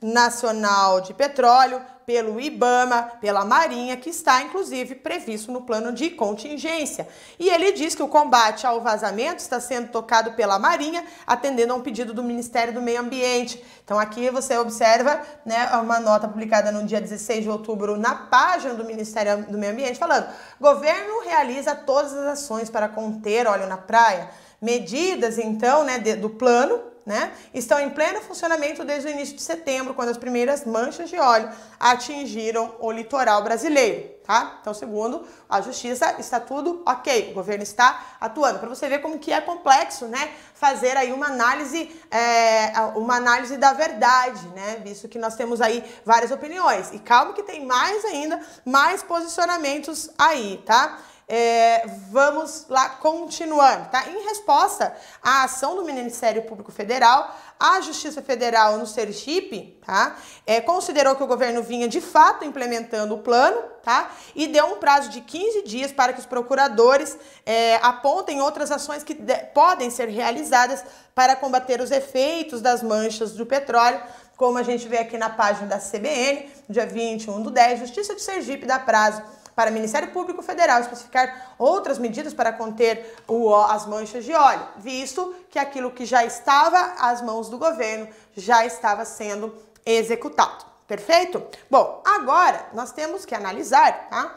Nacional 0.00 1.00
de 1.00 1.14
Petróleo, 1.14 1.80
pelo 2.06 2.40
IBAMA, 2.40 3.02
pela 3.20 3.44
Marinha, 3.44 3.96
que 3.96 4.10
está 4.10 4.40
inclusive 4.40 4.94
previsto 4.94 5.50
no 5.50 5.62
plano 5.62 5.92
de 5.92 6.10
contingência. 6.10 7.08
E 7.36 7.48
ele 7.48 7.72
diz 7.72 7.96
que 7.96 8.02
o 8.02 8.06
combate 8.06 8.64
ao 8.64 8.80
vazamento 8.80 9.38
está 9.38 9.58
sendo 9.58 9.88
tocado 9.88 10.34
pela 10.34 10.56
Marinha, 10.56 11.04
atendendo 11.26 11.72
a 11.72 11.76
um 11.76 11.80
pedido 11.80 12.14
do 12.14 12.22
Ministério 12.22 12.72
do 12.72 12.80
Meio 12.80 13.00
Ambiente. 13.00 13.60
Então 13.84 13.98
aqui 13.98 14.30
você 14.30 14.56
observa 14.56 15.20
né, 15.44 15.68
uma 15.82 15.98
nota 15.98 16.28
publicada 16.28 16.70
no 16.70 16.86
dia 16.86 17.00
16 17.00 17.42
de 17.42 17.50
outubro 17.50 17.96
na 17.96 18.14
página 18.14 18.74
do 18.74 18.84
Ministério 18.84 19.44
do 19.50 19.58
Meio 19.58 19.72
Ambiente 19.72 19.98
falando: 19.98 20.28
governo 20.60 21.24
realiza 21.24 21.74
todas 21.74 22.14
as 22.14 22.38
ações 22.38 22.70
para 22.70 22.88
conter 22.88 23.48
óleo 23.48 23.66
na 23.66 23.76
praia. 23.76 24.30
Medidas, 24.62 25.38
então, 25.38 25.82
né, 25.82 25.98
do 25.98 26.30
plano 26.30 26.95
né, 27.06 27.32
estão 27.54 27.78
em 27.78 27.88
pleno 27.88 28.20
funcionamento 28.20 28.84
desde 28.84 29.08
o 29.08 29.12
início 29.12 29.36
de 29.36 29.42
setembro, 29.42 29.94
quando 29.94 30.08
as 30.08 30.18
primeiras 30.18 30.64
manchas 30.64 31.08
de 31.08 31.16
óleo 31.16 31.48
atingiram 31.78 32.74
o 32.80 32.90
litoral 32.90 33.44
brasileiro, 33.44 34.10
tá? 34.26 34.58
Então, 34.60 34.74
segundo 34.74 35.24
a 35.48 35.60
justiça, 35.60 36.16
está 36.18 36.40
tudo 36.40 36.82
ok, 36.84 37.30
o 37.30 37.34
governo 37.34 37.62
está 37.62 38.16
atuando. 38.20 38.58
Para 38.58 38.68
você 38.68 38.88
ver 38.88 38.98
como 38.98 39.20
que 39.20 39.32
é 39.32 39.40
complexo, 39.40 40.06
né, 40.06 40.32
fazer 40.52 40.96
aí 40.96 41.12
uma 41.12 41.26
análise, 41.26 41.94
é, 42.10 42.72
uma 42.96 43.14
análise 43.14 43.56
da 43.56 43.72
verdade, 43.72 44.44
né, 44.48 44.80
visto 44.82 45.08
que 45.08 45.18
nós 45.18 45.36
temos 45.36 45.60
aí 45.60 45.84
várias 46.04 46.32
opiniões. 46.32 46.92
E 46.92 46.98
calma 46.98 47.34
que 47.34 47.42
tem 47.44 47.64
mais 47.64 48.04
ainda, 48.04 48.40
mais 48.64 49.04
posicionamentos 49.04 50.10
aí, 50.18 50.60
tá? 50.66 50.98
É, 51.28 51.84
vamos 52.08 52.66
lá, 52.68 52.88
continuando, 52.88 53.88
tá? 53.88 54.08
Em 54.08 54.28
resposta 54.28 54.94
à 55.20 55.42
ação 55.42 55.74
do 55.74 55.84
Ministério 55.84 56.42
Público 56.42 56.70
Federal, 56.70 57.34
a 57.58 57.80
Justiça 57.80 58.22
Federal 58.22 58.78
no 58.78 58.86
Sergipe, 58.86 59.76
tá? 59.84 60.16
É, 60.46 60.60
considerou 60.60 61.16
que 61.16 61.24
o 61.24 61.26
governo 61.26 61.64
vinha 61.64 61.88
de 61.88 62.00
fato 62.00 62.44
implementando 62.44 63.12
o 63.12 63.18
plano, 63.18 63.60
tá? 63.82 64.12
E 64.36 64.46
deu 64.46 64.66
um 64.66 64.76
prazo 64.76 65.08
de 65.08 65.20
15 65.20 65.62
dias 65.62 65.90
para 65.90 66.12
que 66.12 66.20
os 66.20 66.26
procuradores 66.26 67.18
é, 67.44 67.74
apontem 67.82 68.40
outras 68.40 68.70
ações 68.70 69.02
que 69.02 69.16
podem 69.52 69.90
ser 69.90 70.08
realizadas 70.08 70.84
para 71.12 71.34
combater 71.34 71.80
os 71.80 71.90
efeitos 71.90 72.60
das 72.60 72.84
manchas 72.84 73.32
do 73.32 73.44
petróleo 73.44 74.00
como 74.36 74.58
a 74.58 74.62
gente 74.62 74.86
vê 74.86 74.98
aqui 74.98 75.16
na 75.16 75.30
página 75.30 75.66
da 75.66 75.78
CBN, 75.78 76.50
dia 76.68 76.86
21 76.86 77.42
do 77.42 77.50
10, 77.50 77.80
Justiça 77.80 78.14
de 78.14 78.20
Sergipe 78.20 78.66
dá 78.66 78.78
prazo 78.78 79.22
para 79.56 79.70
o 79.70 79.72
Ministério 79.72 80.12
Público 80.12 80.42
Federal 80.42 80.80
especificar 80.80 81.54
outras 81.58 81.98
medidas 81.98 82.34
para 82.34 82.52
conter 82.52 83.16
o, 83.26 83.54
as 83.54 83.86
manchas 83.86 84.22
de 84.22 84.34
óleo, 84.34 84.68
visto 84.76 85.34
que 85.50 85.58
aquilo 85.58 85.90
que 85.90 86.04
já 86.04 86.26
estava 86.26 86.78
às 86.98 87.22
mãos 87.22 87.48
do 87.48 87.56
governo 87.56 88.06
já 88.36 88.66
estava 88.66 89.06
sendo 89.06 89.54
executado. 89.86 90.66
Perfeito? 90.86 91.42
Bom, 91.70 92.02
agora 92.04 92.66
nós 92.74 92.92
temos 92.92 93.24
que 93.24 93.34
analisar 93.34 94.08
tá? 94.10 94.36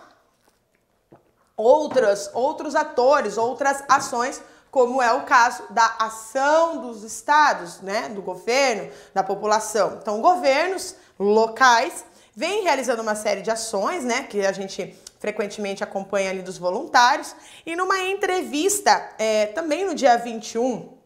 outras, 1.58 2.32
outros 2.34 2.74
atores, 2.74 3.38
outras 3.38 3.84
ações 3.90 4.42
como 4.72 5.02
é 5.02 5.12
o 5.12 5.24
caso 5.24 5.64
da 5.72 5.96
ação 6.00 6.82
dos 6.82 7.04
estados, 7.04 7.82
né, 7.82 8.08
do 8.10 8.22
governo, 8.22 8.90
da 9.14 9.24
população. 9.24 9.98
Então, 10.00 10.22
governos 10.22 10.96
locais 11.20 12.06
vêm 12.36 12.64
realizando 12.64 13.02
uma 13.02 13.16
série 13.16 13.42
de 13.42 13.50
ações, 13.50 14.04
né, 14.04 14.24
que 14.24 14.46
a 14.46 14.52
gente 14.52 14.96
frequentemente 15.20 15.84
acompanha 15.84 16.32
ali 16.32 16.42
dos 16.42 16.58
voluntários. 16.58 17.36
E 17.66 17.76
numa 17.76 18.00
entrevista, 18.00 19.14
é, 19.20 19.48
também 19.48 19.86
no 19.86 19.94
dia 19.94 20.18
21 20.18 20.98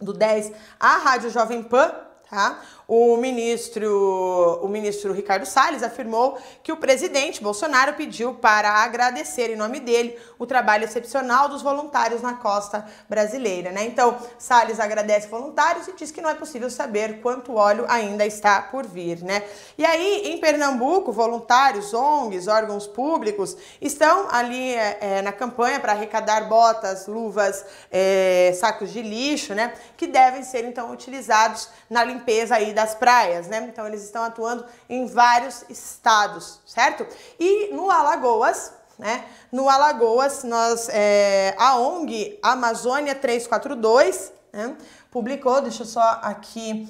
do 0.00 0.12
10, 0.12 0.52
à 0.78 0.98
Rádio 0.98 1.30
Jovem 1.30 1.62
Pan, 1.62 1.94
tá? 2.28 2.60
O 2.86 3.16
ministro, 3.16 4.60
o 4.62 4.68
ministro 4.68 5.12
Ricardo 5.12 5.46
Salles 5.46 5.82
afirmou 5.82 6.38
que 6.62 6.72
o 6.72 6.76
presidente 6.76 7.42
Bolsonaro 7.42 7.94
pediu 7.94 8.34
para 8.34 8.70
agradecer 8.70 9.50
em 9.50 9.56
nome 9.56 9.80
dele 9.80 10.18
o 10.38 10.46
trabalho 10.46 10.84
excepcional 10.84 11.48
dos 11.48 11.62
voluntários 11.62 12.22
na 12.22 12.34
costa 12.34 12.84
brasileira, 13.08 13.70
né? 13.70 13.84
Então, 13.84 14.18
Salles 14.38 14.80
agradece 14.80 15.28
voluntários 15.28 15.88
e 15.88 15.92
diz 15.92 16.10
que 16.10 16.20
não 16.20 16.30
é 16.30 16.34
possível 16.34 16.68
saber 16.68 17.20
quanto 17.20 17.54
óleo 17.54 17.86
ainda 17.88 18.26
está 18.26 18.60
por 18.60 18.86
vir, 18.86 19.22
né? 19.22 19.42
E 19.78 19.84
aí, 19.84 20.32
em 20.32 20.38
Pernambuco, 20.38 21.12
voluntários, 21.12 21.94
ONGs, 21.94 22.48
órgãos 22.48 22.86
públicos 22.86 23.56
estão 23.80 24.28
ali 24.30 24.74
é, 24.74 24.98
é, 25.00 25.22
na 25.22 25.32
campanha 25.32 25.78
para 25.78 25.92
arrecadar 25.92 26.48
botas, 26.48 27.06
luvas, 27.06 27.64
é, 27.90 28.52
sacos 28.58 28.92
de 28.92 29.02
lixo, 29.02 29.54
né? 29.54 29.72
Que 29.96 30.06
devem 30.06 30.42
ser 30.42 30.64
então 30.64 30.90
utilizados 30.90 31.68
na 31.88 32.02
limpeza 32.02 32.56
aí 32.56 32.71
da 32.72 32.82
das 32.82 32.94
praias, 32.94 33.46
né? 33.46 33.68
Então 33.70 33.86
eles 33.86 34.02
estão 34.02 34.22
atuando 34.24 34.64
em 34.88 35.06
vários 35.06 35.64
estados, 35.68 36.60
certo? 36.66 37.06
E 37.38 37.72
no 37.72 37.90
Alagoas, 37.90 38.72
né? 38.98 39.24
No 39.50 39.68
Alagoas, 39.68 40.44
nós, 40.44 40.88
é, 40.88 41.54
a 41.58 41.76
ONG 41.76 42.38
Amazônia 42.42 43.14
342 43.14 44.32
né? 44.52 44.76
publicou, 45.10 45.60
deixa 45.62 45.82
eu 45.82 45.86
só 45.86 46.20
aqui, 46.22 46.88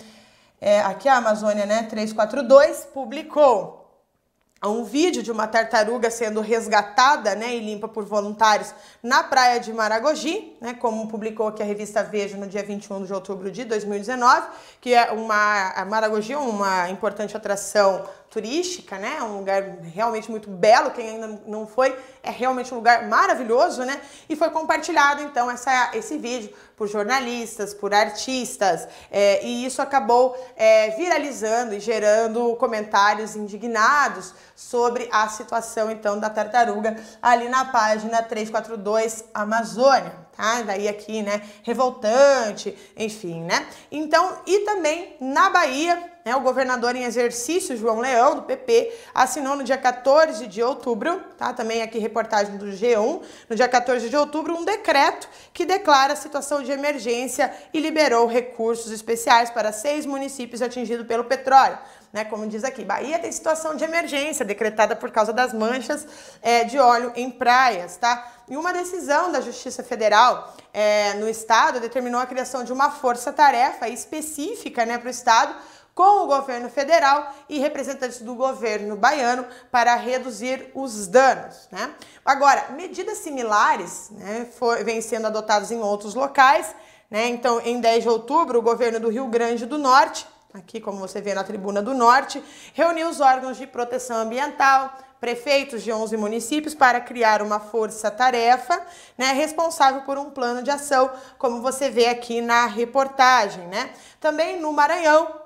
é, 0.60 0.80
aqui 0.80 1.08
a 1.08 1.16
Amazônia 1.16 1.66
né? 1.66 1.84
342 1.84 2.88
publicou 2.92 3.81
um 4.68 4.84
vídeo 4.84 5.22
de 5.22 5.32
uma 5.32 5.46
tartaruga 5.46 6.10
sendo 6.10 6.40
resgatada 6.40 7.34
né, 7.34 7.54
e 7.56 7.60
limpa 7.60 7.88
por 7.88 8.04
voluntários 8.04 8.72
na 9.02 9.24
praia 9.24 9.58
de 9.58 9.72
Maragogi, 9.72 10.56
né, 10.60 10.74
como 10.74 11.08
publicou 11.08 11.48
aqui 11.48 11.62
a 11.62 11.66
revista 11.66 12.02
Veja 12.02 12.36
no 12.36 12.46
dia 12.46 12.62
21 12.62 13.04
de 13.04 13.12
outubro 13.12 13.50
de 13.50 13.64
2019, 13.64 14.46
que 14.80 14.94
é 14.94 15.10
uma 15.10 15.84
Maragogi 15.88 16.32
é 16.32 16.38
uma 16.38 16.88
importante 16.90 17.36
atração 17.36 18.04
turística, 18.32 18.98
né? 18.98 19.22
Um 19.22 19.36
lugar 19.36 19.62
realmente 19.82 20.30
muito 20.30 20.48
belo. 20.48 20.90
Quem 20.90 21.10
ainda 21.10 21.40
não 21.46 21.66
foi, 21.66 21.94
é 22.22 22.30
realmente 22.30 22.72
um 22.72 22.78
lugar 22.78 23.06
maravilhoso, 23.06 23.84
né? 23.84 24.00
E 24.26 24.34
foi 24.34 24.48
compartilhado 24.48 25.22
então 25.22 25.50
essa, 25.50 25.90
esse 25.92 26.16
vídeo 26.16 26.50
por 26.74 26.88
jornalistas, 26.88 27.74
por 27.74 27.92
artistas, 27.92 28.88
é, 29.10 29.44
e 29.44 29.66
isso 29.66 29.82
acabou 29.82 30.34
é, 30.56 30.90
viralizando 30.96 31.74
e 31.74 31.80
gerando 31.80 32.56
comentários 32.56 33.36
indignados 33.36 34.34
sobre 34.56 35.08
a 35.12 35.28
situação 35.28 35.90
então 35.90 36.18
da 36.18 36.30
tartaruga 36.30 36.96
ali 37.20 37.48
na 37.48 37.66
página 37.66 38.22
342 38.22 39.24
Amazônia 39.34 40.22
tá? 40.36 40.62
Daí 40.62 40.88
aqui, 40.88 41.22
né, 41.22 41.42
revoltante, 41.62 42.76
enfim, 42.96 43.42
né? 43.42 43.66
Então, 43.90 44.38
e 44.46 44.60
também 44.60 45.16
na 45.20 45.50
Bahia, 45.50 46.12
né, 46.24 46.34
o 46.36 46.40
governador 46.40 46.94
em 46.94 47.04
exercício, 47.04 47.76
João 47.76 48.00
Leão, 48.00 48.36
do 48.36 48.42
PP, 48.42 48.92
assinou 49.14 49.56
no 49.56 49.64
dia 49.64 49.76
14 49.76 50.46
de 50.46 50.62
outubro, 50.62 51.20
tá? 51.36 51.52
Também 51.52 51.82
aqui 51.82 51.98
reportagem 51.98 52.56
do 52.56 52.66
G1, 52.66 53.22
no 53.48 53.56
dia 53.56 53.68
14 53.68 54.08
de 54.08 54.16
outubro, 54.16 54.56
um 54.56 54.64
decreto 54.64 55.28
que 55.52 55.64
declara 55.64 56.12
a 56.12 56.16
situação 56.16 56.62
de 56.62 56.70
emergência 56.70 57.52
e 57.72 57.80
liberou 57.80 58.26
recursos 58.26 58.90
especiais 58.92 59.50
para 59.50 59.72
seis 59.72 60.06
municípios 60.06 60.62
atingidos 60.62 61.06
pelo 61.06 61.24
petróleo. 61.24 61.78
Né, 62.12 62.26
como 62.26 62.46
diz 62.46 62.62
aqui, 62.62 62.84
Bahia 62.84 63.18
tem 63.18 63.32
situação 63.32 63.74
de 63.74 63.84
emergência 63.84 64.44
decretada 64.44 64.94
por 64.94 65.10
causa 65.10 65.32
das 65.32 65.54
manchas 65.54 66.06
é, 66.42 66.62
de 66.62 66.78
óleo 66.78 67.10
em 67.16 67.30
praias, 67.30 67.96
tá? 67.96 68.30
E 68.52 68.56
uma 68.58 68.70
decisão 68.70 69.32
da 69.32 69.40
Justiça 69.40 69.82
Federal 69.82 70.54
é, 70.74 71.14
no 71.14 71.26
Estado 71.26 71.80
determinou 71.80 72.20
a 72.20 72.26
criação 72.26 72.62
de 72.62 72.70
uma 72.70 72.90
força-tarefa 72.90 73.88
específica 73.88 74.84
né, 74.84 74.98
para 74.98 75.06
o 75.06 75.10
Estado 75.10 75.56
com 75.94 76.24
o 76.24 76.26
governo 76.26 76.68
federal 76.68 77.34
e 77.48 77.58
representantes 77.58 78.20
do 78.20 78.34
governo 78.34 78.94
baiano 78.94 79.46
para 79.70 79.94
reduzir 79.94 80.70
os 80.74 81.06
danos. 81.06 81.66
Né? 81.72 81.94
Agora, 82.22 82.66
medidas 82.76 83.16
similares 83.16 84.10
né, 84.10 84.46
for, 84.58 84.84
vêm 84.84 85.00
sendo 85.00 85.28
adotadas 85.28 85.70
em 85.70 85.80
outros 85.80 86.14
locais. 86.14 86.76
Né? 87.10 87.28
Então, 87.28 87.58
em 87.58 87.80
10 87.80 88.02
de 88.02 88.08
outubro, 88.10 88.58
o 88.58 88.62
governo 88.62 89.00
do 89.00 89.08
Rio 89.08 89.28
Grande 89.28 89.64
do 89.64 89.78
Norte, 89.78 90.26
aqui 90.52 90.78
como 90.78 90.98
você 90.98 91.22
vê 91.22 91.32
na 91.32 91.42
tribuna 91.42 91.80
do 91.80 91.94
Norte, 91.94 92.44
reuniu 92.74 93.08
os 93.08 93.18
órgãos 93.18 93.56
de 93.56 93.66
proteção 93.66 94.18
ambiental, 94.18 94.94
prefeitos 95.22 95.84
de 95.84 95.92
11 95.92 96.16
municípios 96.16 96.74
para 96.74 97.00
criar 97.00 97.42
uma 97.42 97.60
força-tarefa 97.60 98.84
né, 99.16 99.30
responsável 99.30 100.00
por 100.00 100.18
um 100.18 100.30
plano 100.30 100.64
de 100.64 100.70
ação, 100.72 101.12
como 101.38 101.62
você 101.62 101.88
vê 101.88 102.06
aqui 102.06 102.40
na 102.40 102.66
reportagem. 102.66 103.64
Né? 103.68 103.90
Também 104.20 104.58
no 104.60 104.72
Maranhão, 104.72 105.41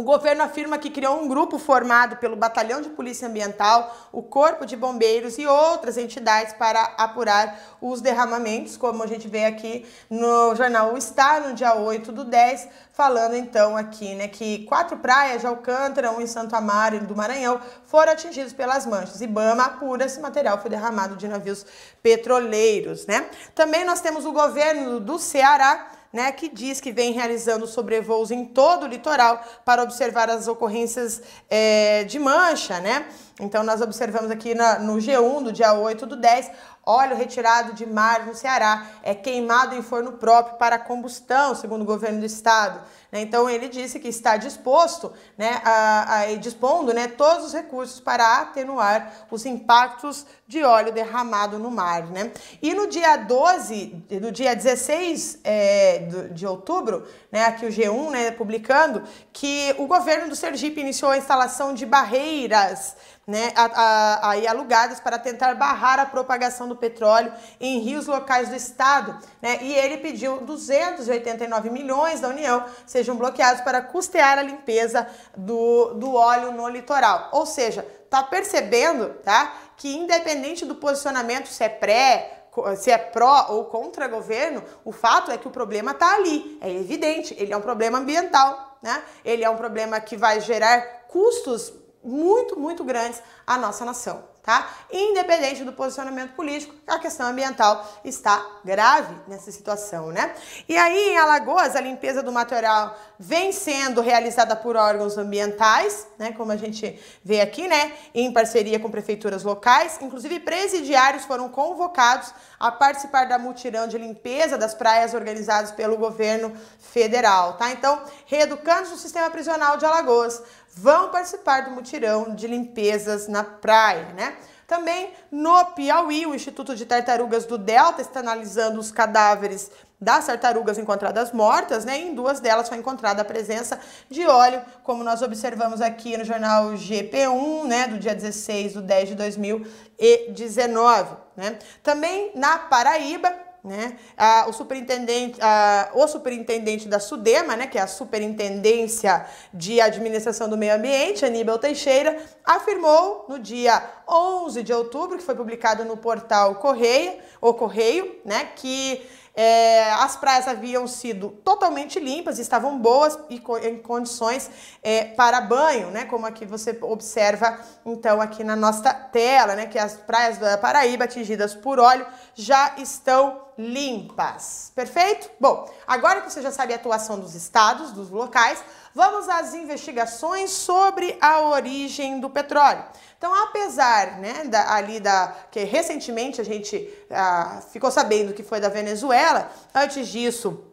o 0.00 0.02
governo 0.02 0.42
afirma 0.42 0.78
que 0.78 0.88
criou 0.88 1.20
um 1.20 1.28
grupo 1.28 1.58
formado 1.58 2.16
pelo 2.16 2.34
Batalhão 2.34 2.80
de 2.80 2.88
Polícia 2.88 3.28
Ambiental, 3.28 3.94
o 4.10 4.22
Corpo 4.22 4.64
de 4.64 4.74
Bombeiros 4.74 5.36
e 5.36 5.46
outras 5.46 5.98
entidades 5.98 6.54
para 6.54 6.80
apurar 6.96 7.76
os 7.82 8.00
derramamentos, 8.00 8.78
como 8.78 9.02
a 9.02 9.06
gente 9.06 9.28
vê 9.28 9.44
aqui 9.44 9.84
no 10.08 10.54
jornal 10.54 10.94
O 10.94 10.96
Estado, 10.96 11.50
no 11.50 11.54
dia 11.54 11.74
8 11.74 12.12
do 12.12 12.24
10, 12.24 12.66
falando 12.94 13.34
então 13.36 13.76
aqui, 13.76 14.14
né, 14.14 14.26
que 14.26 14.64
quatro 14.64 14.96
praias 14.96 15.42
de 15.42 15.46
Alcântara, 15.46 16.10
um 16.12 16.20
em 16.22 16.26
Santo 16.26 16.56
Amaro 16.56 17.00
do 17.00 17.14
Maranhão, 17.14 17.60
foram 17.84 18.12
atingidas 18.12 18.54
pelas 18.54 18.86
manchas. 18.86 19.20
Ibama 19.20 19.64
apura 19.64 20.08
se 20.08 20.18
material 20.18 20.58
foi 20.62 20.70
derramado 20.70 21.14
de 21.14 21.28
navios 21.28 21.66
petroleiros, 22.02 23.04
né? 23.04 23.28
Também 23.54 23.84
nós 23.84 24.00
temos 24.00 24.24
o 24.24 24.32
governo 24.32 24.98
do 24.98 25.18
Ceará 25.18 25.99
né, 26.12 26.32
que 26.32 26.48
diz 26.48 26.80
que 26.80 26.90
vem 26.90 27.12
realizando 27.12 27.66
sobrevoos 27.66 28.30
em 28.30 28.44
todo 28.44 28.84
o 28.84 28.86
litoral 28.86 29.42
para 29.64 29.82
observar 29.82 30.28
as 30.28 30.48
ocorrências 30.48 31.22
é, 31.48 32.04
de 32.04 32.18
mancha, 32.18 32.80
né? 32.80 33.06
Então, 33.40 33.62
nós 33.62 33.80
observamos 33.80 34.30
aqui 34.30 34.54
na, 34.54 34.78
no 34.78 34.96
G1 34.96 35.44
do 35.44 35.52
dia 35.52 35.72
8 35.72 36.04
do 36.04 36.16
10, 36.16 36.50
óleo 36.84 37.16
retirado 37.16 37.72
de 37.72 37.86
mar 37.86 38.26
no 38.26 38.34
Ceará 38.34 38.86
é 39.02 39.14
queimado 39.14 39.74
em 39.74 39.82
forno 39.82 40.12
próprio 40.12 40.56
para 40.56 40.78
combustão, 40.78 41.54
segundo 41.54 41.82
o 41.82 41.86
governo 41.86 42.20
do 42.20 42.26
estado. 42.26 42.80
Né? 43.10 43.20
Então, 43.20 43.48
ele 43.48 43.68
disse 43.68 43.98
que 43.98 44.08
está 44.08 44.36
disposto, 44.36 45.12
né, 45.36 45.60
a, 45.64 46.20
a, 46.20 46.34
dispondo 46.36 46.92
né, 46.94 47.08
todos 47.08 47.46
os 47.46 47.52
recursos 47.52 48.00
para 48.00 48.40
atenuar 48.40 49.26
os 49.30 49.44
impactos 49.44 50.26
de 50.46 50.62
óleo 50.62 50.92
derramado 50.92 51.58
no 51.58 51.70
mar. 51.70 52.06
Né? 52.06 52.32
E 52.62 52.74
no 52.74 52.86
dia 52.86 53.16
12, 53.16 54.04
no 54.20 54.30
dia 54.30 54.54
16 54.54 55.40
é, 55.44 56.08
de 56.32 56.46
outubro, 56.46 57.06
né, 57.30 57.44
aqui 57.44 57.66
o 57.66 57.70
G1 57.70 58.10
né, 58.10 58.30
publicando, 58.30 59.02
que 59.32 59.74
o 59.78 59.86
governo 59.86 60.28
do 60.28 60.36
Sergipe 60.36 60.80
iniciou 60.80 61.10
a 61.10 61.18
instalação 61.18 61.74
de 61.74 61.86
barreiras 61.86 62.96
né, 63.26 63.52
a, 63.54 63.64
a, 63.64 64.30
aí 64.30 64.46
alugadas 64.46 64.98
para 64.98 65.18
tentar 65.18 65.54
barrar 65.54 66.00
a 66.00 66.06
propagação 66.06 66.66
do 66.66 66.74
petróleo 66.74 67.32
em 67.60 67.78
rios 67.78 68.06
locais 68.06 68.48
do 68.48 68.56
estado. 68.56 69.16
Né, 69.40 69.58
e 69.62 69.74
ele 69.74 69.98
pediu 69.98 70.40
289 70.40 71.70
milhões 71.70 72.20
da 72.20 72.28
União 72.28 72.64
sejam 72.86 73.16
bloqueados 73.16 73.62
para 73.62 73.82
custear 73.82 74.38
a 74.38 74.42
limpeza 74.42 75.06
do, 75.36 75.94
do 75.94 76.14
óleo 76.14 76.52
no 76.52 76.68
litoral. 76.68 77.28
Ou 77.32 77.46
seja, 77.46 77.86
tá 78.08 78.22
percebendo 78.22 79.14
tá, 79.22 79.54
que 79.76 79.96
independente 79.96 80.64
do 80.64 80.74
posicionamento, 80.74 81.46
se 81.46 81.62
é 81.62 81.68
pré, 81.68 82.46
se 82.76 82.90
é 82.90 82.98
pró 82.98 83.46
ou 83.50 83.66
contra 83.66 84.08
governo, 84.08 84.62
o 84.84 84.90
fato 84.90 85.30
é 85.30 85.38
que 85.38 85.46
o 85.46 85.52
problema 85.52 85.92
está 85.92 86.16
ali, 86.16 86.58
é 86.60 86.68
evidente, 86.68 87.34
ele 87.38 87.52
é 87.52 87.56
um 87.56 87.60
problema 87.60 87.98
ambiental, 87.98 88.76
né? 88.82 89.02
Ele 89.24 89.44
é 89.44 89.48
um 89.48 89.56
problema 89.56 90.00
que 90.00 90.16
vai 90.16 90.40
gerar 90.40 90.80
custos 91.06 91.72
muito, 92.02 92.58
muito 92.58 92.84
grandes 92.84 93.22
à 93.46 93.56
nossa 93.56 93.84
nação 93.84 94.30
tá? 94.42 94.68
Independente 94.90 95.64
do 95.64 95.72
posicionamento 95.72 96.32
político, 96.32 96.74
a 96.86 96.98
questão 96.98 97.28
ambiental 97.28 97.86
está 98.04 98.44
grave 98.64 99.14
nessa 99.28 99.52
situação, 99.52 100.08
né? 100.08 100.34
E 100.68 100.76
aí, 100.76 101.10
em 101.10 101.18
Alagoas, 101.18 101.76
a 101.76 101.80
limpeza 101.80 102.22
do 102.22 102.32
material 102.32 102.98
vem 103.18 103.52
sendo 103.52 104.00
realizada 104.00 104.56
por 104.56 104.76
órgãos 104.76 105.18
ambientais, 105.18 106.06
né? 106.18 106.32
Como 106.32 106.50
a 106.52 106.56
gente 106.56 106.98
vê 107.22 107.40
aqui, 107.40 107.68
né? 107.68 107.92
Em 108.14 108.32
parceria 108.32 108.80
com 108.80 108.90
prefeituras 108.90 109.44
locais. 109.44 109.98
Inclusive, 110.00 110.40
presidiários 110.40 111.24
foram 111.24 111.48
convocados 111.48 112.32
a 112.58 112.72
participar 112.72 113.26
da 113.26 113.38
mutirão 113.38 113.86
de 113.86 113.98
limpeza 113.98 114.58
das 114.58 114.74
praias 114.74 115.14
organizados 115.14 115.70
pelo 115.72 115.96
governo 115.96 116.52
federal, 116.78 117.54
tá? 117.54 117.70
Então, 117.70 118.02
reeducandos 118.26 118.90
do 118.90 118.96
sistema 118.96 119.30
prisional 119.30 119.76
de 119.76 119.84
Alagoas 119.84 120.42
vão 120.74 121.10
participar 121.10 121.62
do 121.62 121.72
mutirão 121.72 122.34
de 122.34 122.46
limpezas 122.46 123.28
na 123.28 123.44
praia, 123.44 124.12
né? 124.14 124.36
Também 124.66 125.12
no 125.32 125.64
Piauí, 125.66 126.26
o 126.26 126.34
Instituto 126.34 126.76
de 126.76 126.86
Tartarugas 126.86 127.44
do 127.44 127.58
Delta 127.58 128.02
está 128.02 128.20
analisando 128.20 128.78
os 128.78 128.92
cadáveres 128.92 129.70
das 130.00 130.26
tartarugas 130.26 130.78
encontradas 130.78 131.32
mortas, 131.32 131.84
né? 131.84 131.98
Em 131.98 132.14
duas 132.14 132.40
delas 132.40 132.68
foi 132.68 132.78
encontrada 132.78 133.20
a 133.20 133.24
presença 133.24 133.78
de 134.08 134.26
óleo, 134.26 134.62
como 134.82 135.04
nós 135.04 135.20
observamos 135.20 135.82
aqui 135.82 136.16
no 136.16 136.24
jornal 136.24 136.72
GP1, 136.72 137.66
né, 137.66 137.88
do 137.88 137.98
dia 137.98 138.14
16 138.14 138.72
de 138.72 138.80
10 138.80 139.08
de 139.10 139.14
2019, 139.16 141.16
né? 141.36 141.58
Também 141.82 142.32
na 142.34 142.58
Paraíba, 142.58 143.30
né? 143.62 143.98
Ah, 144.16 144.46
o 144.48 144.52
superintendente, 144.52 145.38
ah, 145.40 145.90
o 145.94 146.06
superintendente 146.08 146.88
da 146.88 146.98
SUDEMA, 146.98 147.56
né, 147.56 147.66
que 147.66 147.78
é 147.78 147.82
a 147.82 147.86
Superintendência 147.86 149.26
de 149.52 149.80
Administração 149.80 150.48
do 150.48 150.56
Meio 150.56 150.74
Ambiente, 150.74 151.24
Aníbal 151.24 151.58
Teixeira, 151.58 152.16
afirmou 152.44 153.26
no 153.28 153.38
dia 153.38 153.82
11 154.08 154.62
de 154.62 154.72
outubro, 154.72 155.18
que 155.18 155.24
foi 155.24 155.34
publicado 155.34 155.84
no 155.84 155.96
portal 155.96 156.56
Correio, 156.56 157.18
o 157.40 157.52
Correio, 157.52 158.20
né, 158.24 158.48
que 158.56 159.06
é, 159.34 159.92
as 159.92 160.16
praias 160.16 160.48
haviam 160.48 160.86
sido 160.86 161.30
totalmente 161.44 162.00
limpas, 162.00 162.38
estavam 162.38 162.78
boas 162.78 163.18
e 163.28 163.42
em 163.62 163.78
condições 163.78 164.50
é, 164.82 165.04
para 165.04 165.40
banho, 165.40 165.90
né? 165.90 166.04
Como 166.04 166.26
aqui 166.26 166.44
você 166.44 166.76
observa, 166.82 167.58
então, 167.86 168.20
aqui 168.20 168.42
na 168.42 168.56
nossa 168.56 168.92
tela, 168.92 169.54
né? 169.54 169.66
Que 169.66 169.78
as 169.78 169.94
praias 169.94 170.38
da 170.38 170.58
Paraíba 170.58 171.04
atingidas 171.04 171.54
por 171.54 171.78
óleo 171.78 172.06
já 172.34 172.74
estão 172.76 173.42
limpas. 173.56 174.72
Perfeito? 174.74 175.30
Bom, 175.38 175.68
agora 175.86 176.22
que 176.22 176.32
você 176.32 176.42
já 176.42 176.50
sabe 176.50 176.72
a 176.72 176.76
atuação 176.76 177.18
dos 177.20 177.34
estados, 177.34 177.92
dos 177.92 178.10
locais, 178.10 178.62
vamos 178.94 179.28
às 179.28 179.54
investigações 179.54 180.50
sobre 180.50 181.16
a 181.20 181.40
origem 181.42 182.20
do 182.20 182.30
petróleo. 182.30 182.84
Então, 183.18 183.34
apesar, 183.34 184.18
né, 184.18 184.44
da, 184.44 184.74
ali 184.74 184.98
da 184.98 185.34
que 185.50 185.64
recentemente 185.64 186.40
a 186.40 186.44
gente 186.44 186.88
ah, 187.10 187.60
ficou 187.70 187.90
sabendo 187.90 188.32
que 188.32 188.42
foi 188.42 188.60
da 188.60 188.68
Venezuela, 188.68 189.50
antes 189.74 190.08
disso 190.08 190.69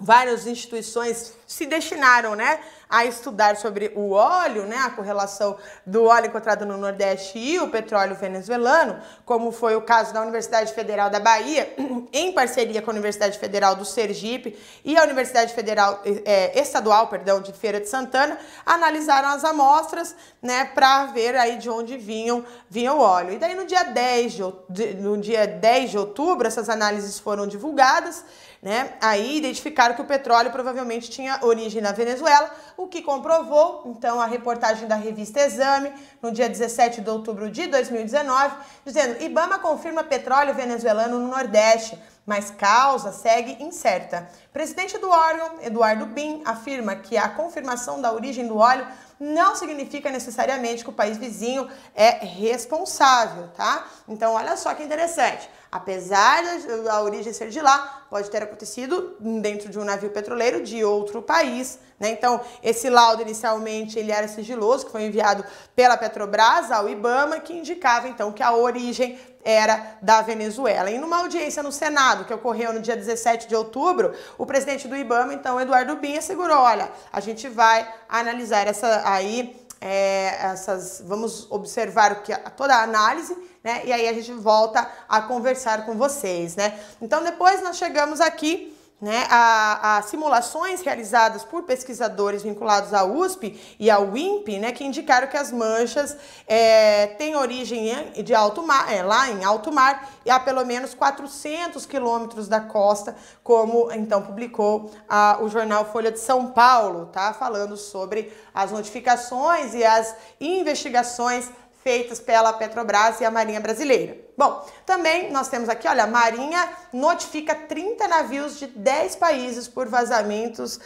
várias 0.00 0.46
instituições 0.46 1.34
se 1.46 1.66
destinaram, 1.66 2.34
né, 2.34 2.60
a 2.88 3.04
estudar 3.04 3.56
sobre 3.56 3.92
o 3.94 4.12
óleo, 4.12 4.66
né, 4.66 4.76
a 4.76 4.90
correlação 4.90 5.56
do 5.84 6.04
óleo 6.04 6.26
encontrado 6.26 6.64
no 6.64 6.76
Nordeste 6.76 7.38
e 7.38 7.58
o 7.60 7.68
petróleo 7.68 8.16
venezuelano, 8.16 9.00
como 9.24 9.52
foi 9.52 9.76
o 9.76 9.82
caso 9.82 10.12
da 10.14 10.22
Universidade 10.22 10.72
Federal 10.72 11.10
da 11.10 11.20
Bahia, 11.20 11.74
em 12.12 12.32
parceria 12.32 12.80
com 12.80 12.90
a 12.90 12.94
Universidade 12.94 13.38
Federal 13.38 13.76
do 13.76 13.84
Sergipe 13.84 14.58
e 14.84 14.96
a 14.96 15.02
Universidade 15.02 15.52
Federal 15.52 16.02
é, 16.24 16.58
Estadual, 16.60 17.08
perdão, 17.08 17.40
de 17.40 17.52
Feira 17.52 17.80
de 17.80 17.88
Santana, 17.88 18.38
analisaram 18.64 19.28
as 19.28 19.44
amostras, 19.44 20.16
né, 20.40 20.64
para 20.64 21.06
ver 21.06 21.36
aí 21.36 21.58
de 21.58 21.68
onde 21.68 21.98
vinham, 21.98 22.44
vinha 22.68 22.92
o 22.92 23.00
óleo. 23.00 23.34
E 23.34 23.38
daí 23.38 23.54
no 23.54 23.66
dia 23.66 23.84
10 23.84 24.32
de, 24.68 24.94
no 24.94 25.18
dia 25.18 25.46
10 25.46 25.90
de 25.90 25.98
outubro, 25.98 26.46
essas 26.46 26.68
análises 26.68 27.18
foram 27.18 27.46
divulgadas, 27.46 28.24
né? 28.62 28.92
Aí 29.00 29.38
identificaram 29.38 29.94
que 29.94 30.02
o 30.02 30.04
petróleo 30.04 30.50
provavelmente 30.50 31.08
tinha 31.08 31.38
origem 31.42 31.80
na 31.80 31.92
Venezuela, 31.92 32.50
o 32.76 32.86
que 32.86 33.00
comprovou, 33.00 33.82
então, 33.86 34.20
a 34.20 34.26
reportagem 34.26 34.86
da 34.86 34.96
revista 34.96 35.40
Exame, 35.40 35.92
no 36.20 36.30
dia 36.30 36.48
17 36.48 37.00
de 37.00 37.08
outubro 37.08 37.50
de 37.50 37.66
2019, 37.66 38.54
dizendo: 38.84 39.22
Ibama 39.22 39.58
confirma 39.58 40.04
petróleo 40.04 40.54
venezuelano 40.54 41.18
no 41.18 41.28
Nordeste, 41.28 41.98
mas 42.26 42.50
causa 42.50 43.12
segue 43.12 43.62
incerta. 43.62 44.28
Presidente 44.52 44.98
do 44.98 45.08
órgão, 45.08 45.62
Eduardo 45.62 46.04
Bin, 46.06 46.42
afirma 46.44 46.94
que 46.94 47.16
a 47.16 47.28
confirmação 47.30 48.00
da 48.00 48.12
origem 48.12 48.46
do 48.46 48.58
óleo 48.58 48.86
não 49.18 49.56
significa 49.56 50.10
necessariamente 50.10 50.84
que 50.84 50.90
o 50.90 50.94
país 50.94 51.18
vizinho 51.18 51.68
é 51.94 52.24
responsável, 52.24 53.48
tá? 53.48 53.86
Então, 54.08 54.34
olha 54.34 54.56
só 54.56 54.74
que 54.74 54.82
interessante. 54.82 55.48
Apesar 55.72 56.42
da 56.84 57.00
origem 57.02 57.32
ser 57.32 57.48
de 57.48 57.60
lá, 57.60 58.04
pode 58.10 58.28
ter 58.28 58.42
acontecido 58.42 59.16
dentro 59.20 59.68
de 59.68 59.78
um 59.78 59.84
navio 59.84 60.10
petroleiro 60.10 60.62
de 60.64 60.84
outro 60.84 61.22
país, 61.22 61.78
né? 61.98 62.10
Então, 62.10 62.40
esse 62.60 62.90
laudo 62.90 63.22
inicialmente 63.22 63.96
ele 63.96 64.10
era 64.10 64.26
sigiloso, 64.26 64.86
que 64.86 64.92
foi 64.92 65.04
enviado 65.04 65.44
pela 65.76 65.96
Petrobras 65.96 66.72
ao 66.72 66.88
IBAMA, 66.88 67.38
que 67.38 67.52
indicava 67.52 68.08
então 68.08 68.32
que 68.32 68.42
a 68.42 68.52
origem 68.52 69.16
era 69.44 69.96
da 70.02 70.22
Venezuela. 70.22 70.90
E 70.90 70.98
numa 70.98 71.18
audiência 71.18 71.62
no 71.62 71.70
Senado, 71.70 72.24
que 72.24 72.34
ocorreu 72.34 72.72
no 72.72 72.80
dia 72.80 72.96
17 72.96 73.46
de 73.46 73.54
outubro, 73.54 74.12
o 74.36 74.44
presidente 74.44 74.88
do 74.88 74.96
IBAMA, 74.96 75.34
então 75.34 75.60
Eduardo 75.60 75.94
Bin, 75.96 76.16
assegurou, 76.16 76.58
olha, 76.58 76.90
a 77.12 77.20
gente 77.20 77.48
vai 77.48 77.88
analisar 78.08 78.66
essa 78.66 79.02
aí 79.04 79.56
é, 79.80 80.36
essas, 80.42 81.02
vamos 81.06 81.50
observar 81.50 82.12
o 82.12 82.16
que 82.16 82.36
toda 82.56 82.74
a 82.74 82.82
análise, 82.82 83.36
né? 83.62 83.82
E 83.84 83.92
aí 83.92 84.08
a 84.08 84.12
gente 84.12 84.32
volta 84.32 84.90
a 85.08 85.22
conversar 85.22 85.84
com 85.84 85.96
vocês, 85.96 86.56
né? 86.56 86.78
Então 87.00 87.22
depois 87.22 87.62
nós 87.62 87.76
chegamos 87.76 88.20
aqui 88.20 88.76
né, 89.00 89.26
a, 89.30 89.96
a, 89.96 90.02
simulações 90.02 90.82
realizadas 90.82 91.42
por 91.42 91.62
pesquisadores 91.62 92.42
vinculados 92.42 92.92
à 92.92 93.02
USP 93.02 93.58
e 93.78 93.90
ao 93.90 94.14
INPE, 94.14 94.58
né, 94.58 94.72
que 94.72 94.84
indicaram 94.84 95.26
que 95.26 95.38
as 95.38 95.50
manchas 95.50 96.16
é, 96.46 97.06
têm 97.06 97.34
origem 97.34 98.12
de 98.22 98.34
alto 98.34 98.62
mar, 98.62 98.92
é, 98.92 99.02
lá 99.02 99.30
em 99.30 99.42
alto 99.42 99.72
mar 99.72 100.10
e 100.24 100.30
a 100.30 100.38
pelo 100.38 100.66
menos 100.66 100.92
400 100.92 101.86
quilômetros 101.86 102.46
da 102.46 102.60
costa, 102.60 103.16
como 103.42 103.90
então 103.90 104.20
publicou 104.20 104.90
a, 105.08 105.38
o 105.40 105.48
jornal 105.48 105.86
Folha 105.86 106.12
de 106.12 106.20
São 106.20 106.48
Paulo, 106.48 107.06
tá, 107.06 107.32
falando 107.32 107.78
sobre 107.78 108.30
as 108.52 108.70
notificações 108.70 109.72
e 109.72 109.82
as 109.82 110.14
investigações 110.38 111.50
feitas 111.82 112.20
pela 112.20 112.52
Petrobras 112.52 113.20
e 113.20 113.24
a 113.24 113.30
Marinha 113.30 113.60
Brasileira. 113.60 114.16
Bom, 114.36 114.66
também 114.86 115.30
nós 115.30 115.48
temos 115.48 115.68
aqui, 115.68 115.86
olha, 115.86 116.04
a 116.04 116.06
Marinha 116.06 116.68
notifica 116.92 117.54
30 117.54 118.08
navios 118.08 118.58
de 118.58 118.66
10 118.66 119.16
países 119.16 119.68
por 119.68 119.88
vazamentos 119.88 120.80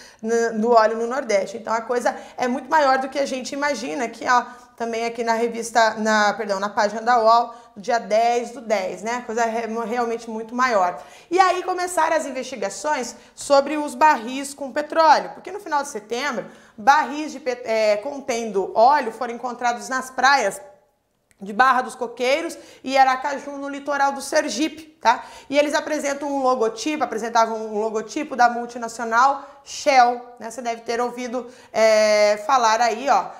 no 0.55 0.73
óleo 0.73 0.97
no 0.97 1.07
Nordeste. 1.07 1.57
Então 1.57 1.73
a 1.73 1.81
coisa 1.81 2.17
é 2.37 2.49
muito 2.49 2.69
maior 2.69 2.99
do 2.99 3.09
que 3.09 3.19
a 3.19 3.27
gente 3.27 3.53
imagina, 3.53 4.09
que 4.09 4.27
ó, 4.29 4.45
também 4.77 5.05
aqui 5.05 5.23
na 5.23 5.35
revista, 5.35 5.95
na, 5.95 6.33
perdão, 6.35 6.59
na 6.59 6.69
página 6.69 7.01
da 7.01 7.21
UOL, 7.21 7.55
dia 7.77 7.99
10 7.99 8.51
do 8.53 8.61
10, 8.61 9.03
né? 9.03 9.23
Coisa 9.27 9.45
realmente 9.45 10.29
muito 10.29 10.55
maior. 10.55 11.01
E 11.31 11.39
aí 11.39 11.63
começaram 11.63 12.17
as 12.17 12.27
investigações 12.27 13.17
sobre 13.35 13.77
os 13.77 13.95
barris 13.95 14.53
com 14.53 14.73
petróleo, 14.73 15.31
porque 15.35 15.53
no 15.53 15.61
final 15.61 15.83
de 15.83 15.89
setembro, 15.89 16.47
barris 16.77 17.33
de, 17.33 17.43
é, 17.47 17.97
contendo 17.99 18.73
óleo 18.75 19.13
foram 19.13 19.35
encontrados 19.35 19.89
nas 19.89 20.11
praias 20.11 20.61
de 21.41 21.53
Barra 21.53 21.83
dos 21.83 21.95
Coqueiros 21.95 22.57
e 22.83 22.97
Aracaju 22.97 23.59
no 23.59 23.69
litoral 23.69 24.13
do 24.13 24.23
Sergipe, 24.23 24.85
tá? 25.01 25.25
E 25.51 25.59
eles 25.59 25.75
apresentam 25.75 26.29
um 26.29 26.43
logotipo, 26.43 27.05
apresentavam 27.05 27.75
um 27.75 27.79
logotipo 27.79 28.35
da 28.35 28.49
multinacional 28.49 29.45
Shell, 29.65 30.37
né? 30.39 30.51
Você 30.51 30.63
deve 30.63 30.83
ter 30.83 31.01
ouvido 31.01 31.51
é, 31.73 32.43
falar 32.47 32.81
aí, 32.81 33.09
ó, 33.09 33.31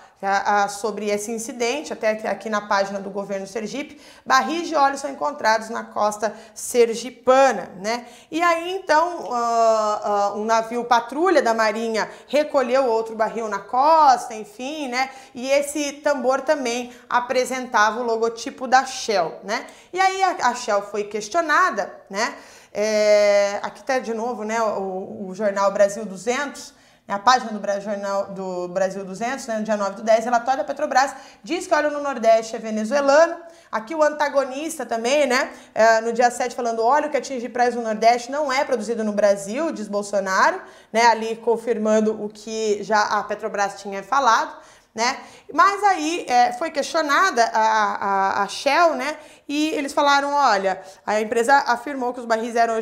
sobre 0.69 1.11
esse 1.11 1.31
incidente, 1.31 1.93
até 1.93 2.11
aqui 2.29 2.49
na 2.49 2.63
página 2.63 2.99
do 2.99 3.11
governo 3.11 3.47
Sergipe, 3.47 4.01
barris 4.25 4.69
de 4.69 4.75
óleo 4.75 4.97
são 4.97 5.11
encontrados 5.11 5.69
na 5.69 5.85
costa 5.85 6.35
sergipana, 6.55 7.71
né? 7.81 8.07
E 8.31 8.41
aí, 8.41 8.75
então, 8.75 9.25
uh, 9.25 10.35
uh, 10.35 10.41
um 10.41 10.45
navio 10.45 10.85
patrulha 10.85 11.43
da 11.43 11.53
Marinha 11.53 12.11
recolheu 12.27 12.87
outro 12.87 13.15
barril 13.15 13.49
na 13.49 13.59
costa, 13.59 14.35
enfim, 14.35 14.89
né? 14.89 15.11
E 15.35 15.51
esse 15.51 15.93
tambor 15.95 16.41
também 16.41 16.93
apresentava 17.09 18.01
o 18.01 18.05
logotipo 18.05 18.67
da 18.67 18.87
Shell, 18.87 19.41
né? 19.45 19.67
E 19.93 20.01
aí 20.01 20.23
a, 20.23 20.49
a 20.49 20.55
Shell 20.55 20.83
foi 20.83 21.05
questionada, 21.05 21.95
né? 22.09 22.35
É, 22.77 23.61
aqui 23.63 23.85
tá 23.85 24.01
de 24.01 24.13
novo, 24.13 24.43
né, 24.43 24.61
o, 24.61 25.29
o 25.29 25.33
jornal 25.33 25.71
Brasil 25.71 26.05
200, 26.05 26.75
a 27.07 27.19
página 27.19 27.53
do 27.53 27.81
Jornal 27.83 28.29
do 28.29 28.69
Brasil 28.69 29.05
200, 29.05 29.47
né, 29.47 29.59
no 29.59 29.65
dia 29.65 29.77
9 29.77 29.97
do 29.97 30.03
10, 30.03 30.25
relatório 30.25 30.59
da 30.59 30.65
Petrobras 30.65 31.15
diz 31.43 31.67
que 31.67 31.75
óleo 31.75 31.91
no 31.91 32.01
Nordeste 32.01 32.57
é 32.57 32.59
venezuelano. 32.59 33.37
Aqui 33.71 33.95
o 33.95 34.03
antagonista 34.03 34.87
também, 34.87 35.27
né, 35.27 35.51
é, 35.75 36.01
no 36.01 36.15
dia 36.15 36.31
7 36.31 36.57
falando 36.57 36.83
óleo 36.83 37.11
que 37.11 37.17
atinge 37.17 37.47
praias 37.49 37.75
no 37.75 37.83
Nordeste 37.83 38.31
não 38.31 38.51
é 38.51 38.65
produzido 38.65 39.05
no 39.05 39.13
Brasil, 39.13 39.71
diz 39.71 39.87
Bolsonaro, 39.87 40.63
né, 40.91 41.05
ali 41.07 41.37
confirmando 41.37 42.25
o 42.25 42.31
que 42.31 42.83
já 42.83 43.03
a 43.03 43.23
Petrobras 43.23 43.81
tinha 43.83 44.03
falado 44.03 44.57
né? 44.95 45.19
Mas 45.53 45.83
aí 45.83 46.25
é, 46.29 46.53
foi 46.53 46.71
questionada 46.71 47.45
a, 47.53 48.41
a, 48.41 48.43
a, 48.45 48.49
Shell, 48.49 48.95
né? 48.95 49.17
E 49.49 49.71
eles 49.71 49.93
falaram, 49.93 50.33
olha, 50.33 50.81
a 51.05 51.21
empresa 51.21 51.57
afirmou 51.67 52.15
que 52.15 52.21
os 52.21 52.27
barris 52.27 52.55
eram 52.55 52.75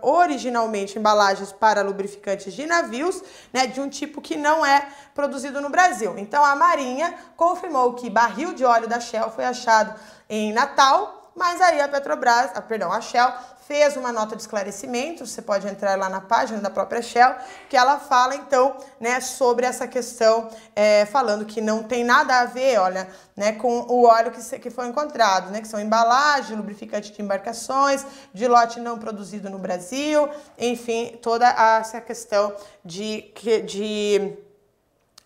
originalmente 0.00 0.98
embalagens 0.98 1.52
para 1.52 1.82
lubrificantes 1.82 2.54
de 2.54 2.66
navios, 2.66 3.22
né? 3.52 3.66
De 3.66 3.80
um 3.80 3.88
tipo 3.88 4.20
que 4.20 4.36
não 4.36 4.64
é 4.64 4.86
produzido 5.14 5.60
no 5.60 5.68
Brasil. 5.68 6.16
Então 6.16 6.44
a 6.44 6.54
Marinha 6.54 7.14
confirmou 7.36 7.94
que 7.94 8.08
barril 8.08 8.54
de 8.54 8.64
óleo 8.64 8.86
da 8.86 9.00
Shell 9.00 9.30
foi 9.30 9.44
achado 9.44 9.98
em 10.28 10.52
Natal, 10.52 11.32
mas 11.34 11.60
aí 11.60 11.80
a 11.80 11.88
Petrobras, 11.88 12.50
ah, 12.54 12.62
perdão, 12.62 12.92
a 12.92 13.00
Shell 13.00 13.30
fez 13.66 13.96
uma 13.96 14.12
nota 14.12 14.36
de 14.36 14.42
esclarecimento, 14.42 15.26
você 15.26 15.42
pode 15.42 15.66
entrar 15.66 15.98
lá 15.98 16.08
na 16.08 16.20
página 16.20 16.60
da 16.60 16.70
própria 16.70 17.02
Shell, 17.02 17.34
que 17.68 17.76
ela 17.76 17.98
fala 17.98 18.36
então, 18.36 18.76
né, 19.00 19.20
sobre 19.20 19.66
essa 19.66 19.88
questão, 19.88 20.48
é, 20.74 21.04
falando 21.06 21.44
que 21.44 21.60
não 21.60 21.82
tem 21.82 22.04
nada 22.04 22.40
a 22.40 22.44
ver, 22.44 22.78
olha, 22.78 23.08
né, 23.36 23.52
com 23.52 23.80
o 23.88 24.04
óleo 24.04 24.30
que, 24.30 24.58
que 24.60 24.70
foi 24.70 24.86
encontrado, 24.86 25.50
né, 25.50 25.60
que 25.60 25.66
são 25.66 25.80
embalagens, 25.80 26.56
lubrificante 26.56 27.12
de 27.12 27.20
embarcações, 27.20 28.06
de 28.32 28.46
lote 28.46 28.78
não 28.78 28.98
produzido 28.98 29.50
no 29.50 29.58
Brasil, 29.58 30.28
enfim, 30.56 31.18
toda 31.20 31.48
essa 31.48 32.00
questão 32.00 32.54
de, 32.84 33.32
de 33.64 34.46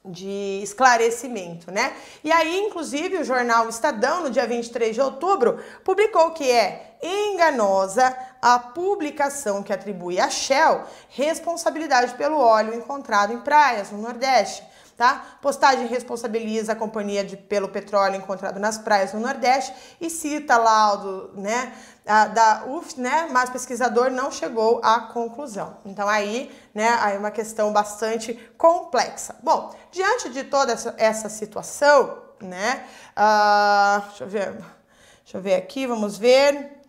de 0.04 0.60
esclarecimento, 0.62 1.70
né? 1.70 1.94
E 2.24 2.32
aí, 2.32 2.58
inclusive, 2.60 3.18
o 3.18 3.24
jornal 3.24 3.68
Estadão, 3.68 4.22
no 4.22 4.30
dia 4.30 4.46
23 4.46 4.94
de 4.94 5.00
outubro, 5.00 5.58
publicou 5.84 6.30
que 6.30 6.50
é 6.50 6.96
enganosa 7.02 8.16
a 8.40 8.58
publicação 8.58 9.62
que 9.62 9.72
atribui 9.72 10.18
a 10.18 10.30
Shell 10.30 10.84
responsabilidade 11.08 12.14
pelo 12.14 12.38
óleo 12.38 12.74
encontrado 12.74 13.32
em 13.32 13.40
praias 13.40 13.90
no 13.90 13.98
Nordeste. 13.98 14.68
Tá? 14.96 15.24
Postagem 15.40 15.86
responsabiliza 15.86 16.72
a 16.72 16.76
companhia 16.76 17.24
de, 17.24 17.34
pelo 17.34 17.70
petróleo 17.70 18.16
encontrado 18.16 18.60
nas 18.60 18.76
praias 18.76 19.14
no 19.14 19.20
Nordeste 19.20 19.72
e 19.98 20.10
cita 20.10 20.58
laudo 20.58 21.30
né, 21.36 21.72
a, 22.06 22.26
da 22.26 22.64
UF, 22.66 23.00
né, 23.00 23.26
mas 23.30 23.48
pesquisador 23.48 24.10
não 24.10 24.30
chegou 24.30 24.78
à 24.84 25.00
conclusão. 25.00 25.78
Então 25.86 26.06
aí, 26.06 26.54
né, 26.74 26.98
aí 27.00 27.16
uma 27.16 27.30
questão 27.30 27.72
bastante 27.72 28.34
complexa. 28.58 29.36
Bom, 29.42 29.74
diante 29.90 30.28
de 30.28 30.44
toda 30.44 30.74
essa, 30.74 30.94
essa 30.98 31.30
situação, 31.30 32.18
né, 32.38 32.84
uh, 33.16 34.06
deixa 34.08 34.24
eu 34.24 34.28
ver, 34.28 34.52
deixa 35.22 35.38
eu 35.38 35.40
ver 35.40 35.54
aqui, 35.54 35.86
vamos 35.86 36.18
ver. 36.18 36.79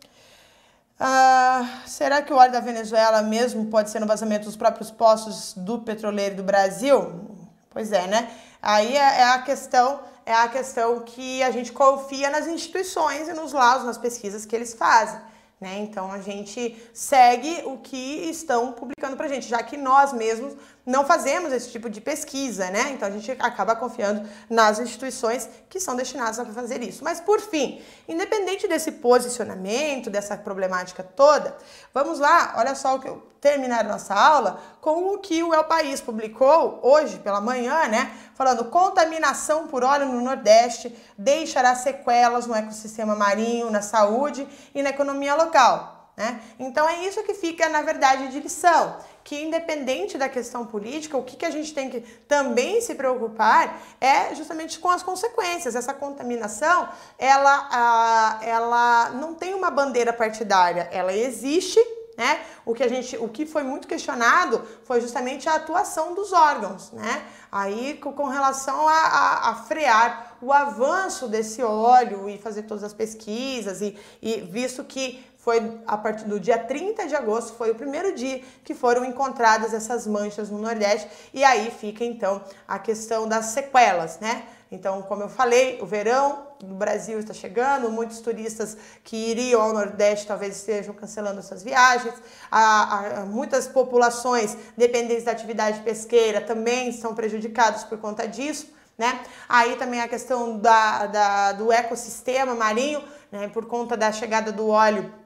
Uh, 1.01 1.67
será 1.87 2.21
que 2.21 2.31
o 2.31 2.35
óleo 2.35 2.51
da 2.51 2.59
Venezuela 2.59 3.23
mesmo 3.23 3.65
pode 3.65 3.89
ser 3.89 3.99
no 3.99 4.05
vazamento 4.05 4.45
dos 4.45 4.55
próprios 4.55 4.91
poços 4.91 5.55
do 5.57 5.79
petroleiro 5.79 6.35
do 6.35 6.43
Brasil? 6.43 7.27
Pois 7.71 7.91
é, 7.91 8.05
né? 8.05 8.29
Aí 8.61 8.95
é, 8.95 9.21
é 9.21 9.23
a 9.23 9.41
questão 9.41 9.99
é 10.23 10.33
a 10.33 10.47
questão 10.47 10.99
que 10.99 11.41
a 11.41 11.49
gente 11.49 11.71
confia 11.71 12.29
nas 12.29 12.45
instituições 12.45 13.27
e 13.27 13.33
nos 13.33 13.51
laudos, 13.51 13.87
nas 13.87 13.97
pesquisas 13.97 14.45
que 14.45 14.55
eles 14.55 14.75
fazem. 14.75 15.19
Né? 15.59 15.79
Então 15.79 16.11
a 16.11 16.19
gente 16.19 16.75
segue 16.93 17.63
o 17.65 17.79
que 17.79 18.29
estão 18.29 18.71
publicando 18.71 19.17
para 19.17 19.27
gente, 19.27 19.47
já 19.47 19.63
que 19.63 19.77
nós 19.77 20.13
mesmos 20.13 20.55
não 20.86 21.05
fazemos 21.05 21.53
esse 21.53 21.69
tipo 21.69 21.89
de 21.89 22.01
pesquisa, 22.01 22.69
né? 22.69 22.91
Então 22.91 23.07
a 23.07 23.11
gente 23.11 23.32
acaba 23.39 23.75
confiando 23.75 24.27
nas 24.49 24.79
instituições 24.79 25.47
que 25.69 25.79
são 25.79 25.95
destinadas 25.95 26.39
a 26.39 26.45
fazer 26.45 26.82
isso. 26.82 27.03
Mas 27.03 27.19
por 27.19 27.39
fim, 27.39 27.82
independente 28.07 28.67
desse 28.67 28.91
posicionamento, 28.93 30.09
dessa 30.09 30.36
problemática 30.36 31.03
toda, 31.03 31.55
vamos 31.93 32.19
lá, 32.19 32.55
olha 32.57 32.73
só 32.75 32.95
o 32.95 32.99
que 32.99 33.07
eu 33.07 33.32
terminar 33.39 33.84
nossa 33.84 34.13
aula 34.13 34.61
com 34.79 35.13
o 35.13 35.17
que 35.17 35.41
o 35.41 35.53
El 35.53 35.63
País 35.63 35.99
publicou 35.99 36.79
hoje 36.84 37.17
pela 37.19 37.41
manhã, 37.41 37.88
né? 37.88 38.11
Falando 38.36 38.65
contaminação 38.65 39.67
por 39.67 39.84
óleo 39.84 40.05
no 40.05 40.21
Nordeste 40.21 40.95
deixará 41.17 41.75
sequelas 41.75 42.45
no 42.45 42.55
ecossistema 42.55 43.15
marinho, 43.15 43.71
na 43.71 43.82
saúde 43.82 44.47
e 44.73 44.84
na 44.84 44.89
economia 44.89 45.36
local. 45.36 46.01
Né? 46.15 46.39
Então 46.59 46.88
é 46.88 47.05
isso 47.05 47.23
que 47.23 47.34
fica, 47.34 47.67
na 47.69 47.82
verdade, 47.82 48.27
de 48.27 48.39
lição. 48.39 48.97
Que 49.24 49.43
independente 49.43 50.17
da 50.17 50.28
questão 50.28 50.65
política, 50.65 51.17
o 51.17 51.24
que, 51.24 51.38
que 51.38 51.45
a 51.45 51.51
gente 51.51 51.74
tem 51.74 51.89
que 51.89 52.01
também 52.28 52.82
se 52.82 52.95
preocupar 52.95 53.82
é 53.99 54.34
justamente 54.36 54.80
com 54.80 54.89
as 54.89 55.03
consequências. 55.03 55.76
Essa 55.76 55.93
contaminação, 55.93 56.89
ela, 57.17 58.39
ela 58.41 59.09
não 59.11 59.34
tem 59.36 59.53
uma 59.53 59.69
bandeira 59.69 60.11
partidária, 60.11 60.89
ela 60.91 61.13
existe 61.13 61.80
né? 62.17 62.41
O 62.65 62.74
que 62.76 62.84
a 62.84 62.88
gente, 62.88 63.17
o 63.17 63.28
que 63.28 63.45
foi 63.45 63.63
muito 63.63 63.88
questionado 63.88 64.61
foi 64.84 65.01
justamente 65.01 65.49
a 65.49 65.55
atuação 65.55 66.13
dos 66.13 66.32
órgãos, 66.32 66.91
né? 66.91 67.26
Aí 67.51 67.95
com 67.95 68.28
relação 68.28 68.88
a, 68.88 68.93
a, 68.93 69.49
a 69.49 69.55
frear 69.55 70.38
o 70.41 70.51
avanço 70.51 71.28
desse 71.28 71.63
óleo 71.63 72.30
e 72.30 72.38
fazer 72.38 72.63
todas 72.63 72.84
as 72.84 72.93
pesquisas 72.93 73.82
e, 73.82 73.97
e 74.22 74.41
visto 74.41 74.84
que 74.84 75.24
foi 75.41 75.79
a 75.87 75.97
partir 75.97 76.25
do 76.25 76.39
dia 76.39 76.57
30 76.57 77.07
de 77.07 77.15
agosto, 77.15 77.53
foi 77.57 77.71
o 77.71 77.75
primeiro 77.75 78.13
dia 78.13 78.43
que 78.63 78.75
foram 78.75 79.03
encontradas 79.03 79.73
essas 79.73 80.05
manchas 80.05 80.51
no 80.51 80.59
Nordeste, 80.59 81.09
e 81.33 81.43
aí 81.43 81.71
fica 81.71 82.05
então 82.05 82.43
a 82.67 82.77
questão 82.77 83.27
das 83.27 83.45
sequelas, 83.47 84.19
né? 84.19 84.43
Então, 84.71 85.01
como 85.01 85.23
eu 85.23 85.27
falei, 85.27 85.79
o 85.81 85.85
verão 85.85 86.47
no 86.63 86.75
Brasil 86.75 87.19
está 87.19 87.33
chegando, 87.33 87.89
muitos 87.89 88.21
turistas 88.21 88.77
que 89.03 89.17
iriam 89.17 89.61
ao 89.61 89.73
Nordeste 89.73 90.27
talvez 90.27 90.55
estejam 90.55 90.93
cancelando 90.93 91.41
suas 91.41 91.61
viagens, 91.61 92.13
há, 92.49 93.21
há, 93.21 93.25
muitas 93.25 93.67
populações 93.67 94.55
dependentes 94.77 95.25
da 95.25 95.31
atividade 95.31 95.81
pesqueira 95.81 96.39
também 96.39 96.87
estão 96.87 97.13
prejudicadas 97.13 97.83
por 97.83 97.97
conta 97.97 98.25
disso. 98.27 98.71
Né? 98.97 99.21
Aí 99.49 99.75
também 99.75 99.99
a 99.99 100.07
questão 100.07 100.57
da, 100.57 101.07
da, 101.07 101.51
do 101.53 101.71
ecossistema 101.71 102.53
marinho, 102.53 103.03
né? 103.31 103.49
por 103.49 103.65
conta 103.65 103.97
da 103.97 104.11
chegada 104.11 104.51
do 104.51 104.67
óleo 104.69 105.20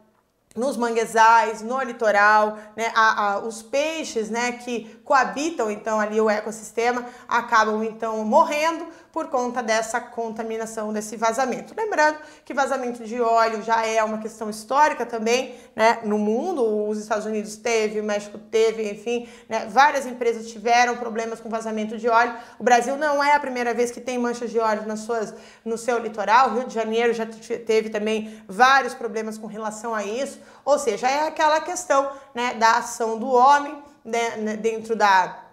nos 0.56 0.78
manguezais, 0.78 1.62
no 1.62 1.82
litoral, 1.82 2.58
né, 2.76 2.92
a, 2.96 3.34
a, 3.34 3.40
os 3.40 3.62
peixes, 3.62 4.30
né, 4.30 4.54
que 4.54 4.86
coabitam 5.04 5.70
então 5.70 6.00
ali 6.00 6.20
o 6.22 6.30
ecossistema, 6.30 7.06
acabam 7.28 7.84
então 7.84 8.24
morrendo 8.24 8.88
por 9.16 9.30
conta 9.30 9.64
dessa 9.64 10.02
contaminação, 10.02 10.92
desse 10.92 11.16
vazamento. 11.16 11.74
Lembrando 11.74 12.18
que 12.44 12.54
vazamento 12.54 13.02
de 13.06 13.22
óleo 13.22 13.64
já 13.64 13.86
é 13.86 14.04
uma 14.04 14.18
questão 14.18 14.50
histórica 14.50 15.06
também, 15.06 15.56
né, 15.74 16.00
no 16.04 16.18
mundo, 16.18 16.86
os 16.90 16.98
Estados 16.98 17.26
Unidos 17.26 17.56
teve, 17.56 18.02
o 18.02 18.04
México 18.04 18.38
teve, 18.38 18.92
enfim, 18.92 19.26
né, 19.48 19.68
várias 19.70 20.06
empresas 20.06 20.52
tiveram 20.52 20.98
problemas 20.98 21.40
com 21.40 21.48
vazamento 21.48 21.98
de 21.98 22.10
óleo. 22.10 22.36
O 22.60 22.64
Brasil 22.66 22.98
não 22.98 23.24
é 23.24 23.34
a 23.34 23.40
primeira 23.40 23.74
vez 23.74 23.90
que 23.90 24.02
tem 24.02 24.18
manchas 24.18 24.52
de 24.52 24.60
óleo 24.60 24.86
nas 24.86 25.00
suas, 25.00 25.34
no 25.64 25.78
seu 25.78 25.98
litoral, 25.98 26.50
o 26.50 26.54
Rio 26.56 26.68
de 26.68 26.74
Janeiro 26.74 27.14
já 27.14 27.26
teve 27.26 27.90
também 27.90 28.44
vários 28.50 28.94
problemas 28.94 29.38
com 29.38 29.48
relação 29.48 29.96
a 29.96 30.04
isso, 30.04 30.42
ou 30.66 30.78
seja, 30.78 31.08
é 31.08 31.26
aquela 31.26 31.62
questão, 31.62 32.12
né, 32.34 32.56
da 32.56 32.80
ação 32.80 33.18
do 33.18 33.30
homem, 33.32 33.82
né, 34.04 34.36
né 34.36 34.58
dentro 34.58 34.94
da 34.94 35.45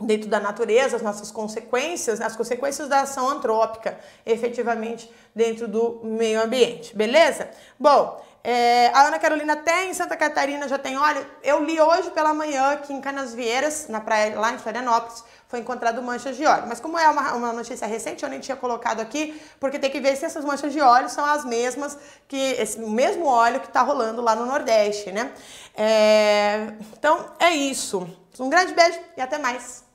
dentro 0.00 0.28
da 0.28 0.40
natureza, 0.40 0.96
as 0.96 1.02
nossas 1.02 1.30
consequências, 1.30 2.20
as 2.20 2.36
consequências 2.36 2.88
da 2.88 3.00
ação 3.00 3.28
antrópica, 3.28 3.98
efetivamente, 4.24 5.10
dentro 5.34 5.68
do 5.68 6.00
meio 6.02 6.42
ambiente, 6.42 6.96
beleza? 6.96 7.50
Bom, 7.78 8.20
é, 8.42 8.86
a 8.94 9.02
Ana 9.02 9.18
Carolina 9.18 9.52
até 9.52 9.84
em 9.84 9.92
Santa 9.92 10.16
Catarina 10.16 10.66
já 10.66 10.78
tem, 10.78 10.96
olha, 10.96 11.26
eu 11.42 11.62
li 11.62 11.78
hoje 11.78 12.10
pela 12.10 12.32
manhã 12.32 12.72
aqui 12.72 12.92
em 12.92 13.00
Canasvieiras, 13.00 13.86
na 13.88 14.00
praia 14.00 14.38
lá 14.38 14.52
em 14.52 14.58
Florianópolis, 14.58 15.22
foi 15.46 15.58
encontrado 15.58 16.00
manchas 16.02 16.36
de 16.36 16.46
óleo. 16.46 16.64
Mas 16.66 16.80
como 16.80 16.98
é 16.98 17.06
uma, 17.08 17.34
uma 17.34 17.52
notícia 17.52 17.86
recente, 17.86 18.22
eu 18.22 18.30
nem 18.30 18.40
tinha 18.40 18.56
colocado 18.56 19.00
aqui, 19.00 19.38
porque 19.58 19.78
tem 19.78 19.90
que 19.90 20.00
ver 20.00 20.16
se 20.16 20.24
essas 20.24 20.42
manchas 20.42 20.72
de 20.72 20.80
óleo 20.80 21.10
são 21.10 21.24
as 21.24 21.44
mesmas 21.44 21.98
que 22.26 22.52
esse 22.52 22.78
mesmo 22.78 23.26
óleo 23.26 23.60
que 23.60 23.66
está 23.66 23.82
rolando 23.82 24.22
lá 24.22 24.34
no 24.34 24.46
Nordeste, 24.46 25.12
né? 25.12 25.32
É, 25.74 26.72
então 26.96 27.26
é 27.38 27.50
isso. 27.50 28.08
Um 28.38 28.48
grande 28.48 28.72
beijo 28.72 28.98
e 29.18 29.20
até 29.20 29.36
mais. 29.36 29.89